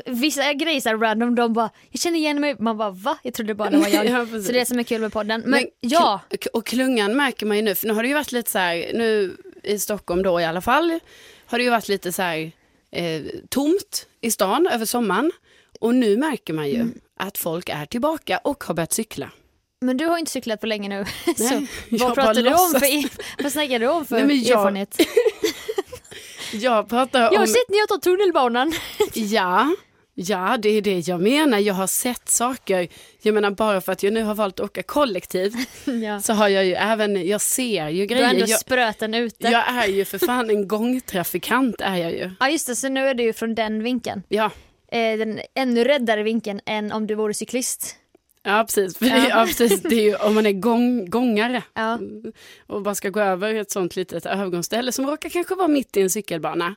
Vissa 0.07 0.53
grejer 0.53 0.81
så 0.81 0.91
random, 0.91 1.35
de 1.35 1.53
bara 1.53 1.71
“jag 1.91 2.01
känner 2.01 2.19
igen 2.19 2.41
mig”, 2.41 2.57
man 2.59 2.77
bara 2.77 2.91
“va?” 2.91 3.19
Jag 3.23 3.35
trodde 3.35 3.55
bara 3.55 3.71
det 3.71 3.77
var 3.79 3.89
jag. 3.89 4.07
Ja, 4.11 4.27
så 4.27 4.53
det 4.53 4.61
är 4.61 4.65
som 4.65 4.79
är 4.79 4.83
kul 4.83 5.01
med 5.01 5.13
podden. 5.13 5.41
Men, 5.41 5.51
Men 5.51 5.67
ja, 5.81 6.21
Och 6.53 6.67
klungan 6.67 7.17
märker 7.17 7.47
man 7.47 7.57
ju 7.57 7.63
nu, 7.63 7.75
för 7.75 7.87
nu 7.87 7.93
har 7.95 8.03
det 8.03 8.09
ju 8.09 8.15
varit 8.15 8.33
lite 8.33 8.51
så 8.51 8.59
här, 8.59 8.91
nu 8.95 9.37
i 9.63 9.79
Stockholm 9.79 10.23
då 10.23 10.41
i 10.41 10.45
alla 10.45 10.61
fall, 10.61 10.99
har 11.47 11.59
det 11.59 11.65
ju 11.65 11.71
varit 11.71 11.89
lite 11.89 12.13
så 12.13 12.23
här 12.23 12.53
eh, 12.91 13.23
tomt 13.49 14.07
i 14.21 14.31
stan 14.31 14.67
över 14.73 14.85
sommaren. 14.85 15.33
Och 15.81 15.95
nu 15.95 16.17
märker 16.17 16.53
man 16.53 16.69
ju 16.69 16.75
Mm. 16.75 16.95
att 17.21 17.39
folk 17.39 17.69
är 17.69 17.87
tillbaka 17.87 18.39
och 18.45 18.65
har 18.65 18.75
börjat 18.75 18.93
cykla. 18.93 19.31
men 19.81 19.97
du 19.97 20.05
har 20.07 20.19
inte 20.19 20.31
cyklat 20.31 20.61
på 20.61 20.67
länge 20.67 20.89
nu. 20.89 21.05
Nej, 21.39 21.67
vad 21.91 22.15
pratar 22.15 22.35
du 22.35 22.41
om 22.41 22.45
låtsas. 22.73 22.81
för, 22.83 23.43
vad 23.43 23.53
snackar 23.53 23.79
du 23.79 23.87
om 23.89 24.05
för 24.07 24.17
Nej, 24.17 24.25
men 24.27 24.43
jag- 24.43 24.59
erfarenhet? 24.59 24.99
Jag 26.53 26.89
pratar 26.89 27.21
Jag 27.21 27.31
har 27.33 27.39
om... 27.39 27.47
sett 27.47 27.69
när 27.69 27.79
jag 27.79 27.89
tar 27.89 27.99
tunnelbanan. 27.99 28.73
Ja, 29.15 29.75
ja, 30.19 30.57
det 30.63 30.69
är 30.69 30.83
det 30.83 31.09
jag 31.09 31.21
menar. 31.21 31.59
Jag 31.59 31.75
har 31.75 31.87
sett 31.87 32.29
saker. 32.29 32.89
Jag 33.23 33.35
menar 33.35 33.51
bara 33.51 33.81
för 33.81 33.93
att 33.93 34.03
jag 34.03 34.13
nu 34.13 34.23
har 34.23 34.35
valt 34.35 34.61
att 34.61 34.67
åka 34.67 34.83
kollektivt 34.83 35.55
ja. 36.05 36.21
så 36.21 36.33
har 36.33 36.49
jag 36.49 36.65
ju 36.67 36.73
även, 36.75 37.27
jag 37.29 37.41
ser 37.41 37.89
ju 37.89 38.07
Du 38.07 38.15
har 38.15 38.23
ändå 38.23 38.35
grejer. 38.35 38.49
Jag, 38.51 38.61
spröten 38.61 39.15
ute. 39.15 39.49
jag 39.49 39.69
är 39.69 39.87
ju 39.87 40.05
för 40.05 40.19
fan 40.19 40.51
en 40.51 40.69
gångtrafikant 40.69 41.81
är 41.81 41.97
jag 41.97 42.13
ju. 42.13 42.31
Ja 42.41 42.49
just 42.49 42.67
det, 42.67 42.77
så 42.77 42.89
nu 42.89 43.09
är 43.09 43.15
det 43.15 43.23
ju 43.23 43.33
från 43.33 43.55
den 43.55 43.83
vinkeln. 43.83 44.23
Ja, 44.29 44.51
Eh, 44.93 45.19
den 45.19 45.41
ännu 45.55 45.85
räddare 45.85 46.23
vinkeln 46.23 46.61
än 46.67 46.93
om 46.93 47.07
du 47.07 47.15
vore 47.15 47.35
cyklist. 47.35 47.97
ja 48.43 48.65
precis. 48.69 48.99
För 48.99 49.05
det, 49.11 49.11
Ja. 49.17 49.27
ja, 49.29 49.45
precis. 49.47 49.83
Det 49.83 49.95
är 49.95 50.03
ju 50.03 50.15
om 50.17 50.35
man 50.35 50.47
är 50.47 50.53
gång, 50.53 51.11
gångare 51.11 51.63
Ja. 51.75 51.99
och 52.67 52.83
bara 52.83 52.95
ska 52.95 53.09
gå 53.11 53.21
över 53.21 53.55
ett 53.55 53.71
sånt 53.71 53.97
litet 53.97 54.27
övergångsställe 54.27 54.93
som 54.93 55.07
råkar 55.07 55.29
kanske 55.29 55.55
vara 55.55 55.69
mitt 55.69 55.97
i 55.97 56.01
en 56.03 56.11
cykelbana. 56.11 56.75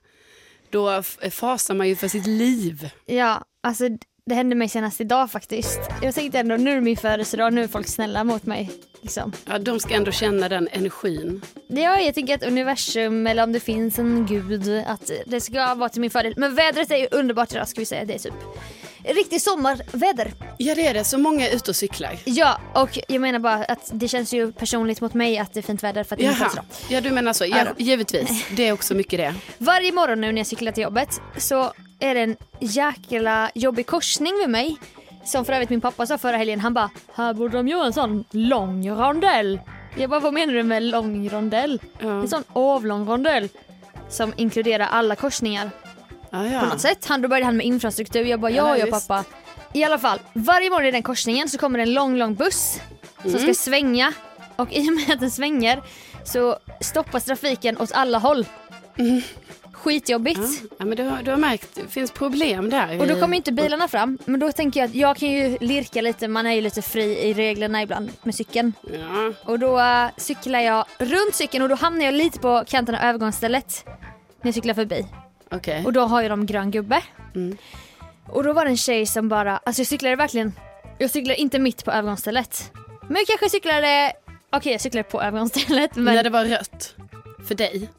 Då 0.69 1.03
fasar 1.31 1.73
man 1.73 1.87
ju 1.87 1.95
för 1.95 2.07
sitt 2.07 2.27
liv. 2.27 2.89
Ja, 3.05 3.45
alltså 3.63 3.85
det 4.29 4.35
hände 4.35 4.55
mig 4.55 4.69
senast 4.69 5.01
idag 5.01 5.31
faktiskt. 5.31 5.79
Jag 6.01 6.15
tänkte 6.15 6.39
ändå 6.39 6.55
nu 6.55 6.77
är 6.77 6.81
min 6.81 6.97
födelsedag, 6.97 7.53
nu 7.53 7.63
är 7.63 7.67
folk 7.67 7.87
snälla 7.87 8.23
mot 8.23 8.45
mig. 8.45 8.71
Liksom. 9.01 9.33
Ja, 9.45 9.59
de 9.59 9.79
ska 9.79 9.93
ändå 9.93 10.11
känna 10.11 10.49
den 10.49 10.69
energin. 10.71 11.41
Ja, 11.67 11.99
jag 11.99 12.15
tänker 12.15 12.35
att 12.35 12.43
universum, 12.43 13.27
eller 13.27 13.43
om 13.43 13.51
det 13.51 13.59
finns 13.59 13.99
en 13.99 14.25
gud, 14.25 14.83
att 14.87 15.11
det 15.25 15.41
ska 15.41 15.75
vara 15.75 15.89
till 15.89 16.01
min 16.01 16.09
fördel. 16.09 16.33
Men 16.37 16.55
vädret 16.55 16.91
är 16.91 16.97
ju 16.97 17.07
underbart 17.11 17.51
idag 17.51 17.67
ska 17.67 17.81
vi 17.81 17.85
säga. 17.85 18.05
Det 18.05 18.13
är 18.13 18.19
typ 18.19 18.33
riktigt 19.03 19.41
sommarväder. 19.41 20.33
Ja 20.57 20.75
det 20.75 20.87
är 20.87 20.93
det, 20.93 21.03
så 21.03 21.17
många 21.17 21.47
är 21.49 21.55
ute 21.55 21.71
och 21.71 21.75
cyklar. 21.75 22.17
Ja, 22.25 22.61
och 22.73 22.99
jag 23.07 23.21
menar 23.21 23.39
bara 23.39 23.63
att 23.65 23.89
det 23.93 24.07
känns 24.07 24.33
ju 24.33 24.51
personligt 24.51 25.01
mot 25.01 25.13
mig 25.13 25.37
att 25.37 25.53
det 25.53 25.59
är 25.59 25.61
fint 25.61 25.83
väder 25.83 26.03
för 26.03 26.15
att 26.15 26.19
det 26.19 26.25
är 26.25 26.29
min 26.29 26.37
födelsedag. 26.37 26.65
ja 26.89 27.01
du 27.01 27.11
menar 27.11 27.33
så. 27.33 27.45
Ja 27.45 27.65
givetvis. 27.77 28.45
Det 28.55 28.67
är 28.67 28.73
också 28.73 28.93
mycket 28.93 29.19
det. 29.19 29.35
Varje 29.57 29.91
morgon 29.91 30.21
nu 30.21 30.31
när 30.31 30.39
jag 30.39 30.47
cyklar 30.47 30.71
till 30.71 30.83
jobbet 30.83 31.21
så 31.37 31.73
är 31.99 32.15
det 32.15 32.21
en 32.21 32.37
jäkla 32.59 33.51
jobbig 33.55 33.87
korsning 33.87 34.33
vid 34.39 34.49
mig. 34.49 34.77
Som 35.25 35.45
för 35.45 35.53
övrigt 35.53 35.69
min 35.69 35.81
pappa 35.81 36.05
sa 36.05 36.17
förra 36.17 36.37
helgen, 36.37 36.59
han 36.59 36.73
bara 36.73 36.89
“här 37.15 37.33
borde 37.33 37.57
de 37.57 37.67
göra 37.67 37.85
en 37.85 37.93
sån 37.93 38.23
lång 38.31 38.89
rondell”. 38.89 39.59
Jag 39.97 40.09
bara 40.09 40.19
“vad 40.19 40.33
menar 40.33 40.53
du 40.53 40.63
med 40.63 40.83
lång 40.83 41.29
rondell?” 41.29 41.81
Ja. 41.99 42.07
En 42.09 42.27
sån 42.27 42.43
avlång 42.53 43.09
rondell 43.09 43.49
som 44.09 44.33
inkluderar 44.37 44.87
alla 44.91 45.15
korsningar 45.15 45.69
Ja, 46.31 46.45
ja. 46.47 46.59
på 46.59 46.65
något 46.65 46.81
sätt. 46.81 47.05
Han, 47.05 47.21
då 47.21 47.27
började 47.27 47.45
han 47.45 47.57
med 47.57 47.65
infrastruktur, 47.65 48.25
jag 48.25 48.39
bara 48.39 48.51
Ja, 48.51 48.77
“ja, 48.77 48.85
ja 48.85 48.99
pappa”. 48.99 49.23
I 49.73 49.83
alla 49.83 49.97
fall, 49.99 50.19
varje 50.33 50.69
morgon 50.69 50.85
i 50.87 50.91
den 50.91 51.03
korsningen 51.03 51.49
så 51.49 51.57
kommer 51.57 51.77
det 51.77 51.83
en 51.83 51.93
lång, 51.93 52.17
lång 52.17 52.35
buss 52.35 52.79
som 53.21 53.29
Mm. 53.29 53.41
ska 53.43 53.53
svänga 53.53 54.13
och 54.55 54.73
i 54.73 54.89
och 54.89 54.93
med 54.93 55.11
att 55.11 55.19
den 55.19 55.31
svänger 55.31 55.81
så 56.23 56.57
stoppas 56.81 57.23
trafiken 57.25 57.77
åt 57.77 57.91
alla 57.91 58.17
håll. 58.17 58.45
Skitjobbigt. 59.79 60.39
Ja, 60.39 60.67
ja, 60.77 60.85
men 60.85 60.97
du, 60.97 61.03
har, 61.03 61.23
du 61.23 61.31
har 61.31 61.37
märkt, 61.37 61.75
det 61.75 61.87
finns 61.87 62.11
problem 62.11 62.69
där. 62.69 62.99
Och 62.99 63.07
då 63.07 63.19
kommer 63.19 63.37
inte 63.37 63.51
bilarna 63.51 63.87
fram. 63.87 64.17
Men 64.25 64.39
då 64.39 64.51
tänker 64.51 64.79
jag 64.79 64.87
att 64.89 64.95
jag 64.95 65.17
kan 65.17 65.29
ju 65.31 65.57
lirka 65.61 66.01
lite, 66.01 66.27
man 66.27 66.45
är 66.45 66.53
ju 66.53 66.61
lite 66.61 66.81
fri 66.81 67.17
i 67.19 67.33
reglerna 67.33 67.81
ibland 67.81 68.11
med 68.23 68.35
cykeln. 68.35 68.73
Ja, 68.93 69.33
Och 69.45 69.59
då 69.59 69.79
äh, 69.79 70.07
cyklar 70.17 70.59
jag 70.59 70.85
runt 70.97 71.35
cykeln 71.35 71.63
och 71.63 71.69
då 71.69 71.75
hamnar 71.75 72.05
jag 72.05 72.13
lite 72.13 72.39
på 72.39 72.63
kanten 72.67 72.95
av 72.95 73.01
övergångsstället. 73.01 73.83
När 74.41 74.47
jag 74.47 74.53
cyklar 74.53 74.73
förbi. 74.73 75.05
okej. 75.51 75.85
Och 75.85 75.93
då 75.93 76.01
har 76.01 76.21
ju 76.21 76.29
de 76.29 76.45
grön 76.45 76.71
gubbe. 76.71 77.01
Mm. 77.35 77.57
Och 78.27 78.43
då 78.43 78.53
var 78.53 78.65
det 78.65 78.71
en 78.71 78.77
tjej 78.77 79.05
som 79.05 79.29
bara, 79.29 79.57
alltså 79.57 79.79
jag 79.79 79.87
cyklade 79.87 80.15
verkligen, 80.15 80.53
jag 80.97 81.11
cyklade 81.11 81.41
inte 81.41 81.59
mitt 81.59 81.85
på 81.85 81.91
övergångsstället. 81.91 82.71
Men 83.07 83.15
jag 83.17 83.27
kanske 83.27 83.49
cyklade, 83.49 84.13
okej 84.51 84.71
jag 84.71 84.81
cyklade 84.81 85.03
på 85.09 85.21
övergångsstället 85.21 85.95
men 85.95 86.15
När 86.15 86.23
det 86.23 86.29
var 86.29 86.45
rött. 86.45 86.95
För 87.47 87.55
dig. 87.55 87.89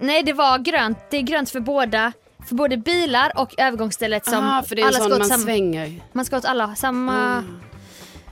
Nej 0.00 0.22
det 0.22 0.32
var 0.32 0.58
grönt, 0.58 0.98
det 1.10 1.16
är 1.16 1.22
grönt 1.22 1.50
för 1.50 1.60
båda. 1.60 2.12
För 2.48 2.54
både 2.54 2.76
bilar 2.76 3.32
och 3.36 3.54
övergångsstället 3.58 4.24
som 4.26 4.48
ah, 4.48 4.62
för 4.62 4.76
det 4.76 4.82
är 4.82 4.86
alla 4.86 4.98
ska 4.98 5.06
åt 5.12 5.18
man 5.18 5.28
samma, 5.28 5.42
svänger. 5.44 6.00
man 6.12 6.24
ska 6.24 6.36
åt 6.36 6.44
alla 6.44 6.74
samma 6.74 7.32
Mm. 7.38 7.60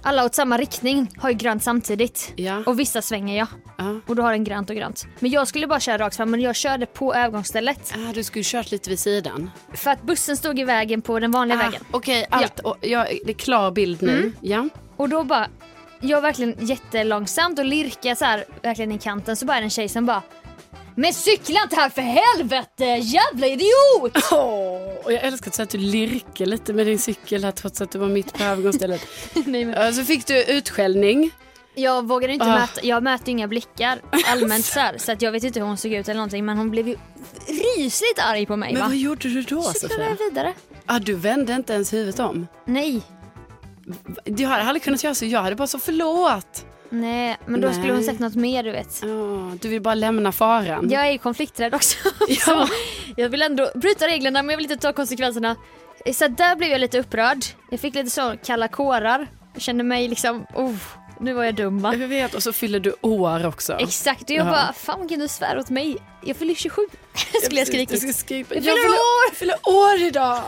alla 0.02 0.24
åt 0.24 0.34
samma 0.34 0.58
riktning 0.58 1.08
har 1.18 1.28
ju 1.30 1.34
grönt 1.36 1.62
samtidigt. 1.62 2.32
Ja. 2.36 2.62
Och 2.66 2.80
vissa 2.80 3.02
svänger 3.02 3.38
ja. 3.38 3.46
Ja. 3.78 4.00
Och 4.06 4.16
då 4.16 4.22
har 4.22 4.32
den 4.32 4.44
grönt 4.44 4.70
och 4.70 4.76
grönt. 4.76 5.06
Men 5.18 5.30
jag 5.30 5.48
skulle 5.48 5.66
bara 5.66 5.80
köra 5.80 5.98
rakt 5.98 6.16
fram 6.16 6.30
men 6.30 6.40
jag 6.40 6.56
körde 6.56 6.86
på 6.86 7.14
övergångsstället. 7.14 7.94
Ah, 7.94 8.12
du 8.12 8.22
skulle 8.24 8.44
kört 8.44 8.70
lite 8.70 8.90
vid 8.90 8.98
sidan. 8.98 9.50
För 9.74 9.90
att 9.90 10.02
bussen 10.02 10.36
stod 10.36 10.58
i 10.58 10.64
vägen 10.64 11.02
på 11.02 11.18
den 11.18 11.30
vanliga 11.30 11.58
Ah, 11.58 11.62
vägen. 11.62 11.84
Okej, 11.90 12.26
allt. 12.30 12.60
Och, 12.60 12.76
ja, 12.80 13.06
det 13.24 13.30
är 13.30 13.34
klar 13.34 13.70
bild 13.70 14.02
nu. 14.02 14.18
Mm. 14.18 14.34
Ja. 14.40 14.68
Och 14.96 15.08
då 15.08 15.24
bara, 15.24 15.48
jag 16.00 16.20
verkligen 16.20 16.66
jättelångsamt 16.66 17.58
och 17.58 17.64
lirkar 17.64 18.14
så 18.14 18.24
här 18.24 18.44
verkligen 18.62 18.92
i 18.92 18.98
kanten 18.98 19.36
så 19.36 19.46
bara 19.46 19.56
är 19.56 19.60
det 19.60 19.66
en 19.66 19.70
tjej 19.70 19.88
som 19.88 20.06
bara 20.06 20.22
Men 20.96 21.14
cykla 21.14 21.60
inte 21.62 21.76
här 21.76 21.88
för 21.90 22.02
helvete, 22.02 22.84
jävla 22.84 23.46
idiot! 23.46 24.24
Åh, 24.32 24.88
och 25.04 25.12
jag 25.12 25.24
älskar 25.24 25.50
att, 25.50 25.54
säga 25.54 25.64
att 25.64 25.70
du 25.70 25.78
lirkar 25.78 26.46
lite 26.46 26.72
med 26.72 26.86
din 26.86 26.98
cykel 26.98 27.44
här 27.44 27.52
trots 27.52 27.80
att 27.80 27.90
du 27.90 27.98
var 27.98 28.08
mitt 28.08 28.32
på 28.32 28.44
övergångsstället. 28.44 29.00
Nej, 29.46 29.64
men 29.64 29.94
Så 29.94 30.04
fick 30.04 30.26
du 30.26 30.44
utskällning. 30.44 31.30
jag 31.74 32.08
vågade 32.08 32.32
inte 32.32 32.46
Ah. 32.46 32.58
möta, 32.58 32.80
jag 32.82 33.02
möter 33.02 33.30
inga 33.32 33.48
blickar 33.48 34.00
allmänt 34.26 34.64
så 34.74 34.80
här, 34.80 34.98
så 34.98 35.12
att 35.12 35.22
jag 35.22 35.32
vet 35.32 35.44
inte 35.44 35.60
hur 35.60 35.66
hon 35.66 35.76
såg 35.76 35.92
ut 35.92 36.08
eller 36.08 36.16
någonting 36.16 36.44
men 36.44 36.56
hon 36.56 36.70
blev 36.70 36.88
ju 36.88 36.96
rysligt 37.76 38.18
arg 38.18 38.46
på 38.46 38.56
mig 38.56 38.72
Men 38.72 38.82
va. 38.82 38.88
vad 38.88 38.96
gjorde 38.96 39.28
du 39.28 39.42
då 39.42 39.62
Cyklade 39.62 39.94
Sofia? 39.94 40.06
jag 40.20 40.30
vidare? 40.30 40.52
Ah, 40.86 40.98
du 40.98 41.14
vände 41.14 41.52
inte 41.54 41.72
ens 41.72 41.92
huvudet 41.92 42.20
om. 42.20 42.46
Nej, 42.64 43.02
Jag 44.24 44.48
hade 44.48 44.62
aldrig 44.62 44.82
kunnat 44.82 45.04
göra 45.04 45.14
så. 45.14 45.24
Jag 45.24 45.42
hade 45.42 45.56
bara 45.56 45.66
så 45.68 45.78
förlåt. 45.78 46.66
Nej 46.90 47.36
men 47.46 47.60
då 47.60 47.72
skulle 47.72 47.86
hon 47.88 47.96
Nej. 47.96 48.04
sagt 48.04 48.20
något 48.20 48.34
mer 48.34 48.62
du 48.62 48.70
vet. 48.72 49.00
Ja, 49.02 49.52
du 49.60 49.68
vill 49.68 49.82
bara 49.82 49.94
lämna 49.94 50.32
faran. 50.32 50.90
Jag 50.90 51.06
är 51.06 51.12
ju 51.12 51.18
konflikträdd 51.18 51.74
också. 51.74 51.96
Ja. 52.46 52.68
Jag 53.16 53.28
vill 53.28 53.42
ändå 53.42 53.70
bryta 53.74 54.06
reglerna 54.06 54.42
men 54.42 54.50
jag 54.50 54.56
vill 54.56 54.70
inte 54.70 54.82
ta 54.86 54.92
konsekvenserna. 54.92 55.56
Så 56.14 56.28
där 56.28 56.56
blev 56.56 56.70
jag 56.70 56.80
lite 56.80 56.98
upprörd. 56.98 57.38
Jag 57.70 57.80
fick 57.80 57.94
lite 57.94 58.10
så 58.10 58.34
kalla 58.44 58.68
kårar. 58.68 59.26
Jag 59.52 59.62
kände 59.62 59.84
mig 59.84 60.08
liksom, 60.08 60.46
oh, 60.54 60.74
nu 61.20 61.32
var 61.32 61.44
jag 61.44 61.54
dum 61.54 61.78
va? 61.78 61.94
Jag 61.94 62.08
vet, 62.08 62.34
och 62.34 62.42
så 62.42 62.52
fyller 62.52 62.80
du 62.80 62.94
år 63.00 63.46
också. 63.46 63.72
Exakt, 63.80 64.22
och 64.22 64.30
jag 64.30 64.46
Ja. 64.46 64.50
bara, 64.50 64.72
fan 64.72 65.08
kan 65.08 65.18
du 65.18 65.28
svära 65.28 65.60
åt 65.60 65.70
mig? 65.70 65.96
Jag 66.24 66.36
fyller 66.36 66.54
27. 66.54 66.82
Skulle 67.44 67.60
jag 67.60 67.68
skrikit. 67.68 68.02
Ska 68.02 68.12
skrika. 68.12 68.54
Jag 68.54 68.64
Jag 68.64 68.76
fyller 68.76 68.88
år! 68.88 69.28
jag 69.30 69.36
fyller 69.36 69.56
år 69.64 70.02
idag. 70.08 70.42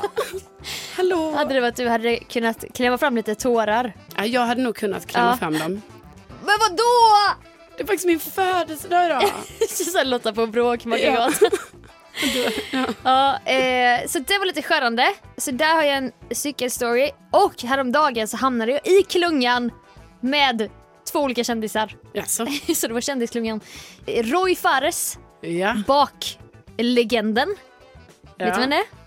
Hallå. 0.96 1.32
Hade 1.36 1.54
det 1.54 1.60
varit 1.60 1.76
du 1.76 1.88
hade 1.88 2.16
kunnat 2.16 2.64
klämma 2.74 2.98
fram 2.98 3.16
lite 3.16 3.34
tårar. 3.34 3.92
Ja, 4.16 4.24
jag 4.24 4.40
hade 4.46 4.62
nog 4.62 4.76
kunnat 4.76 5.06
klämma 5.06 5.30
Ja. 5.30 5.36
fram 5.36 5.58
dem. 5.58 5.82
Men 6.46 6.54
vad 6.60 6.76
då? 6.76 7.36
Det 7.76 7.82
är 7.82 7.86
faktiskt 7.86 8.06
min 8.06 8.20
födelsedag 8.20 9.06
idag. 9.06 9.22
Så 9.68 10.04
Lotta 10.04 10.32
på 10.32 10.46
Bråkmakargatan. 10.46 11.32
ja. 12.72 12.86
Ja, 13.02 13.52
eh, 13.52 14.06
så 14.08 14.18
det 14.18 14.38
var 14.38 14.46
lite 14.46 14.62
skärande. 14.62 15.14
Så 15.36 15.50
där 15.50 15.74
har 15.74 15.82
jag 15.82 15.96
en 15.96 16.12
cykelstory. 16.30 17.10
Och 17.32 17.62
häromdagen 17.62 18.28
så 18.28 18.36
hamnade 18.36 18.72
jag 18.72 18.86
i 18.86 19.02
klungan 19.02 19.70
med 20.20 20.70
två 21.12 21.18
olika 21.20 21.44
kändisar. 21.44 21.96
Jaså? 22.12 22.46
så 22.74 22.88
det 22.88 22.94
var 22.94 23.00
kändisklungan. 23.00 23.60
Roy 24.06 24.56
Fares, 24.56 25.18
Ja. 25.40 25.74
baklegenden. 25.86 27.56
Vet 28.38 28.54
du 28.54 28.60
vem 28.60 28.70
det 28.70 28.76
är? 28.76 29.05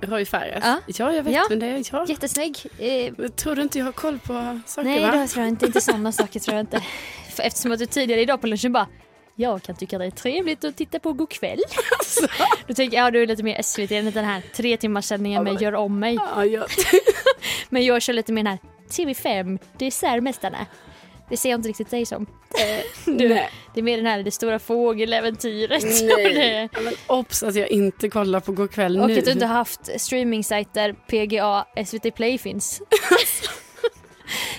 Roy 0.00 0.24
Fares? 0.24 0.64
Ja. 0.64 0.80
ja, 0.86 1.12
jag 1.12 1.22
vet 1.22 1.34
Ja. 1.34 1.46
vem 1.50 1.58
det 1.58 1.66
är. 1.66 1.82
Ja. 1.92 2.04
Jättesnygg. 2.08 2.58
Eh, 2.78 3.28
Tror 3.28 3.54
du 3.54 3.62
inte 3.62 3.78
jag 3.78 3.84
har 3.84 3.92
koll 3.92 4.18
på 4.18 4.60
saker 4.66 4.88
nej, 4.88 5.00
va? 5.02 5.12
det 5.12 5.26
tror 5.28 5.42
jag 5.44 5.48
inte. 5.48 5.66
Inte 5.66 5.80
sådana 5.80 6.12
saker 6.12 6.40
tror 6.40 6.54
jag 6.56 6.62
inte. 6.62 6.82
För 7.30 7.42
eftersom 7.42 7.72
att 7.72 7.78
du 7.78 7.86
tidigare 7.86 8.20
idag 8.20 8.40
på 8.40 8.46
lunchen 8.46 8.72
bara 8.72 8.86
jag 9.34 9.62
kan 9.62 9.76
tycka 9.76 9.98
det 9.98 10.04
är 10.04 10.10
trevligt 10.10 10.64
att 10.64 10.76
titta 10.76 10.98
på 10.98 11.12
God 11.12 11.30
kväll. 11.30 11.58
Då 12.66 12.74
tänker 12.74 12.96
jag, 12.96 13.06
ja 13.06 13.10
du 13.10 13.22
är 13.22 13.26
lite 13.26 13.42
mer 13.42 13.62
SVT 13.62 13.90
än 13.92 14.10
den 14.10 14.24
här 14.24 14.42
tre 14.54 14.76
timmars 14.76 15.04
sändningen 15.04 15.44
med 15.44 15.62
Gör 15.62 15.74
om 15.74 15.98
mig. 15.98 16.14
Ja, 16.34 16.44
jag... 16.44 16.64
Men 17.68 17.84
jag 17.84 18.02
kör 18.02 18.12
lite 18.12 18.32
mer 18.32 18.42
den 18.42 18.52
här 18.52 18.58
TV5, 18.90 19.58
Dessertmästarna. 19.78 20.66
Det 21.30 21.36
ser 21.36 21.50
jag 21.50 21.58
inte 21.58 21.68
riktigt 21.68 21.90
dig 21.90 22.06
som. 22.06 22.26
Du, 23.04 23.28
Nej. 23.28 23.50
Det 23.74 23.80
är 23.80 23.84
mer 23.84 23.96
den 23.96 24.06
här 24.06 24.22
Det 24.22 24.30
stora 24.30 24.58
fågeläventyret. 24.58 25.82
Nej. 25.84 26.34
det- 26.74 26.80
Men 26.84 26.94
obs 27.06 27.42
att 27.42 27.54
jag 27.54 27.68
inte 27.68 28.08
kollar 28.08 28.40
på 28.40 28.52
God 28.52 28.70
kväll 28.70 29.00
Och 29.00 29.08
nu. 29.08 29.18
att 29.18 29.24
du 29.24 29.30
inte 29.32 29.46
haft 29.46 30.00
streamingsajter 30.00 30.92
PGA, 30.92 31.66
SVT 31.86 32.14
Play 32.14 32.38
finns. 32.38 32.82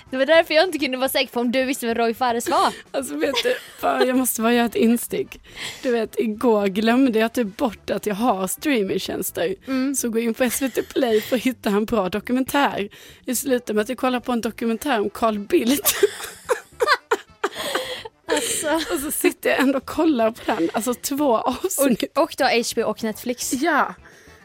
det 0.10 0.18
var 0.18 0.26
därför 0.26 0.54
jag 0.54 0.66
inte 0.66 0.80
kunde 0.80 0.98
vara 0.98 1.10
säker 1.10 1.34
på 1.34 1.40
om 1.40 1.52
du 1.52 1.66
visste 1.66 1.86
vem 1.86 1.96
Roy 1.96 2.14
Fares 2.14 2.50
var. 2.50 2.74
Alltså 2.92 3.16
vet 3.16 3.36
du, 3.44 3.56
bara, 3.82 4.06
jag 4.06 4.18
måste 4.18 4.42
bara 4.42 4.54
göra 4.54 4.66
ett 4.66 4.76
instick. 4.76 5.42
Du 5.84 5.92
vet, 5.92 6.20
igår 6.20 6.68
glömde 6.68 7.20
jag 7.20 7.34
typ 7.34 7.58
bort 7.58 7.90
att 7.90 8.06
jag 8.06 8.16
har 8.16 8.48
streamingtjänster. 8.48 9.56
Mm. 9.68 9.96
Så 9.96 10.10
gå 10.10 10.20
in 10.20 10.34
på 10.34 10.50
SVT 10.50 10.94
Play 10.94 11.22
för 11.22 11.36
att 11.36 11.42
hitta 11.42 11.70
en 11.70 11.86
bra 11.86 12.10
dokumentär. 12.10 12.90
Det 13.26 13.36
slutar 13.36 13.74
med 13.74 13.82
att 13.82 13.90
jag 13.90 13.98
kollar 13.98 14.20
på 14.20 14.32
en 14.32 14.42
dokumentär 14.42 15.00
om 15.00 15.10
Carl 15.10 15.40
Bildt. 15.40 15.96
Alltså. 18.32 18.94
Och 18.94 19.00
så 19.00 19.12
sitter 19.12 19.50
jag 19.50 19.60
ändå 19.60 19.78
och 19.78 19.86
kollar 19.86 20.32
på 20.32 20.42
den. 20.46 20.70
Alltså 20.74 20.94
två 20.94 21.38
avsnitt. 21.38 22.04
Och, 22.16 22.24
och 22.24 22.34
du 22.38 22.44
har 22.44 22.74
HBO 22.74 22.90
och 22.90 23.04
Netflix. 23.04 23.54
Ja, 23.54 23.96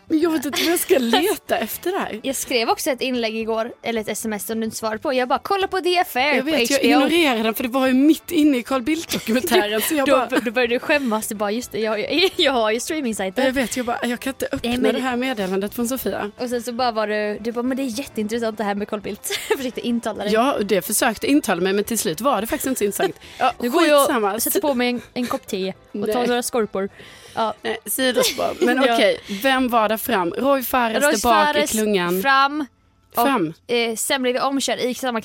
men 0.09 0.21
jag 0.21 0.31
vet 0.31 0.45
inte 0.45 0.63
vad 0.63 0.73
jag 0.73 0.79
ska 0.81 0.99
leta 0.99 1.59
efter 1.59 1.91
där. 1.93 2.21
Jag 2.23 2.37
skrev 2.37 2.69
också 2.69 2.91
ett 2.91 3.01
inlägg 3.01 3.37
igår, 3.37 3.73
eller 3.83 4.01
ett 4.01 4.09
sms 4.09 4.47
som 4.47 4.61
du 4.61 4.65
inte 4.65 4.77
svarade 4.77 4.99
på. 4.99 5.13
Jag 5.15 5.29
bara 5.29 5.39
kolla 5.39 5.69
på 5.69 5.81
The 5.81 5.99
Affair 5.99 6.35
Jag 6.35 6.45
på 6.45 6.51
vet, 6.51 6.71
jag 6.71 6.79
HBO. 6.79 6.87
ignorerade 6.89 7.43
den 7.43 7.55
för 7.55 7.63
det 7.63 7.69
var 7.69 7.87
ju 7.87 7.93
mitt 7.93 8.31
inne 8.31 8.57
i 8.59 8.63
Carl 8.63 8.83
Bildt-dokumentären. 8.83 9.81
Så 9.81 9.95
jag 9.95 10.07
då, 10.09 10.13
bara, 10.31 10.41
då 10.41 10.51
började 10.51 10.75
du 10.75 10.79
skämmas. 10.79 11.27
Du 11.29 11.35
bara 11.35 11.51
just 11.51 11.73
det, 11.73 11.81
jag, 11.81 12.01
jag, 12.01 12.31
jag 12.37 12.53
har 12.53 12.71
ju 12.71 12.81
streamingsajter. 12.81 13.45
jag 13.45 13.53
vet, 13.53 13.77
jag 13.77 13.87
bara, 13.87 13.99
jag 14.07 14.21
kan 14.21 14.31
inte 14.31 14.47
öppna 14.53 14.71
Nej, 14.71 14.79
men- 14.79 14.95
det 14.95 15.01
här 15.01 15.17
meddelandet 15.17 15.75
från 15.75 15.89
Sofia. 15.89 16.31
Och 16.39 16.49
sen 16.49 16.63
så 16.63 16.73
bara 16.73 16.93
var 16.93 17.07
du, 17.09 17.39
du 17.41 17.53
bara 17.53 17.63
men 17.63 17.77
det 17.77 17.83
är 17.83 17.99
jätteintressant 17.99 18.59
det 18.59 18.65
här 18.65 18.75
med 18.75 18.89
Carl 18.89 19.01
Bildt. 19.01 19.31
Jag 19.49 19.59
försökte 19.59 19.81
intala 19.87 20.25
dig. 20.25 20.33
Ja, 20.33 20.57
det 20.65 20.83
försökte 20.83 21.27
intala 21.27 21.61
mig 21.61 21.73
men 21.73 21.85
till 21.85 21.99
slut 21.99 22.21
var 22.21 22.41
det 22.41 22.47
faktiskt 22.47 22.67
inte 22.67 22.79
så 22.79 22.85
intressant. 22.85 23.17
Ja, 23.39 23.53
Nu 23.61 23.71
går 23.71 23.87
jag 23.87 24.35
och 24.35 24.43
sätter 24.43 24.61
på 24.61 24.75
mig 24.75 24.89
en, 24.89 25.01
en 25.15 25.27
kopp 25.27 25.47
te 25.47 25.73
och 25.93 26.07
tar 26.13 26.27
några 26.27 26.43
skorpor. 26.43 26.89
Ja. 27.35 27.55
Nej, 27.63 27.77
sidospår. 27.87 28.57
Men 28.65 28.79
okej, 28.85 29.19
vem 29.43 29.69
var 29.69 29.89
där 29.89 29.97
fram? 29.97 30.31
Roy 30.31 30.63
Fares 30.63 31.03
Roy 31.05 31.13
bak 31.13 31.15
i 31.15 31.21
Fares 31.21 31.71
klungan. 31.71 32.23
fram. 32.23 32.67
Fram. 33.15 33.53
Och, 33.67 33.73
eh, 33.75 33.95
sen 33.97 34.23
blev 34.23 34.35
vi 34.35 34.41
omkörd 34.41 34.79
i 34.79 34.95
samma 34.95 35.21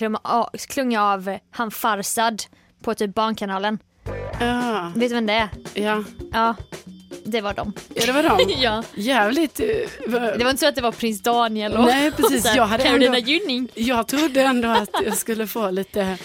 klunga, 0.69 1.01
av 1.03 1.37
han 1.51 1.71
Farsad 1.71 2.43
på 2.83 2.93
typ 2.93 3.15
Barnkanalen. 3.15 3.79
Ja, 4.39 4.91
Vet 4.95 5.09
du 5.09 5.15
vem 5.15 5.25
det 5.25 5.33
är? 5.33 5.49
ja. 5.73 6.03
Ja, 6.33 6.55
det 7.25 7.41
var 7.41 7.53
de. 7.53 7.73
ja, 7.95 8.05
det 8.05 8.11
var 8.11 8.23
dem. 8.23 8.39
ja. 8.59 8.83
Jävligt... 8.95 9.59
eh, 9.59 9.65
Det 10.07 10.43
var 10.43 10.49
inte 10.49 10.57
så 10.57 10.67
att 10.67 10.75
det 10.75 10.81
var 10.81 10.91
prins 10.91 11.21
Daniel 11.21 11.73
och, 11.77 11.85
Nej, 11.85 12.11
precis. 12.11 12.45
och 12.51 12.57
Jag 12.57 12.65
hade 12.65 12.83
Carolina 12.83 13.17
ändå- 13.17 13.29
Gynning. 13.29 13.69
Jag 13.75 14.07
trodde 14.07 14.41
ändå 14.41 14.69
att 14.69 14.89
jag 15.05 15.17
skulle 15.17 15.47
få 15.47 15.69
lite 15.69 16.17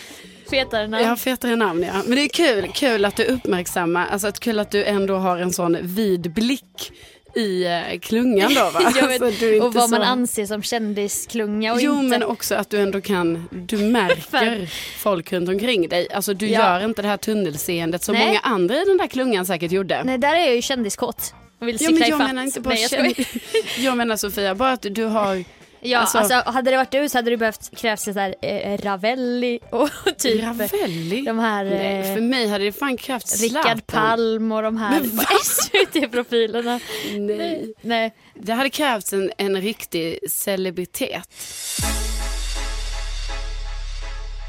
Fetare 0.51 0.87
namn. 0.87 1.05
ja, 1.05 1.17
fetare 1.17 1.57
namn. 1.57 1.83
Ja. 1.83 2.03
Men 2.07 2.17
det 2.17 2.23
är 2.25 2.29
kul, 2.29 2.71
kul 2.75 3.05
att 3.05 3.17
du 3.17 3.25
uppmärksammar, 3.25 4.07
alltså 4.07 4.29
att 4.29 4.41
kul 4.41 4.59
att 4.59 4.71
du 4.71 4.85
ändå 4.85 5.17
har 5.17 5.39
en 5.39 5.53
sån 5.53 5.77
vid 5.83 6.33
blick 6.33 6.93
i 7.37 7.65
eh, 7.65 7.99
klungan 8.01 8.55
då 8.55 8.71
va? 8.71 8.81
Vet, 9.09 9.23
Alltså, 9.23 9.47
och 9.63 9.75
vad 9.75 9.91
man 9.91 10.01
så- 10.01 10.07
anser 10.07 10.47
som 10.47 10.63
kändisklunga 10.63 11.73
och 11.73 11.81
Jo 11.83 11.95
inte. 11.95 12.07
men 12.19 12.23
också 12.23 12.55
att 12.55 12.71
du 12.71 12.81
ändå 12.81 13.01
kan, 13.01 13.49
du 13.51 13.77
märker 13.91 14.69
folk 14.99 15.33
runt 15.33 15.49
omkring 15.49 15.89
dig. 15.89 16.09
Alltså 16.13 16.35
du 16.35 16.47
Ja. 16.47 16.61
gör 16.81 16.85
inte 16.85 17.03
det 17.03 17.09
här 17.09 17.17
tunnelseendet 17.17 18.03
som 18.03 18.15
Nej. 18.15 18.27
många 18.27 18.39
andra 18.41 18.75
i 18.83 18.85
den 18.85 18.97
där 18.99 19.07
klungan 19.07 19.47
säkert 19.47 19.73
gjorde. 19.73 20.05
Nej, 20.05 20.19
där 20.19 20.35
är 20.35 20.41
jag 20.47 20.55
ju 20.55 20.63
kändiskåt. 20.63 21.35
Och 21.59 21.69
vill 21.69 21.77
Ja, 21.81 21.91
men 21.91 22.09
jag 22.09 22.19
menar 22.19 22.43
inte 22.43 22.61
bara 22.61 22.75
Nej, 22.75 22.83
jag 22.83 22.91
känd... 22.91 23.15
Jag 23.79 23.97
menar 23.97 24.17
Sofia, 24.17 24.55
bara 24.55 24.73
att 24.73 24.87
du 24.91 25.05
har 25.05 25.45
Ja, 25.87 25.99
Alltså- 25.99 26.19
alltså, 26.19 26.51
hade 26.51 26.71
det 26.71 26.77
varit 26.77 26.91
du 26.91 27.09
så 27.09 27.19
hade 27.19 27.31
det 27.31 27.37
behövt 27.37 27.77
krävs 27.77 28.05
det 28.05 28.13
där 28.13 28.35
eh, 28.43 28.79
Ravelli 28.79 29.59
och 29.71 29.89
typ 30.19 30.43
Ravelli. 30.45 31.23
de 31.23 31.39
här 31.39 31.65
Nej, 31.65 31.99
eh, 32.11 32.15
för 32.15 32.21
mig 32.23 32.49
hade 32.49 32.65
det 32.65 32.73
fan 32.73 32.97
krävts 32.97 33.41
Rickard. 33.43 33.87
Palm 33.87 34.53
och 34.53 34.63
de 34.63 34.77
här? 34.77 35.01
SVT-profilerna. 35.45 36.81
Nej. 37.19 37.75
Nej. 37.81 38.15
Det 38.35 38.53
hade 38.53 38.71
krävts 38.71 39.13
en, 39.13 39.31
en 39.39 39.61
riktig 39.61 40.19
celebritet. 40.31 41.29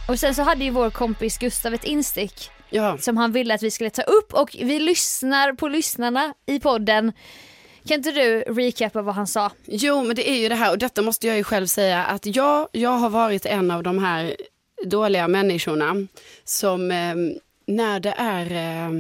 Och 0.08 0.19
sen 0.19 0.36
så 0.36 0.41
hade 0.41 0.63
ju 0.63 0.69
vår 0.69 0.90
kompis 0.90 1.38
Gustav 1.38 1.73
ett 1.73 1.83
instick 1.83 2.50
Ja. 2.69 2.98
som 2.98 3.17
han 3.17 3.31
ville 3.31 3.54
att 3.54 3.63
vi 3.63 3.71
skulle 3.71 3.90
ta 3.90 4.02
upp 4.02 4.33
och 4.33 4.56
vi 4.60 4.79
lyssnar 4.79 5.54
på 5.54 5.67
lyssnarna 5.67 6.33
i 6.46 6.60
podden. 6.60 7.12
Kan 7.88 7.96
inte 7.98 8.12
du 8.12 8.40
recapa 8.42 9.02
vad 9.02 9.15
han 9.15 9.27
sa? 9.27 9.52
Jo, 9.65 10.04
men 10.04 10.15
det 10.15 10.29
är 10.29 10.38
ju 10.40 10.50
det 10.50 10.56
här 10.56 10.71
och 10.71 10.77
detta 10.77 11.02
måste 11.02 11.27
jag 11.27 11.38
ju 11.38 11.44
själv 11.44 11.67
säga 11.67 12.06
att 12.06 12.25
jag, 12.25 12.67
jag 12.71 12.90
har 12.90 13.10
varit 13.10 13.46
en 13.46 13.71
av 13.71 13.83
de 13.83 14.00
här 14.04 14.36
dåliga 14.86 15.27
människorna 15.27 16.08
som 16.44 16.92
eh, 16.92 17.15
när 17.67 18.00
det 18.00 18.13
är 18.17 18.52
eh, 18.52 18.92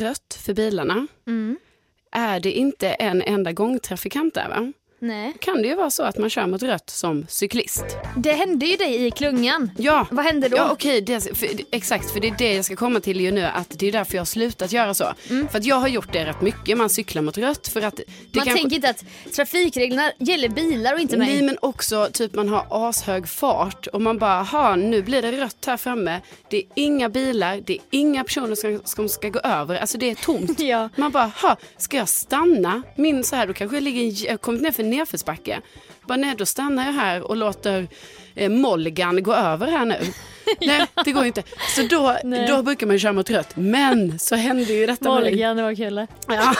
rött 0.00 0.38
för 0.44 0.54
bilarna 0.54 1.06
Mm. 1.26 1.58
är 2.12 2.40
det 2.40 2.52
inte 2.52 2.88
en 2.88 3.22
enda 3.22 3.52
gångtrafikant 3.52 4.34
där 4.34 4.48
va? 4.48 4.72
Nej. 5.02 5.34
kan 5.40 5.62
det 5.62 5.68
ju 5.68 5.74
vara 5.74 5.90
så 5.90 6.02
att 6.02 6.18
man 6.18 6.30
kör 6.30 6.46
mot 6.46 6.62
rött 6.62 6.90
som 6.90 7.26
cyklist. 7.28 7.84
Det 8.16 8.32
hände 8.32 8.66
ju 8.66 8.76
dig 8.76 9.06
i 9.06 9.10
klungan. 9.10 9.70
Ja. 9.78 10.06
Vad 10.10 10.24
hände 10.24 10.48
då? 10.48 10.56
Ja 10.56 10.68
okej, 10.72 11.00
det, 11.00 11.38
för, 11.38 11.48
exakt 11.70 12.10
för 12.10 12.20
det 12.20 12.28
är 12.28 12.34
det 12.38 12.52
jag 12.54 12.64
ska 12.64 12.76
komma 12.76 13.00
till 13.00 13.20
ju 13.20 13.30
nu 13.30 13.44
att 13.44 13.66
det 13.78 13.88
är 13.88 13.92
därför 13.92 14.14
jag 14.14 14.20
har 14.20 14.26
slutat 14.26 14.72
göra 14.72 14.94
så. 14.94 15.12
För 15.50 15.58
att 15.58 15.64
jag 15.64 15.76
har 15.76 15.88
gjort 15.88 16.12
det 16.12 16.24
rätt 16.26 16.40
mycket, 16.40 16.78
man 16.78 16.90
cyklar 16.90 17.22
mot 17.22 17.38
rött 17.38 17.68
för 17.68 17.82
att 17.82 18.00
Mm. 18.00 18.08
Man 18.34 18.44
kanske- 18.44 18.62
tänker 18.62 18.76
inte 18.76 18.90
att 18.90 19.04
trafikreglerna 19.34 20.12
gäller 20.18 20.48
bilar 20.48 20.94
och 20.94 21.00
inte 21.00 21.16
mig. 21.16 21.28
Nej 21.28 21.42
men 21.42 21.56
också 21.62 22.08
typ 22.12 22.34
man 22.34 22.48
har 22.48 22.66
ashög 22.70 23.28
fart 23.28 23.86
och 23.86 24.02
man 24.02 24.18
bara, 24.18 24.42
ha 24.42 24.76
nu 24.76 25.02
blir 25.02 25.22
det 25.22 25.32
rött 25.32 25.64
här 25.66 25.76
framme. 25.76 26.20
Det 26.50 26.56
är 26.56 26.62
inga 26.74 27.08
bilar, 27.08 27.60
det 27.66 27.72
är 27.72 27.78
inga 27.90 28.24
personer 28.24 28.54
som, 28.54 28.80
som 28.84 29.08
ska 29.08 29.28
gå 29.28 29.38
över, 29.38 29.76
alltså 29.76 29.98
det 29.98 30.10
är 30.10 30.14
tomt. 30.14 30.60
Ja. 30.70 30.88
Man 30.96 31.10
bara, 31.10 31.24
ha 31.42 31.56
ska 31.76 31.96
jag 31.96 32.08
stanna? 32.08 32.82
Min 32.96 33.24
så 33.24 33.36
här, 33.36 33.46
då 33.46 33.52
kanske 33.52 33.76
jag 33.76 33.82
ligger, 33.82 34.26
jag 34.30 34.40
kommit 34.40 34.62
ner 34.62 34.72
för 34.72 34.82
en 34.90 34.96
nedförsbacke. 34.98 35.60
Bara 36.06 36.16
nej 36.16 36.34
då 36.38 36.46
stannar 36.46 36.86
jag 36.86 36.92
här 36.92 37.22
och 37.22 37.36
låter 37.36 37.88
eh, 38.34 38.48
Molgan 38.50 39.22
gå 39.22 39.34
över 39.34 39.66
här 39.66 39.84
nu. 39.84 39.98
nej 40.60 40.86
det 41.04 41.12
går 41.12 41.24
inte. 41.24 41.42
Så 41.76 41.82
då, 41.82 42.16
Nej. 42.24 42.46
då 42.48 42.62
brukar 42.62 42.86
man 42.86 42.98
köra 42.98 43.12
mot 43.12 43.30
rött. 43.30 43.56
Men 43.56 44.18
så 44.18 44.34
hände 44.36 44.72
ju 44.72 44.86
detta. 44.86 45.08
Morgan, 45.08 45.56
det 45.56 45.62
var 45.62 45.74
kul. 45.74 46.06
Ja. 46.28 46.54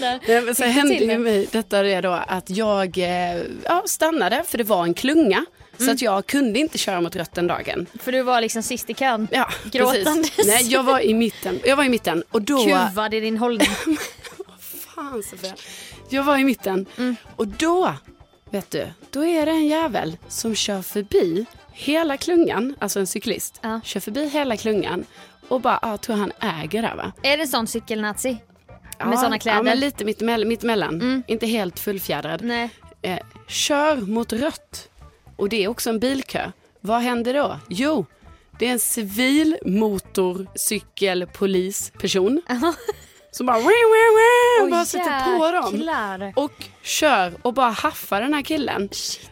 Nej. 0.00 0.42
Men 0.42 0.54
så 0.54 0.64
hände 0.64 0.94
ju 0.94 1.18
mig 1.18 1.48
detta 1.52 1.82
det 1.82 2.00
då 2.00 2.12
att 2.12 2.50
jag 2.50 2.98
eh, 2.98 3.42
ja, 3.64 3.82
stannade 3.86 4.44
för 4.46 4.58
det 4.58 4.64
var 4.64 4.84
en 4.84 4.94
klunga. 4.94 5.44
Så 5.76 5.82
Mm. 5.84 5.94
att 5.94 6.02
jag 6.02 6.26
kunde 6.26 6.58
inte 6.58 6.78
köra 6.78 7.00
mot 7.00 7.16
rött 7.16 7.34
den 7.34 7.46
dagen. 7.46 7.86
För 8.00 8.12
du 8.12 8.22
var 8.22 8.40
liksom 8.40 8.62
sist 8.62 8.90
i 8.90 8.94
kön. 8.94 9.28
Ja, 9.30 9.48
Gråtandes. 9.72 10.30
precis. 10.30 10.46
Nej, 10.46 10.72
jag 10.72 10.82
var 10.82 11.00
i 11.00 11.14
mitten. 11.14 11.60
Jag 11.64 11.76
var 11.76 11.84
i 11.84 11.88
mitten 11.88 12.22
och 12.30 12.42
då... 12.42 12.64
Kuvad 12.64 13.14
i 13.14 13.20
din 13.20 13.36
hållning. 13.36 13.68
Fan 14.94 15.22
Sofia. 15.22 15.54
Jag 16.08 16.22
var 16.24 16.38
i 16.38 16.44
mitten 16.44 16.86
Mm. 16.98 17.16
och 17.36 17.48
då, 17.48 17.94
vet 18.50 18.70
du, 18.70 18.86
då 19.10 19.24
är 19.24 19.46
det 19.46 19.52
en 19.52 19.66
jävel 19.66 20.16
som 20.28 20.54
kör 20.54 20.82
förbi 20.82 21.46
hela 21.72 22.16
klungan, 22.16 22.74
alltså 22.78 23.00
en 23.00 23.06
cyklist, 23.06 23.58
Ja. 23.62 23.80
kör 23.84 24.00
förbi 24.00 24.28
hela 24.28 24.56
klungan 24.56 25.04
och 25.48 25.60
bara, 25.60 25.78
ah, 25.82 25.96
tror 25.96 26.16
han 26.16 26.32
äger 26.40 26.82
där 26.82 26.94
va? 26.96 27.12
är 27.22 27.38
det 27.38 27.46
sån 27.46 27.66
cykelnazi? 27.66 28.36
Ja, 28.98 29.06
Med 29.06 29.18
såna 29.18 29.38
kläder? 29.38 29.58
Ja, 29.58 29.62
men 29.62 29.80
lite 29.80 30.04
mittemellan, 30.04 30.48
mittemellan. 30.48 30.94
Mm. 30.94 31.22
inte 31.26 31.46
helt 31.46 31.78
fullfjädrad. 31.80 32.42
Nej. 32.42 32.70
eh, 33.02 33.18
kör 33.48 33.96
mot 33.96 34.32
rött. 34.32 34.88
Och 35.36 35.48
det 35.48 35.64
är 35.64 35.68
också 35.68 35.90
en 35.90 35.98
bilkö. 35.98 36.50
Vad 36.80 37.00
händer 37.00 37.34
då? 37.34 37.58
Jo, 37.68 38.06
det 38.58 38.66
är 38.66 38.72
en 38.72 38.78
civil 38.78 39.56
motorcykelpolisperson 39.64 42.42
som 43.30 43.46
bara, 43.46 43.56
wah, 43.58 43.64
wah, 43.64 44.64
Oj, 44.64 44.70
bara 44.70 44.84
sätter 44.84 45.38
på 45.38 45.50
dem. 45.50 45.74
Och 46.36 46.52
kör 46.88 47.32
och 47.42 47.54
bara 47.54 47.70
haffar 47.70 48.20
den 48.20 48.34
här 48.34 48.42
killen. 48.42 48.88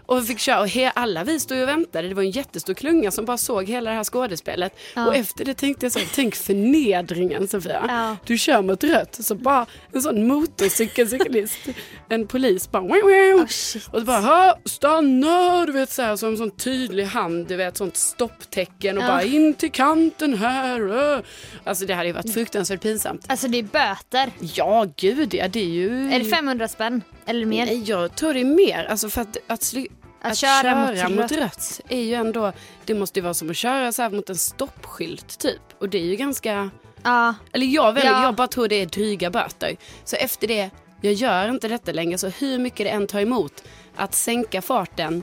Och 0.07 0.19
vi 0.19 0.23
fick 0.27 0.39
köra 0.39 0.61
och 0.61 0.67
he- 0.67 0.91
alla 0.95 1.25
vi 1.25 1.41
stod 1.41 1.63
och 1.63 1.69
väntade. 1.69 2.09
Det 2.09 2.15
var 2.15 2.23
en 2.23 2.31
jättestor 2.31 2.75
klunga 2.75 3.11
som 3.11 3.25
bara 3.25 3.37
såg 3.39 3.69
hela 3.69 3.91
det 3.91 3.97
här 3.97 4.05
skådespelet. 4.05 4.73
Ja. 4.95 5.07
Och 5.07 5.15
efter 5.17 5.45
det 5.45 5.55
tänkte 5.55 5.87
jag 5.87 5.93
så, 5.93 6.01
tänk 6.15 6.35
förnedringen 6.35 7.49
Sofia. 7.49 7.85
Ja. 7.89 8.17
Du 8.27 8.39
kör 8.39 8.63
mot 8.63 8.85
rött 8.85 9.15
så 9.21 9.35
bara 9.35 9.67
en 9.93 10.03
sån 10.03 10.27
motorcykelcyklist, 10.27 11.59
en 12.09 12.27
polis 12.27 12.71
bara. 12.71 12.83
Oh, 12.83 13.47
shit. 13.47 13.89
Och 13.93 14.03
bara 14.05 14.21
"Ha, 14.21 14.59
stanna, 14.65 15.67
du 15.67 15.73
vet 15.73 15.91
så 15.91 16.03
här 16.03 16.17
som 16.17 16.29
en 16.29 16.37
sån 16.37 16.51
tydlig 16.51 17.05
hand, 17.05 17.49
du 17.49 17.57
vet 17.57 17.77
sånt 17.77 17.97
stopptecken 17.97 18.99
och 18.99 19.05
Ja. 19.05 19.09
bara 19.09 19.23
in 19.23 19.55
till 19.55 19.73
kanten 19.73 20.35
här. 20.35 21.13
äh." 21.17 21.21
Alltså 21.65 21.87
det 21.87 21.95
hade 21.95 22.07
ju 22.07 22.13
varit 22.13 22.35
fruktansvärt 22.35 22.83
pinsamt. 22.83 23.25
Alltså 23.29 23.49
det 23.49 23.59
är 23.59 23.63
böter. 23.63 24.31
Ja 24.55 24.87
gud 24.97 25.35
ja, 25.35 25.49
det 25.49 25.61
är 25.61 25.65
ju... 25.65 26.13
Är 26.13 26.19
det 26.19 26.25
500 26.25 26.69
spänn? 26.69 27.03
Eller 27.27 27.47
mer? 27.47 27.67
Nej, 27.67 27.83
jag 27.87 28.17
tror 28.17 28.35
det 28.35 28.41
är 28.41 28.45
mer. 28.45 28.85
Alltså 28.85 29.09
för 29.09 29.21
att, 29.21 29.37
att, 29.47 29.61
sly- 29.63 29.89
Att 30.23 30.33
att 30.33 30.39
köra 30.39 30.63
köra, 30.63 31.09
mot 31.09 31.17
mot, 31.21 31.33
rött. 31.33 31.39
rött. 31.41 31.81
är 31.89 32.01
ju 32.01 32.15
ändå, 32.15 32.53
det 32.85 32.95
måste 32.95 33.19
ju 33.19 33.23
vara 33.23 33.35
som 33.35 33.51
att 33.51 33.57
köra 33.57 33.93
så 33.93 34.03
här 34.03 34.11
mot 34.11 34.31
en 34.31 34.37
stoppskylt 34.37 35.39
typ. 35.39 35.61
Och 35.79 35.89
det 35.89 35.99
är 35.99 36.05
ju 36.05 36.17
ganska, 36.17 36.71
Ja. 37.03 37.35
eller 37.53 37.67
jag, 37.67 37.93
väljer, 37.93 38.11
Ja. 38.13 38.23
jag 38.23 38.35
bara 38.35 38.49
tror 38.49 38.69
det 38.69 38.75
är 38.83 38.87
dryga 38.87 39.31
böter. 39.31 39.77
Så 40.05 40.17
efter 40.17 40.49
det, 40.49 40.71
jag 41.01 41.13
gör 41.13 41.49
inte 41.49 41.69
detta 41.69 41.93
längre. 41.93 42.19
Så 42.19 42.29
hur 42.29 42.59
mycket 42.59 42.87
det 42.87 42.91
än 42.91 43.07
tar 43.07 43.21
emot 43.21 43.65
att 43.97 44.15
sänka 44.15 44.63
farten 44.63 45.23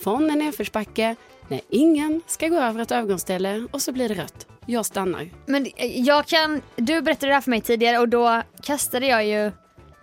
från 0.00 0.30
en 0.30 0.38
nedförsbacke 0.38 1.16
när 1.48 1.60
ingen 1.70 2.20
ska 2.26 2.48
gå 2.48 2.56
över 2.56 2.82
ett 2.82 2.92
övergångsställe 2.92 3.66
och 3.70 3.82
så 3.82 3.92
blir 3.92 4.08
det 4.08 4.14
rött. 4.14 4.46
Jag 4.66 4.86
stannar. 4.86 5.30
Men 5.46 5.66
jag 6.04 6.26
kan, 6.26 6.62
du 6.76 7.00
berättade 7.02 7.26
det 7.30 7.34
här 7.34 7.40
för 7.40 7.50
mig 7.50 7.60
tidigare 7.60 7.98
och 7.98 8.08
då 8.08 8.42
kastade 8.62 9.06
jag 9.06 9.26
ju, 9.26 9.52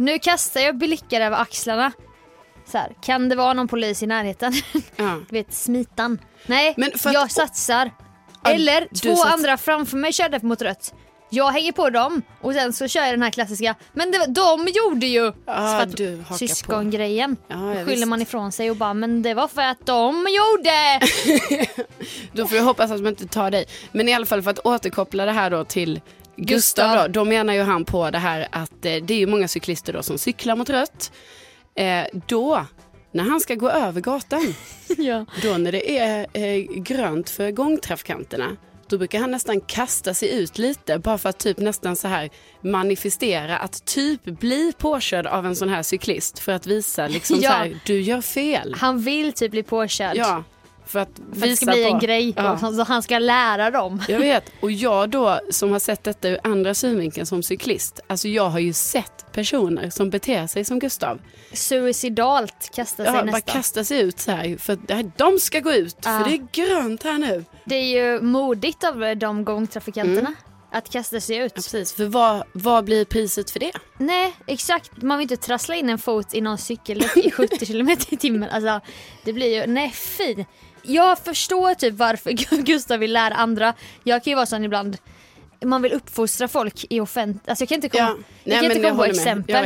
nu 0.01 0.19
kastar 0.19 0.61
jag 0.61 0.77
blickar 0.77 1.21
över 1.21 1.37
axlarna. 1.37 1.91
Så 2.65 2.77
här, 2.77 2.95
kan 3.01 3.29
det 3.29 3.35
vara 3.35 3.53
någon 3.53 3.67
polis 3.67 4.03
i 4.03 4.07
närheten? 4.07 4.53
Ja. 4.95 5.19
Du 5.29 5.35
vet, 5.37 5.53
smitan. 5.53 6.19
Nej, 6.45 6.75
att- 7.05 7.13
jag 7.13 7.31
satsar. 7.31 7.91
Ja, 8.43 8.51
Eller 8.51 8.87
två 9.01 9.15
sats- 9.15 9.33
andra 9.33 9.57
framför 9.57 9.97
mig 9.97 10.13
körde 10.13 10.39
mot 10.43 10.61
rött. 10.61 10.93
Jag 11.33 11.51
hänger 11.51 11.71
på 11.71 11.89
dem 11.89 12.21
och 12.41 12.53
sen 12.53 12.73
så 12.73 12.87
kör 12.87 13.01
jag 13.01 13.13
den 13.13 13.23
här 13.23 13.29
klassiska, 13.31 13.75
men 13.93 14.11
det, 14.11 14.25
de 14.27 14.67
gjorde 14.67 15.05
ju 15.05 15.31
för 15.45 15.81
att- 15.81 15.97
du 15.97 16.23
syskongrejen. 16.37 17.37
Ja, 17.47 17.75
ja, 17.75 17.85
skyller 17.85 18.05
man 18.05 18.21
ifrån 18.21 18.51
sig 18.51 18.69
och 18.71 18.77
bara, 18.77 18.93
men 18.93 19.21
det 19.21 19.33
var 19.33 19.47
för 19.47 19.61
att 19.61 19.85
de 19.85 20.27
gjorde. 20.29 20.99
Då 22.33 22.47
får 22.47 22.57
jag 22.57 22.63
hoppas 22.63 22.91
att 22.91 22.99
man 23.01 23.07
inte 23.07 23.27
tar 23.27 23.51
dig. 23.51 23.65
Men 23.91 24.09
i 24.09 24.13
alla 24.13 24.25
fall 24.25 24.41
för 24.41 24.51
att 24.51 24.59
återkoppla 24.65 25.25
det 25.25 25.31
här 25.31 25.49
då 25.49 25.63
till 25.63 26.01
Gustav, 26.35 26.97
då, 26.97 27.07
då 27.07 27.25
menar 27.25 27.53
ju 27.53 27.61
han 27.61 27.85
på 27.85 28.09
det 28.09 28.17
här 28.17 28.47
att 28.51 28.85
eh, 28.85 28.95
det 29.03 29.13
är 29.13 29.17
ju 29.17 29.27
många 29.27 29.47
cyklister 29.47 29.93
då 29.93 30.03
som 30.03 30.17
cyklar 30.17 30.55
mot 30.55 30.69
rött. 30.69 31.11
Eh, 31.75 32.03
då, 32.27 32.65
när 33.11 33.23
han 33.23 33.39
ska 33.39 33.55
gå 33.55 33.69
över 33.69 34.01
gatan, 34.01 34.53
ja. 34.97 35.25
då 35.41 35.57
när 35.57 35.71
det 35.71 35.97
är 35.97 36.27
eh, 36.33 36.63
grönt 36.63 37.29
för 37.29 37.51
gångtrafikanterna, 37.51 38.57
då 38.87 38.97
brukar 38.97 39.19
han 39.19 39.31
nästan 39.31 39.61
kasta 39.61 40.13
sig 40.13 40.31
ut 40.31 40.57
lite 40.57 40.99
bara 40.99 41.17
för 41.17 41.29
att 41.29 41.37
typ 41.37 41.57
nästan 41.57 41.95
så 41.95 42.07
här 42.07 42.29
manifestera 42.61 43.57
att 43.57 43.85
typ 43.85 44.23
bli 44.23 44.73
påkörd 44.77 45.27
av 45.27 45.45
en 45.45 45.55
sån 45.55 45.69
här 45.69 45.83
cyklist 45.83 46.39
för 46.39 46.51
att 46.51 46.67
visa 46.67 47.07
liksom 47.07 47.39
Ja. 47.41 47.49
så 47.51 47.55
här, 47.57 47.79
du 47.85 48.01
gör 48.01 48.21
fel. 48.21 48.75
Han 48.77 49.01
vill 49.01 49.33
typ 49.33 49.51
bli 49.51 49.63
påkörd. 49.63 50.15
Ja, 50.15 50.43
för 50.91 50.99
att 50.99 51.09
För 51.17 51.35
att 51.35 51.41
det 51.41 51.55
ska 51.55 51.65
bli 51.65 51.83
på. 51.83 51.89
en 51.89 51.99
grej 51.99 52.33
Ja. 52.37 52.57
så 52.57 52.83
han 52.83 53.03
ska 53.03 53.19
lära 53.19 53.71
dem. 53.71 54.01
Jag 54.07 54.19
vet. 54.19 54.43
Och 54.59 54.71
jag 54.71 55.09
då 55.09 55.39
som 55.49 55.71
har 55.71 55.79
sett 55.79 56.03
detta 56.03 56.29
ur 56.29 56.39
andra 56.43 56.73
synvinkeln 56.73 57.25
som 57.25 57.43
cyklist. 57.43 57.99
Alltså 58.07 58.27
jag 58.27 58.49
har 58.49 58.59
ju 58.59 58.73
sett 58.73 59.25
personer 59.31 59.89
som 59.89 60.09
beter 60.09 60.47
sig 60.47 60.65
som 60.65 60.79
Gustav. 60.79 61.19
Suicidalt 61.53 62.69
kasta 62.75 62.95
sig 62.95 63.05
Ja, 63.05 63.11
bara 63.11 63.23
nästan. 63.23 63.41
kastar 63.41 63.83
sig 63.83 63.99
ut 64.01 64.19
så 64.19 64.31
här. 64.31 64.57
För 64.57 64.77
de 65.17 65.39
ska 65.39 65.59
gå 65.59 65.71
ut 65.73 65.95
Ja. 66.03 66.19
för 66.23 66.29
det 66.29 66.35
är 66.35 66.47
grönt 66.67 67.03
här 67.03 67.17
nu. 67.17 67.45
Det 67.65 67.75
är 67.75 67.83
ju 68.13 68.21
modigt 68.21 68.83
av 68.83 69.17
de 69.17 69.45
gångtrafikanterna 69.45 70.19
Mm. 70.19 70.35
att 70.71 70.89
kasta 70.89 71.19
sig 71.19 71.37
ut. 71.37 71.51
Ja, 71.55 71.61
precis. 71.61 71.93
För 71.93 72.05
vad, 72.05 72.43
vad 72.53 72.83
blir 72.85 73.05
priset 73.05 73.51
för 73.51 73.59
det? 73.59 73.71
Nej, 73.97 74.33
exakt. 74.47 75.01
Man 75.01 75.17
vill 75.17 75.31
inte 75.31 75.45
trassla 75.45 75.75
in 75.75 75.89
en 75.89 75.97
fot 75.97 76.33
i 76.33 76.41
någon 76.41 76.57
cykel 76.57 77.03
i 77.15 77.31
70 77.37 77.65
km 77.65 77.89
i 78.09 78.17
timmen. 78.17 78.49
Alltså, 78.49 78.79
det 79.25 79.33
blir 79.33 79.61
ju, 79.61 79.67
nej 79.73 79.89
fy. 80.17 80.45
Jag 80.83 81.19
förstår 81.19 81.73
typ 81.73 81.93
varför 81.93 82.31
Gustav 82.63 82.99
vill 82.99 83.13
lära 83.13 83.33
andra. 83.33 83.73
Jag 84.03 84.23
kan 84.23 84.31
ju 84.31 84.35
vara 84.35 84.45
sån 84.45 84.63
ibland, 84.63 84.97
man 85.65 85.81
vill 85.81 85.93
uppfostra 85.93 86.47
folk 86.47 86.85
i 86.89 86.99
offent... 86.99 87.49
Alltså 87.49 87.61
jag 87.61 87.69
kan 87.69 87.75
inte 87.75 87.89
komma, 87.89 88.15
jag 88.43 88.61
kan 88.61 88.71
inte 88.71 88.89
komma 88.89 88.95
på 88.95 89.05
exempel. 89.05 89.65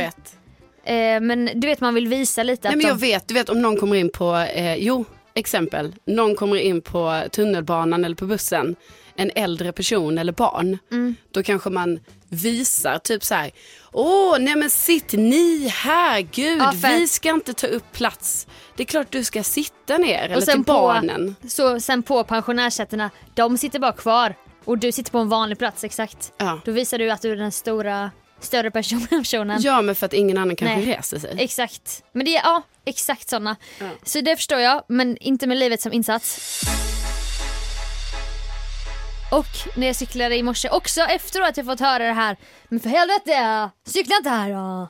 Eh, 0.84 1.20
men 1.20 1.50
du 1.54 1.66
vet 1.66 1.80
man 1.80 1.94
vill 1.94 2.08
visa 2.08 2.42
lite 2.42 2.68
Nej, 2.68 2.70
att 2.70 2.76
men 2.76 2.86
jag 2.86 2.96
de... 2.96 3.00
vet. 3.00 3.28
Du 3.28 3.34
vet 3.34 3.48
om 3.48 3.62
någon 3.62 3.76
kommer 3.76 3.96
in 3.96 4.10
på, 4.10 4.36
eh, 4.36 4.74
jo, 4.74 5.04
exempel. 5.34 5.94
Någon 6.04 6.34
kommer 6.34 6.56
in 6.56 6.80
på 6.80 7.22
tunnelbanan 7.32 8.04
eller 8.04 8.16
på 8.16 8.26
bussen. 8.26 8.76
En 9.16 9.30
äldre 9.34 9.72
person 9.72 10.18
eller 10.18 10.32
barn. 10.32 10.78
Mm. 10.92 11.16
Då 11.30 11.42
kanske 11.42 11.70
man 11.70 12.00
visar 12.28 12.98
typ 12.98 13.24
så 13.24 13.34
här. 13.34 13.50
Åh, 13.92 14.36
nej 14.38 14.56
men 14.56 14.70
sitt 14.70 15.12
ni 15.12 15.68
här, 15.68 16.20
gud, 16.20 16.58
Ja, 16.60 16.72
för- 16.72 16.98
vi 16.98 17.08
ska 17.08 17.30
inte 17.30 17.54
ta 17.54 17.66
upp 17.66 17.92
plats. 17.92 18.46
Det 18.76 18.82
är 18.82 18.86
klart 18.86 19.06
du 19.10 19.24
ska 19.24 19.42
sitta 19.42 19.98
ner, 19.98 20.28
eller 20.28 20.40
till 20.46 20.54
på- 20.64 20.72
barnen. 20.72 21.36
Så 21.48 21.80
sen 21.80 22.02
på 22.02 22.24
pensionärssätena, 22.24 23.10
de 23.34 23.58
sitter 23.58 23.78
bara 23.78 23.92
kvar. 23.92 24.34
Och 24.64 24.78
du 24.78 24.92
sitter 24.92 25.10
på 25.12 25.18
en 25.18 25.28
vanlig 25.28 25.58
plats, 25.58 25.84
exakt. 25.84 26.32
Ja. 26.38 26.60
Då 26.64 26.72
visar 26.72 26.98
du 26.98 27.10
att 27.10 27.22
du 27.22 27.32
är 27.32 27.36
den 27.36 27.52
stora, 27.52 28.10
större 28.40 28.70
person- 28.70 29.06
personen. 29.10 29.62
ja, 29.62 29.82
men 29.82 29.94
för 29.94 30.06
att 30.06 30.12
ingen 30.12 30.38
annan 30.38 30.56
kanske 30.56 30.76
Nej. 30.76 30.96
reser 30.96 31.18
sig. 31.18 31.36
Exakt. 31.38 32.02
Men 32.12 32.24
det 32.24 32.36
är, 32.36 32.42
ja, 32.44 32.62
exakt 32.84 33.28
sådana. 33.28 33.56
Ja. 33.80 33.86
Så 34.04 34.20
det 34.20 34.36
förstår 34.36 34.58
jag, 34.60 34.82
men 34.88 35.16
inte 35.16 35.46
med 35.46 35.56
livet 35.58 35.80
som 35.82 35.92
insats. 35.92 36.60
Och 39.30 39.76
när 39.76 39.86
jag 39.86 39.96
cyklade 39.96 40.36
i 40.36 40.42
morse 40.42 40.68
också 40.68 41.00
efter 41.00 41.40
att 41.40 41.56
jag 41.56 41.66
fått 41.66 41.80
höra 41.80 42.04
det 42.04 42.12
här, 42.12 42.36
men 42.68 42.80
för 42.80 42.88
helvete, 42.88 43.70
cykla 43.84 44.16
inte 44.16 44.30
här 44.30 44.50
då. 44.52 44.88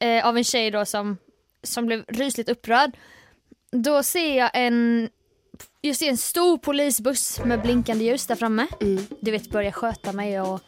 eh, 0.06 0.26
av 0.26 0.36
en 0.36 0.44
tjej 0.44 0.70
då 0.70 0.84
som, 0.84 1.16
som 1.62 1.86
blev 1.86 2.04
rysligt 2.08 2.48
upprörd. 2.48 2.90
Då 3.72 4.02
ser 4.02 4.38
jag 4.38 4.50
en 4.54 5.08
jag 5.88 5.96
ser 5.96 6.08
en 6.08 6.16
stor 6.16 6.58
polisbuss 6.58 7.40
med 7.44 7.62
blinkande 7.62 8.04
ljus 8.04 8.26
där 8.26 8.34
framme. 8.34 8.66
Mm. 8.80 9.06
Du 9.20 9.30
vet, 9.30 9.50
börjar 9.50 9.72
sköta 9.72 10.12
mig 10.12 10.40
och 10.40 10.60